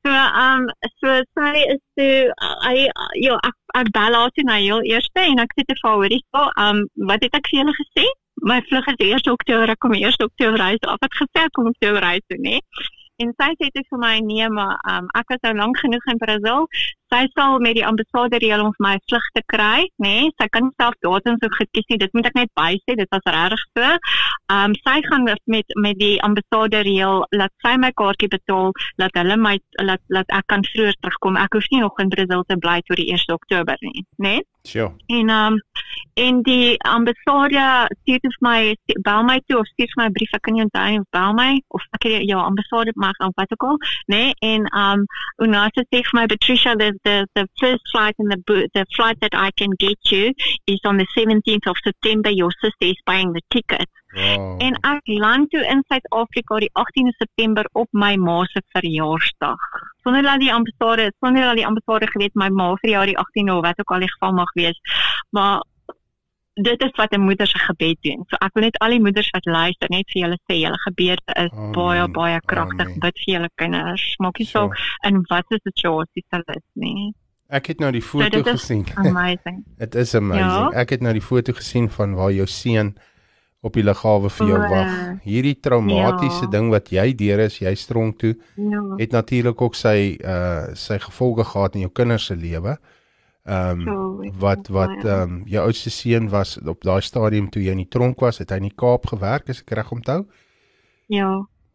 [0.07, 0.69] So um
[1.01, 2.07] so sy is so
[2.73, 2.89] I
[3.21, 6.23] ja ek ek bel haar toe na heel eerste en ek sê te vir hoorie
[6.23, 8.07] so um wat het ek vir julle gesê?
[8.51, 11.03] My vlug is 1 Oktober, ek kom 1 Oktober reis af.
[11.05, 12.63] Wat gesê kom ek toe reis toe, nê?
[13.21, 16.23] En sy sê dit vir my nee, maar um ek was nou lank genoeg in
[16.25, 16.65] Brasil
[17.13, 20.11] sy sal met die ambassade reël om vir my vlug te kry, nê?
[20.11, 21.99] Nee, sy kan self datums so gekies nie.
[22.03, 23.91] Dit moet ek net bysê, dit was regtig so.
[24.51, 28.73] Ehm um, sy gaan met met die ambassade reël dat sy my kaartjie betaal,
[29.03, 31.39] dat hulle my laat laat ek kan vroeër terugkom.
[31.41, 34.39] Ek hoef nie nog in Brazil te bly tot die 1 Oktober nie, nê?
[34.39, 34.47] Nee?
[34.63, 34.93] Sure.
[35.07, 35.63] En ehm um,
[36.15, 38.77] en die ambassade stuur vir my
[39.07, 41.87] bel my toe of stuur my brief, ek kan nie onthou of bel my of
[41.97, 44.17] ek jou ambassade mag wat ook al, nê?
[44.17, 44.35] Nee?
[44.53, 45.07] En ehm um,
[45.47, 49.35] Unasa sê vir my Patricia, there's the the first flight and the the flight that
[49.35, 50.33] I can get you
[50.67, 52.31] is on the 17th of September.
[52.31, 53.89] Your sister is buying the ticket.
[54.13, 54.57] Wow.
[54.59, 59.69] En ek land toe in Suid-Afrika die 18de September op my ma se verjaarsdag.
[60.03, 63.63] Sonder dat die ambassade, sonder dat die ambassade geweet my ma verjaar die 18de of
[63.63, 64.81] wat ook al die geval mag wees.
[65.31, 65.63] Maar
[66.63, 68.25] dit is wat 'n moeder se gebed doen.
[68.29, 71.33] So ek wil net al die moeders wat luister net vir julle sê, julle gebede
[71.45, 71.73] is Amen.
[71.73, 72.89] baie baie kragtig.
[72.99, 74.15] Bid vir julle kinders.
[74.19, 74.73] Maak nie saak
[75.07, 77.15] in watter situasie hulle is nie.
[77.49, 78.87] Ek het nou die foto so, gesien.
[79.07, 79.65] Amazing.
[79.79, 80.75] Dit is amazing.
[80.75, 80.81] Ja?
[80.81, 82.95] Ek het nou die foto gesien van waar jou seun
[83.61, 84.93] op die lughawe vir jou wag.
[85.25, 86.51] Hierdie traumatiese ja.
[86.55, 88.85] ding wat jy deur is, jy strong toe, ja.
[89.03, 92.79] het natuurlik ook sy uh sy gevolge gehad in jou kinders se lewe.
[93.45, 97.73] Ehm um, wat wat ehm um, jou oudste seun was op daai stadium toe jy
[97.73, 100.27] in die tronk was, het hy in die Kaap gewerk, as ek reg onthou?
[101.09, 101.31] Ja.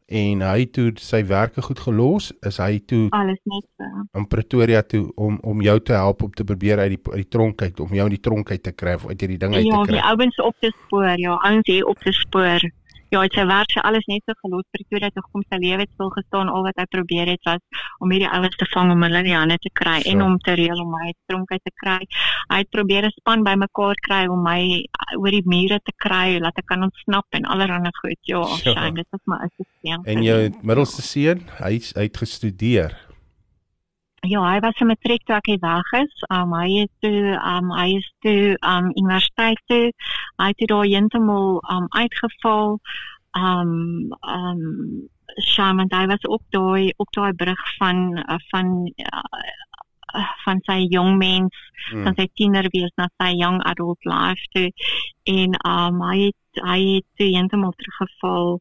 [0.06, 4.06] En hy toe sy werke goed gelos, is hy toe alles net so.
[4.14, 7.32] In Pretoria toe om om jou te help om te probeer uit die uit die
[7.34, 9.66] tronk uit om jou in die tronk uit te kry of uit hierdie ding uit
[9.66, 9.98] ja, te kry.
[9.98, 12.70] Ja, die ouens op te spoor, ja, ouens hier op te spoor
[13.16, 15.44] ja, hy het sy werk sy alles net so gelos vir toe dat hy kom
[15.48, 17.62] sy lewe het stil gestaan al wat hy probeer het was
[18.04, 20.12] om hierdie ouens te vang om hulle in die hande te kry so.
[20.12, 22.00] en om te reël om my tronk uit te kry.
[22.52, 26.40] Hy het probeer 'n span bymekaar kry om my uh, oor die mure te kry
[26.44, 28.20] laat ek kan ontsnap en allerlei goed.
[28.28, 30.08] Ja, shame, dit was my assistent.
[30.08, 32.98] En jou middelste seun, hy hy het gestudeer.
[34.28, 36.22] Ja, hy was in matriek toe ek weg is.
[36.34, 39.92] Um hy het toe um hy is toe um universiteit toe.
[40.42, 42.80] Hy het daar heeltemal um uitgeval.
[43.38, 44.64] Um um
[45.42, 48.68] Shaman, hy was ook daai op daai brug van uh, van
[49.04, 51.58] uh, van sy jong mens,
[51.90, 52.06] hmm.
[52.06, 54.70] van sy tiener wees na sy young adult life toe.
[55.28, 58.60] En um hy het hy het toe heeltemal teruggeval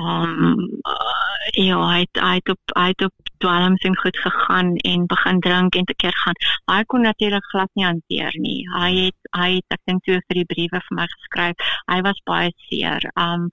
[0.00, 4.76] um uh, ja hy het, hy het op hy het op dwelms en goed gegaan
[4.76, 6.38] en begin drink en te keer gaan.
[6.70, 8.60] Hy kon natuurlik glad nie hanteer nie.
[8.76, 11.66] Hy het hy het ek dink toe vir die briewe vir my geskryf.
[11.90, 13.04] Hy was baie seer.
[13.18, 13.48] Um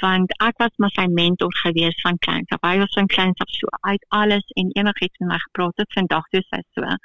[0.00, 2.62] want ek was maar sy mentor gewees van kleins af.
[2.64, 6.28] Hy was van kleins af so uit alles en enigiets met my gepraat het vandag
[6.32, 6.96] toe sy so.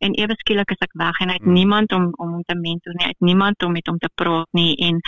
[0.00, 1.58] En ewe skielik is ek weg en hy het hmm.
[1.60, 3.06] niemand om om te mentor nie.
[3.10, 5.02] Hy het niemand om met hom te praat nie en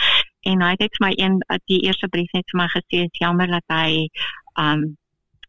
[0.45, 1.39] en hy het my een
[1.71, 4.07] die eerste brief net vir my gesê is jammer dat hy
[4.61, 4.95] um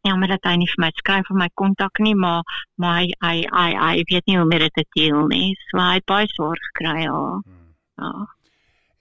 [0.06, 2.43] jammer dat hy nie vir my skryf of my kontak nie maar
[2.81, 5.52] maar hy hy hy, hy weet nie hoe om dit te deel nie.
[5.70, 7.20] So hy het baie sorg gekry ja.
[7.43, 7.62] Hmm.
[8.02, 8.27] ja.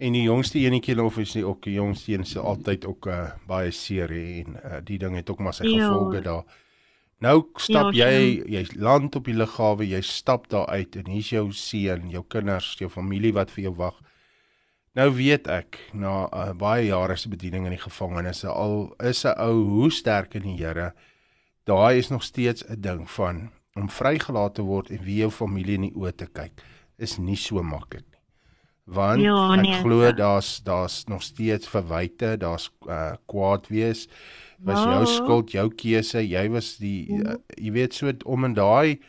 [0.06, 3.32] En die jongste enetjie of is nie ook die jongste een se altyd ook uh,
[3.48, 6.44] baie seer en uh, die ding het ook maar sy gevolge daar.
[7.24, 11.32] Nou stap ja, jy jy land op die lughawe jy stap daar uit en hier's
[11.32, 14.02] jou seun jou kinders jou familie wat vir jou wag
[14.96, 19.36] Nou weet ek na uh, baie jare se bediening in die gevangenis al is 'n
[19.44, 20.94] ou hoe sterk in die Here,
[21.68, 25.76] daai is nog steeds 'n ding van om vrygelaat te word en wie jou familie
[25.76, 26.64] in die oë te kyk
[26.98, 28.22] is nie so maklik nie.
[28.86, 34.08] Want jo, ja, nee, ek glo daar's daar's nog steeds verwyte, daar's uh, kwaad wees.
[34.60, 34.94] Was wow.
[34.94, 39.02] jou skuld, jou keuse, jy was die uh, jy weet so om in daai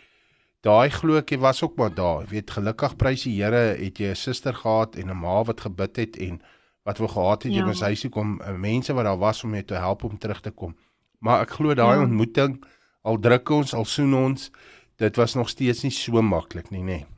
[0.66, 2.24] daai glo ek was ook maar daar.
[2.26, 5.60] Jy weet gelukkig prys die Here het jy 'n suster gehad en 'n ma wat
[5.60, 6.40] gebid het en
[6.84, 7.64] wat wou gehad het jy ja.
[7.64, 10.40] mens huis toe kom uh, mense wat daar was om jou te help om terug
[10.40, 10.76] te kom.
[11.18, 12.02] Maar ek glo daai ja.
[12.02, 12.64] ontmoeting
[13.02, 14.51] al druk ons al soen ons
[14.97, 16.84] dit was nog steeds nie so maklik nie nê.
[16.84, 17.15] Nee.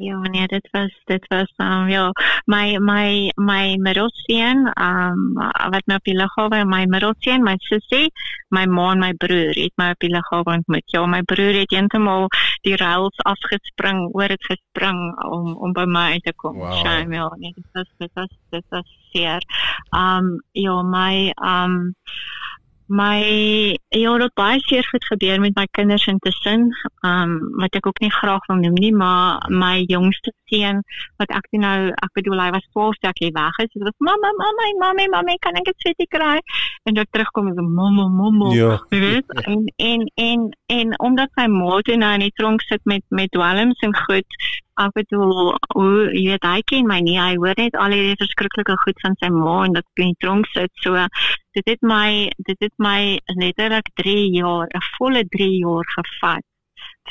[0.00, 2.12] Ja, nee, dit was dit was um ja,
[2.44, 5.34] my my my middelseun, um
[5.70, 8.08] wat my op die lughawe, my middelseun, my sussie,
[8.48, 10.88] my ma en my broer het my op die lughawe ontmoet.
[10.94, 12.30] Ja, my broer het eentemal
[12.64, 16.56] die rails afgespring, oor dit gespring om om by my uit te kom.
[16.56, 16.80] Wow.
[16.80, 19.44] Shame, ja, nee, dit was dit was dit was seer.
[19.92, 21.94] Um ja, my um
[22.90, 23.22] my
[23.94, 26.70] ja, dit baie seer goed gebeur met my kinders intussen.
[27.06, 30.82] Um wat ek ook nie graag wil noem nie, maar my jongste seun
[31.22, 33.70] wat ek nou, ek bedoel hy was 12 toe ek hier weg is.
[33.74, 36.38] Dit was mamma, mamma, mamma, mamma, kan ek 'n sweetie kry?
[36.84, 38.50] En toe terugkom is mamma, mamma.
[38.54, 38.72] Ja.
[38.90, 42.82] Jy weet, en en en en omdat sy ma toe nou in die tronk sit
[42.84, 44.26] met met dwelms en goed,
[44.78, 47.18] ek bedoel hoe jy weet hy ken my nie.
[47.20, 50.20] Hy hoor net al hierdie verskriklike goed van sy ma en dat ek in die
[50.24, 50.70] tronk sit.
[50.84, 51.06] So
[51.56, 56.49] dit het my dit het my letterlik 3 jaar, 'n volle 3 jaar gevat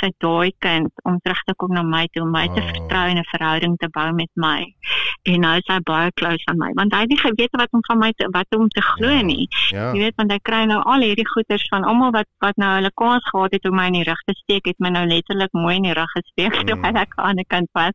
[0.01, 2.67] vir daai kind om terug te kom na my toe om my te Oh.
[2.71, 4.65] vertrou en 'n verhouding te bou met my.
[5.23, 7.80] En nou is hy baie close aan my want hy het nie geweet wat om
[7.88, 9.21] van my te, wat om te glo Ja.
[9.21, 9.47] nie.
[9.71, 9.91] Ja.
[9.93, 12.91] Jy weet want hy kry nou al hierdie goeders van almal wat wat nou hulle
[12.95, 15.76] kans gehad het om my in die rug te steek, het my nou letterlik mooi
[15.76, 16.65] in die rug gesteek Mm.
[16.67, 17.93] terwyl ek aan die kant was.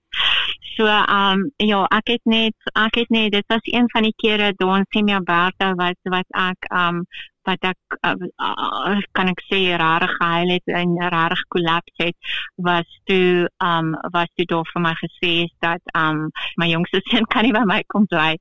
[0.76, 4.14] So ehm um, ja, ek het net ek het net dit was een van die
[4.16, 7.05] kere in Semia Berta wat wat ek ehm um,
[7.49, 12.16] wat ek uh, uh, kan ek sê rarig gehuil het en rarig kollaps het
[12.57, 16.31] was toe um, was toe daar vir my gesê is dat um,
[16.61, 18.35] my jongste seun kan nie by my kom bly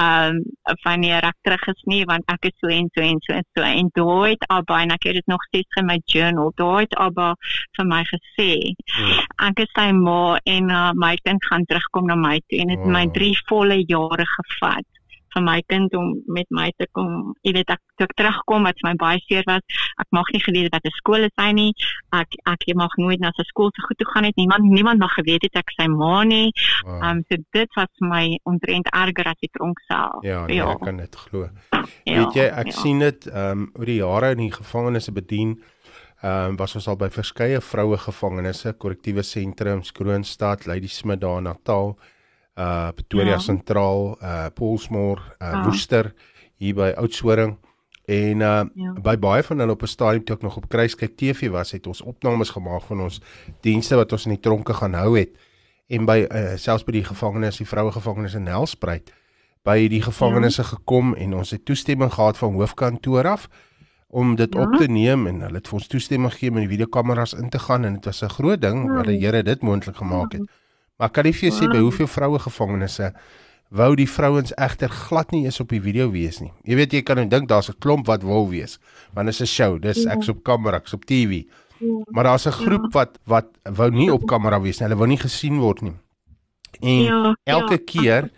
[0.00, 0.42] um,
[0.84, 3.66] wanneer ek terug is nie want ek is so en so en so en so
[3.68, 6.98] en daai het Abba en ek het dit nog steeds in my journal daai het
[7.08, 7.34] Abba
[7.78, 8.50] vir my gesê
[8.98, 9.18] Hmm.
[9.50, 12.78] ek is sy ma en uh, my kind gaan terugkom na my toe en dit
[12.78, 13.14] het my Wow.
[13.14, 14.86] 3 volle jare gevat
[15.38, 17.34] vir my kind om met my te kom.
[17.46, 19.62] Jy weet ek toe ek terugkom wat vir my baie seer was.
[20.02, 21.72] Ek mag nie geweet het wat 'n skool is hy nie.
[22.12, 24.36] Ek ek mag nooit na sy skool se goed toe gaan het.
[24.36, 26.52] Niemand niemand mag geweet het ek sy ma nie.
[26.84, 27.02] Wow.
[27.02, 30.22] Ehm um, so dit was vir my omtrent erger as die tronk self.
[30.22, 31.48] Ja, nee, ek kan dit glo.
[32.04, 32.72] ja, Weet jy, ek ja.
[32.72, 35.58] sien dit ehm um, oor die jare in die gevangenisse bedien.
[36.22, 41.44] Ehm um, was ons al by verskeie vroue gevangenisse, korrektiewe sentrums, Kroonstad, Ladysmith daar in
[41.44, 41.96] Natal,
[42.58, 43.38] uh Pretoria Ja.
[43.38, 45.64] Sentraal, uh Paulsmoor, uh Ja.
[45.64, 46.14] Woester
[46.56, 47.56] hier by Oudtshoorn
[48.04, 48.92] en uh Ja.
[49.02, 51.86] by baie van hulle op 'n stadium toe ek nog op Kruiskyk TV was, het
[51.86, 53.20] ons opnames gemaak van ons
[53.60, 55.30] dienste wat ons in die tronke gaan hou het
[55.88, 59.12] en by uh, selfs by die gevangenis, die vroue gevangenis in Nelspruit
[59.64, 60.68] by die gevangenisse ja.
[60.68, 63.48] gekom en ons het toestemming gehad van hoofkantoor af
[64.08, 64.60] om dit ja.
[64.60, 64.66] Ja.
[64.66, 67.48] op te neem en hulle het vir ons toestemming gegee om in die videokameras in
[67.48, 68.94] te gaan en dit was 'n groot ding Ja.
[68.94, 70.48] wat die Here dit moontlik gemaak het.
[70.98, 73.12] Maar kan nie vir jou sê by hoeveel vroue gevangenisse
[73.70, 76.52] wou die vrouens egter glad nie eens op die video wees nie.
[76.64, 78.78] Jy weet jy kan nou dink daar's 'n klomp wat wil wees,
[79.14, 80.12] want dit is 'n show, dis Ja.
[80.16, 81.44] ek's op kamera, ek's op TV.
[81.80, 81.86] Ja.
[82.10, 84.88] Maar daar's 'n groep wat wat wou nie op kamera wees nie.
[84.88, 85.94] Hulle wou nie gesien word nie.
[86.80, 87.78] En Ja, elke ja.
[87.84, 88.30] keer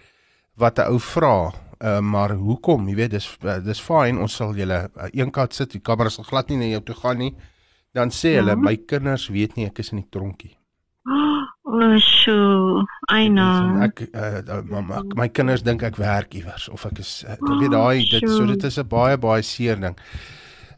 [0.56, 2.88] wat 'n ou vra, uh, maar hoekom?
[2.88, 6.24] Jy weet, dis uh, dis fyn, ons sal julle uh, eenkant sit, die kamera sal
[6.24, 7.34] glad nie na jou toe gaan nie.
[7.94, 8.56] Dan sê hulle, Ja.
[8.56, 10.56] my kinders weet nie ek is in die tronkie.
[11.06, 11.39] Oh,
[12.24, 13.78] so, I know.
[13.86, 17.56] Ek uh, uh, mamma, my kinders dink ek werk iewers of ek is uh, jy
[17.62, 18.50] weet daai dit so sjoe.
[18.54, 19.96] dit is 'n baie baie seer ding.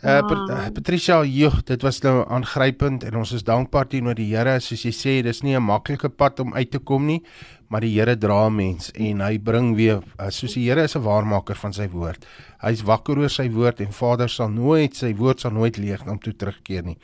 [0.02, 4.32] Uh, Pat, uh, Patricia, joh, dit was nou aangrypend en ons is dankbaar teenoor die
[4.35, 4.56] Here.
[4.59, 7.23] Soos jy sê, dis nie 'n maklike pad om uit te kom nie,
[7.70, 11.05] maar die Here dra mens en hy bring weer uh, soos die Here is 'n
[11.06, 12.27] waarmaker van sy woord.
[12.60, 16.19] Hy's wakker oor sy woord en Vader sal nooit sy woord sal nooit leeg om
[16.19, 16.98] toe terugkeer nie.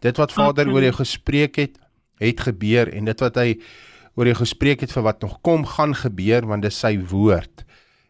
[0.00, 1.78] Dit wat Vader oor jou gespreek het,
[2.18, 3.56] het gebeur en dit wat hy
[4.18, 7.64] oor jou gespreek het vir wat nog kom gaan gebeur want dis sy woord.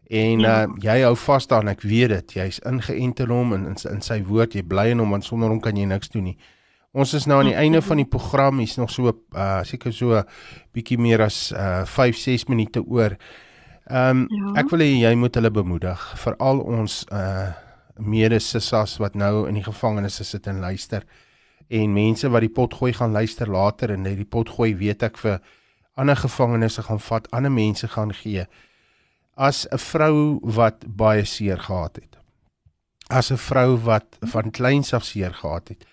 [0.09, 0.63] En Ja.
[0.65, 2.31] uh, jy hou vas daaraan, ek weet dit.
[2.33, 5.49] Jy's ingeënt in hom en in, in sy woord, jy bly in hom want sonder
[5.49, 6.37] hom kan jy niks doen nie.
[6.97, 10.23] Ons is nou aan die einde van die program, hier's nog so uh seker so
[10.73, 13.13] bietjie meer as uh 5 6 minute oor.
[13.89, 14.61] Ehm um, Ja.
[14.63, 17.53] ek wil hê jy moet hulle bemoedig, veral ons uh
[17.99, 21.03] medesissas wat nou in die gevangenisse sit en luister
[21.69, 25.03] en mense wat die pot gooi gaan luister later en net die pot gooi weet
[25.05, 25.39] ek vir
[25.99, 28.45] ander gevangenes gaan vat, ander mense gaan gee.
[29.35, 32.17] As 'n vrou wat baie seer gehad het.
[33.09, 35.85] As 'n vrou wat van kleins af seer gehad het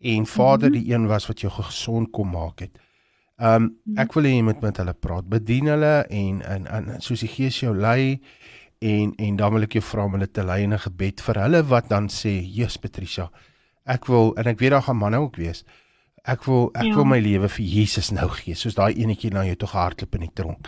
[0.00, 2.78] en Vader die een was wat jou gesond kom maak het.
[3.40, 5.28] Um ek wil hê jy moet met hulle praat.
[5.28, 8.20] Bedien hulle en en, en soos die Gees jou lei
[8.80, 11.42] en en dan wil ek jou vra om hulle te lei in 'n gebed vir
[11.42, 13.30] hulle wat dan sê, "Jesus Patricia,
[13.86, 15.64] ek wil en ek weet daar gaan manne ook wees.
[16.24, 16.94] Ek wil ek Ja.
[16.94, 20.20] wil my lewe vir Jesus nou gee, soos daai enetjie na jou toe gehardloop in
[20.20, 20.66] die tronk.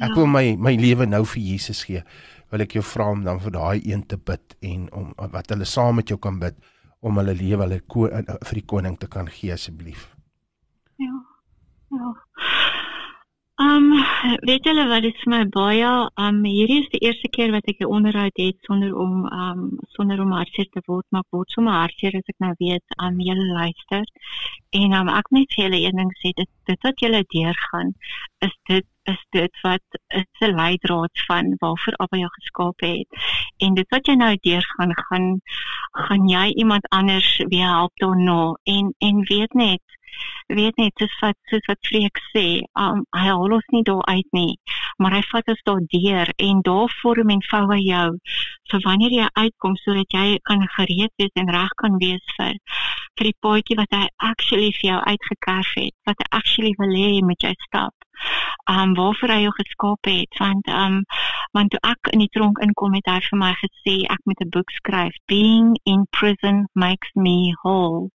[0.00, 0.14] Ek Ja.
[0.14, 2.02] wil my my lewe nou vir Jesus gee.
[2.50, 5.64] Wil ek jou vra om dan vir daai een te bid en om wat hulle
[5.64, 6.54] saam met jou kan bid
[7.00, 10.14] om hulle lewe hulle eh, vir die koning te kan gee asseblief.
[10.98, 11.12] Ja.
[11.90, 12.14] Ja.
[13.62, 13.92] Um
[14.48, 15.90] weet julle wat dit vir my baie
[16.24, 19.60] um hierdie is die eerste keer wat ek 'n onderhoud het sonder om um
[19.96, 23.46] sonder om hartseer te word maar word sommer hartseer as ek nou weet um julle
[23.58, 24.02] luister.
[24.80, 27.94] En um ek net vir julle een ding sê dit dit wat julle deurgaan
[28.48, 33.08] is dit is dit wat is 'n leidraad van waarvoor Abba jou geskaap het.
[33.58, 35.40] En dit wat jy nou deurgaan gaan
[36.08, 38.58] gaan jy iemand anders weer help daarna.
[38.64, 39.82] En en weet net
[40.48, 42.46] weet net soos wat soos wat Freek sê,
[42.78, 44.56] um, hy haal ons nie daar uit nie,
[44.98, 48.08] maar hy vat ons daar deur en daar vorm en vou hy jou
[48.70, 52.58] vir wanneer jy uitkom sodat jy kan gereed wees en reg kan wees vir
[53.18, 57.10] vir die paadjie wat hy actually vir jou uitgekerf het, wat hy actually wil hê
[57.26, 57.94] met jy stap.
[58.70, 61.02] Um waarvoor hy jou geskaap het want um
[61.56, 64.52] want toe ek in die tronk inkom het hy vir my gesê ek moet 'n
[64.56, 68.10] boek skryf Being in prison makes me whole.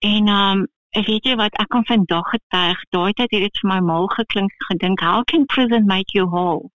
[0.00, 3.78] En um weet jy wat ek kan vandag getuig, daai tyd het dit vir my
[3.80, 6.70] mal geklink gedink, how can prison make you whole?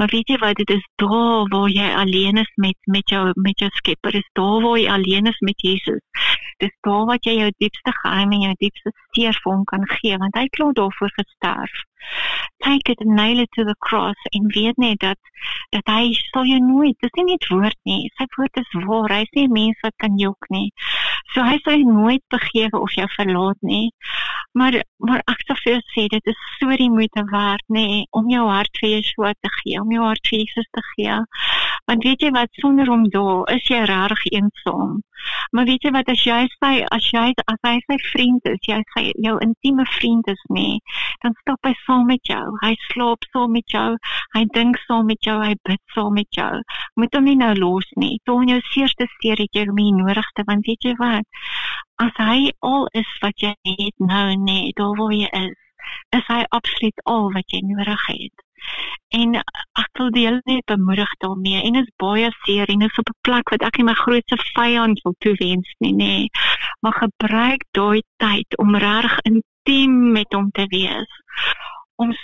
[0.00, 3.58] Maar weet jy wat dit is daar waar jy alleen is met met jou met
[3.58, 6.00] jou Skepper, is daar waar jy alleen is met Jesus.
[6.60, 10.18] Dis daar wat jy jou diepste geheim en jou diepste seer vir hom kan gee
[10.20, 11.78] want hy het klaar daarvoor gesterf.
[12.64, 15.18] Take it and nail it to the cross en weet net dat
[15.74, 19.12] dat hy sal jou nooit, dis nie net woord nie, sy woord is waar.
[19.12, 20.68] Hy sê mense wat kan jok nie.
[21.34, 23.90] So hy sal nooit begewe of jou verlaat nie.
[24.58, 28.28] Maar maar ek sou vir jou sê dit is so die moeite werd nê om
[28.32, 31.20] jou hart vir Yeshua te gee, om jou hart vir Jesus te gee.
[31.90, 34.90] Want weet jy wat sonder hom daar is jy regtig eensaam.
[35.50, 37.22] Maar weet jy wat as jy sy as jy
[37.52, 40.68] as hy sy vriend is, jy sy jou intieme vriend is nê,
[41.24, 42.44] dan stap hy saam met jou.
[42.62, 43.88] Hy slaap saam met jou.
[44.36, 46.62] Hy dink saam met jou, hy bid saam met jou.
[46.94, 48.20] Moet hom nie nou los nie.
[48.22, 51.42] Toe in jou seerste steur het jy hom nie nodig te want weet jy wat?
[52.06, 55.58] As hy al is wat jy het nou nê, daar waar jy is,
[56.14, 58.46] is hy absoluut al wat jy nodig het.
[59.08, 59.34] En
[59.82, 63.48] ek wil deel net bemoedig daarmee en is baie seer en is op 'n plek
[63.50, 66.16] wat ek nie my grootste vyand wil toewens nie nê.
[66.80, 71.10] Maar gebruik daai tyd om reg intiem met hom te wees.
[71.96, 72.14] Om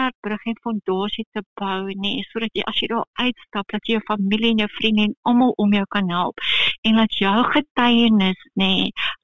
[0.00, 3.96] sterk brug en fondasie te bou nê sodat jy as jy daar uitstap dat jy
[3.98, 6.40] jou familie en jou vriende en almal om jou kan help
[6.88, 8.72] en dat jou getuienis nê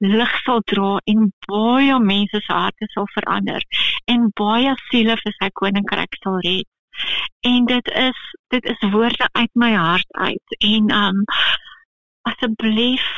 [0.05, 3.65] lig sal dra en baie mense se harte sal verander
[4.13, 6.67] en baie siele vir sy koninkryk sal red.
[7.45, 8.21] En dit is
[8.53, 11.25] dit is woorde uit my hart uit en um
[12.29, 13.09] asseblief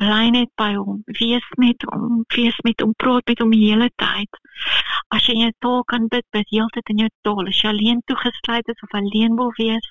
[0.00, 3.90] bly net by hom, wees met hom, wees met hom, praat met hom die hele
[4.00, 4.38] tyd.
[5.12, 7.48] As jy in jou taal kan bid, bid heeltyd in jou taal.
[7.50, 9.88] As jy alleen toegesluit is of alleen wil wees,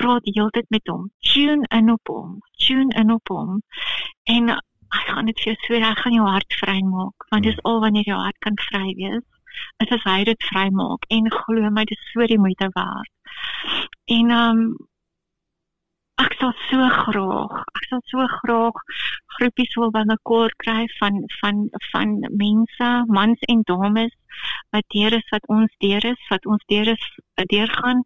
[0.00, 1.06] praat heeltyd met hom.
[1.30, 3.62] Tune in op hom, tune in op hom.
[4.36, 7.80] En ek gaan dit vir jou sê, ek gaan jou hart vrymaak, want dis al
[7.84, 9.24] wanneer jou hart kan vry wees.
[9.80, 13.12] Dit is hy dit vrymaak en glo my, dis so die moeite werd.
[14.18, 14.60] En um
[16.22, 18.78] ek sal so graag, ek sal so graag
[19.36, 22.88] groepies wil binnekort kry van van van mense,
[23.18, 24.14] mans en dames
[24.74, 27.04] wat deur is wat ons deur is, wat ons deur is
[27.52, 28.02] deurgaan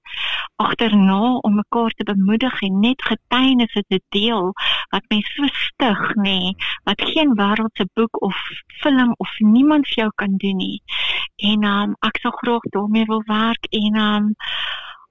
[0.65, 4.51] agterna om mekaar te bemoedig en net getuienisse te deel
[4.91, 6.55] wat my so stig nê, nee,
[6.89, 8.37] wat geen wêreldse boek of
[8.83, 10.83] film of niemand vir jou kan doen nie.
[11.51, 14.33] En um, ek sal graag daarmee wil werk en um,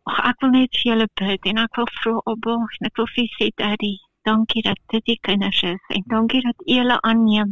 [0.09, 2.53] Ag ek wil net vir julle bid en ek wil vra Abba,
[2.87, 3.91] ek wil vir sê Daddy,
[4.25, 7.51] dankie dat dit die kinders is en dankie dat U hulle aanneem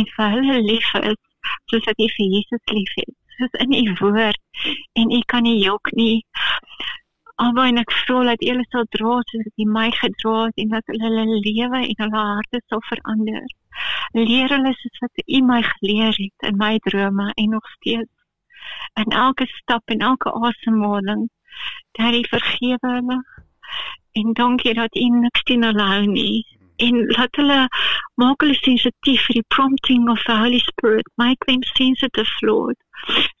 [0.00, 1.20] en vir hulle lief is
[1.70, 3.12] soos wat U vir Jesus lief het.
[3.36, 4.40] Soos in U woord
[4.98, 6.24] en U kan nie jok nie.
[7.44, 10.64] Abba en ek vra dat U hulle sal dra soos wat U my gedra het
[10.64, 13.46] en dat hulle hulle lewe en hulle harte sal verander.
[14.18, 18.10] Leer hulle soos wat U my geleer het in my drome en nog steeds
[19.04, 21.28] in elke stap en elke asemhaling
[21.98, 23.18] Daddy vergewe hulle.
[24.12, 26.46] En dankie dat U niks teen hulle hou nie.
[26.76, 27.68] En laat hulle
[28.20, 31.08] maak hulle sensitief vir die prompting of the Holy Spirit.
[31.16, 32.76] Make them sensitive, Lord,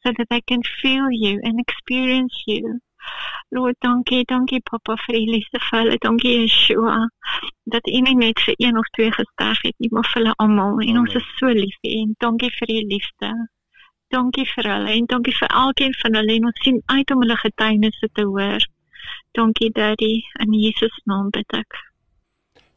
[0.02, 2.80] so that they can feel you and experience you.
[3.50, 5.96] Lord, dankie, dankie Papa vir die liefde vir hulle.
[6.04, 7.00] Dankie Yeshua
[7.74, 10.80] dat U nie net vir een of twee gesterf het nie, maar vir hulle almal.
[10.86, 12.06] En ons is so lief vir U.
[12.24, 13.32] Dankie vir U liefde
[14.12, 17.38] dankie vir hulle en dankie vir elkeen van hulle en ons sien uit om hulle
[17.40, 18.68] getuienisse te hoor.
[19.38, 20.14] Dankie Daddy
[20.44, 21.80] in Jesus naam bid ek.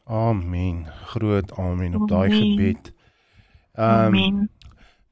[0.06, 0.86] Amen.
[1.12, 2.92] Groot amen op daai gebed.
[3.76, 4.44] Um, amen.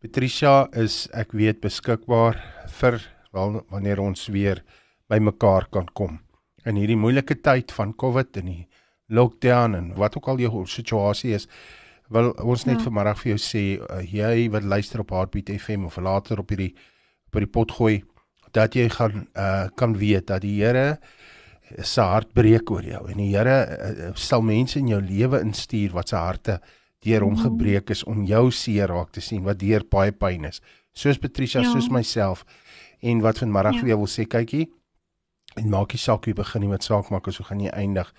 [0.01, 2.38] Patricia is ek weet beskikbaar
[2.80, 3.01] vir
[3.34, 4.62] wel wanneer ons weer
[5.10, 6.20] by mekaar kan kom.
[6.64, 8.62] In hierdie moeilike tyd van COVID en die
[9.12, 11.48] lockdown en wat ook al jou situasie is,
[12.12, 12.85] wil ons net ja.
[12.85, 16.74] vanmiddag vir jou sê uh, jy wat luister op Heartbeat FM of later op hierdie
[17.32, 18.02] op die pot gooi
[18.55, 20.98] dat jy gaan uh kan weet dat die Here
[21.82, 25.97] se hart breek oor jou en die Here uh, sal mense in jou lewe instuur
[25.97, 26.60] wat se harte
[27.05, 30.60] deur hom gebreek is om jou seer raak te sien wat deur baie pyn is.
[30.97, 31.70] Soos Patricia, ja.
[31.72, 32.44] soos myself
[33.05, 33.82] en wat vanmiddag ja.
[33.82, 34.68] vir jou wil sê, kykie,
[35.60, 37.74] en maak nie saak hoe jy begin nie met saak maak of hoe gaan jy
[37.76, 38.12] eindig.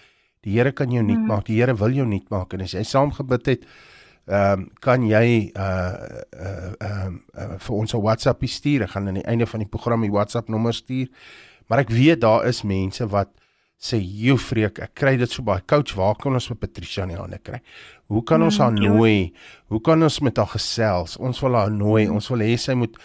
[0.45, 1.45] Die Here kan jou nuut maak.
[1.49, 3.65] Die Here wil jou nuut maak en as jy saam gebid het,
[4.25, 8.83] ehm um, kan jy uh uh ehm uh, uh, vir ons 'n WhatsApp stuur.
[8.83, 11.09] Ek gaan aan die einde van die program die WhatsApp nommer stuur.
[11.67, 13.29] Maar ek weet daar is mense wat
[13.77, 15.61] sê, "Jo freek, ek kry dit so baie.
[15.67, 17.61] Coach, waar kan ons vir Patricia in die hande kry?
[18.07, 19.33] Hoe kan ons haar nooi?
[19.67, 21.17] Hoe kan ons met haar gesels?
[21.17, 22.07] Ons wil haar nooi.
[22.09, 22.97] Ons wil hê sy moet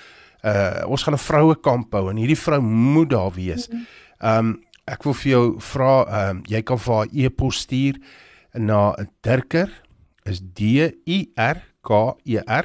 [0.45, 3.69] uh ons gaan 'n vroue kamp hou en hierdie vrou moet daar wees."
[4.21, 7.94] Ehm um, ek wil vir jou vra, ehm um, jy kan vir haar e-pos stuur
[8.55, 9.70] na Dirker
[10.24, 10.61] is D
[11.07, 12.65] I R K E R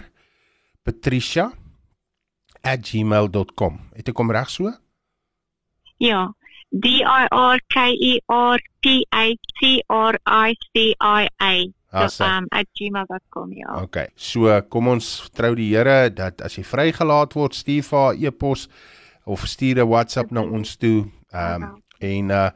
[0.85, 3.79] patricia@gmail.com.
[3.95, 4.71] Het ek hom reg so?
[5.97, 6.33] Ja.
[6.69, 11.65] D I R K E R P A T R I C I A.
[12.09, 13.83] So, um @gmail.com ja.
[13.83, 14.07] Okay.
[14.15, 18.67] So kom ons vertrou die Here dat as jy vrygelaat word, stuur vir haar e-pos
[19.25, 21.05] of stuur 'n WhatsApp na ons toe.
[21.31, 22.49] Um en uh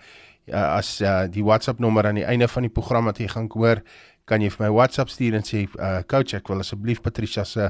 [0.49, 3.83] as uh, die WhatsApp nommer aan die einde van die program wat jy gaan hoor,
[4.25, 7.69] kan jy vir my WhatsApp stuur en sê uh coach ek wil asseblief Patricia se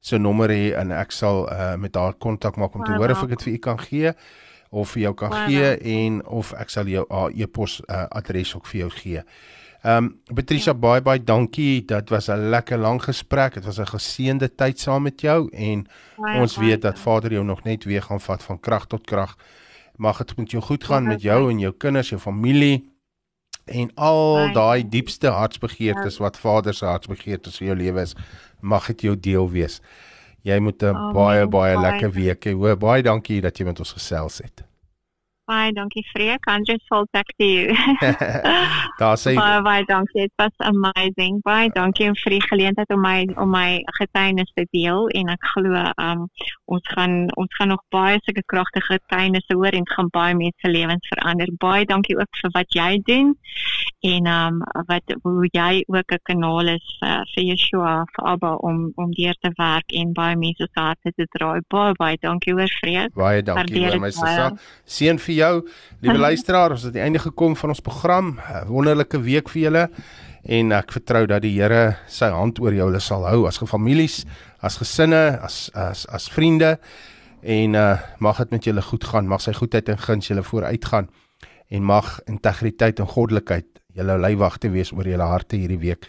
[0.00, 3.24] se nommer hê en ek sal uh met haar kontak maak om te hoor of
[3.24, 4.14] ek dit vir u kan gee
[4.70, 5.46] of vir jou kan wow.
[5.50, 9.24] gee en of ek sal jou haar e-pos uh, adres ook vir jou gee.
[9.80, 10.78] Ehm um, Patricia ja.
[10.78, 11.84] baie baie dankie.
[11.88, 13.54] Dit was 'n lekker lang gesprek.
[13.54, 15.86] Dit was 'n geseënde tyd saam met jou en
[16.16, 19.36] baie ons weet dat Vader jou nog net weer gaan vat van krag tot krag.
[20.00, 22.86] Mag dit met jou goed gaan met jou en jou kinders, jou familie
[23.70, 26.24] en al daai diepste hartsbegeertes ja.
[26.24, 28.16] wat Vader se hartsbegeertes vir jou lewe is,
[28.60, 29.80] mag dit jou deel wees.
[30.42, 32.56] Jy moet 'n oh, baie baie lekker week hê.
[32.56, 34.64] Hoor baie dankie dat jy met ons gesels het.
[35.50, 36.46] Baie dankie Freek.
[36.62, 37.74] Just full back to you.
[39.00, 40.22] Daar sê baie baie dankie.
[40.22, 41.40] It was amazing.
[41.42, 45.82] Baie dankie vir die geleentheid om my om my getuienis te deel en ek glo
[45.98, 46.28] um
[46.70, 50.70] ons gaan ons gaan nog baie sulke kragtige getuienisse hoor en gaan baie mense se
[50.70, 51.50] lewens verander.
[51.58, 53.34] Baie dankie ook vir wat jy doen
[54.06, 58.92] en um wat hoe jy ook 'n kanaal is vir vir Yeshua vir Abba om
[58.94, 61.58] om deur te werk en baie mense se harte te draai.
[61.68, 63.14] Baie baie dankie hoor Freek.
[63.18, 64.54] Baie dankie vir my sussie.
[64.86, 65.54] Seën vir jou,
[66.04, 68.38] liewe luisteraar, ons het aan die einde gekom van ons program.
[68.38, 69.84] 'n Wonderlike week vir julle
[70.44, 74.24] en ek vertrou dat die Here sy hand oor julle sal hou as gefamilies,
[74.62, 76.78] as gesinne, as as as vriende
[77.42, 79.28] en uh mag dit met julle goed gaan.
[79.28, 81.08] Mag sy goedheid en guns julle vooruitgaan
[81.70, 86.06] en mag integriteit en goddelikheid julle leiwagte wees oor julle harte hierdie week.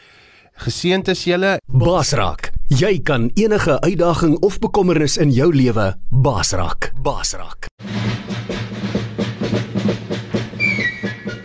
[0.61, 2.51] Geseënd is julle Basrak.
[2.71, 6.91] Jy kan enige uitdaging of bekommernis in jou lewe basrak.
[7.03, 7.67] Basrak.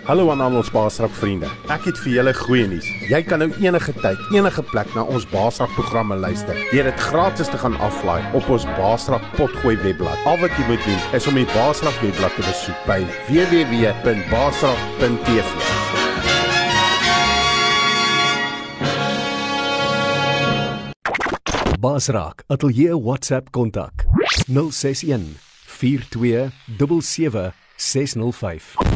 [0.06, 1.48] Hallo aan al ons Baasrak vriende.
[1.66, 2.86] Ek het vir julle goeie nuus.
[3.10, 6.54] Jy kan nou enige tyd, enige plek na ons Baasrak programme luister.
[6.70, 10.14] Deur dit gratis te gaan aflaai op ons Baasrak potgooi webblad.
[10.30, 15.50] Al wat jy moet doen is om die Baasrak webblad te besoek by www.baasrak.tv.
[21.82, 24.06] Basrak, ateljee WhatsApp kontak
[24.46, 28.95] 061 42 77 605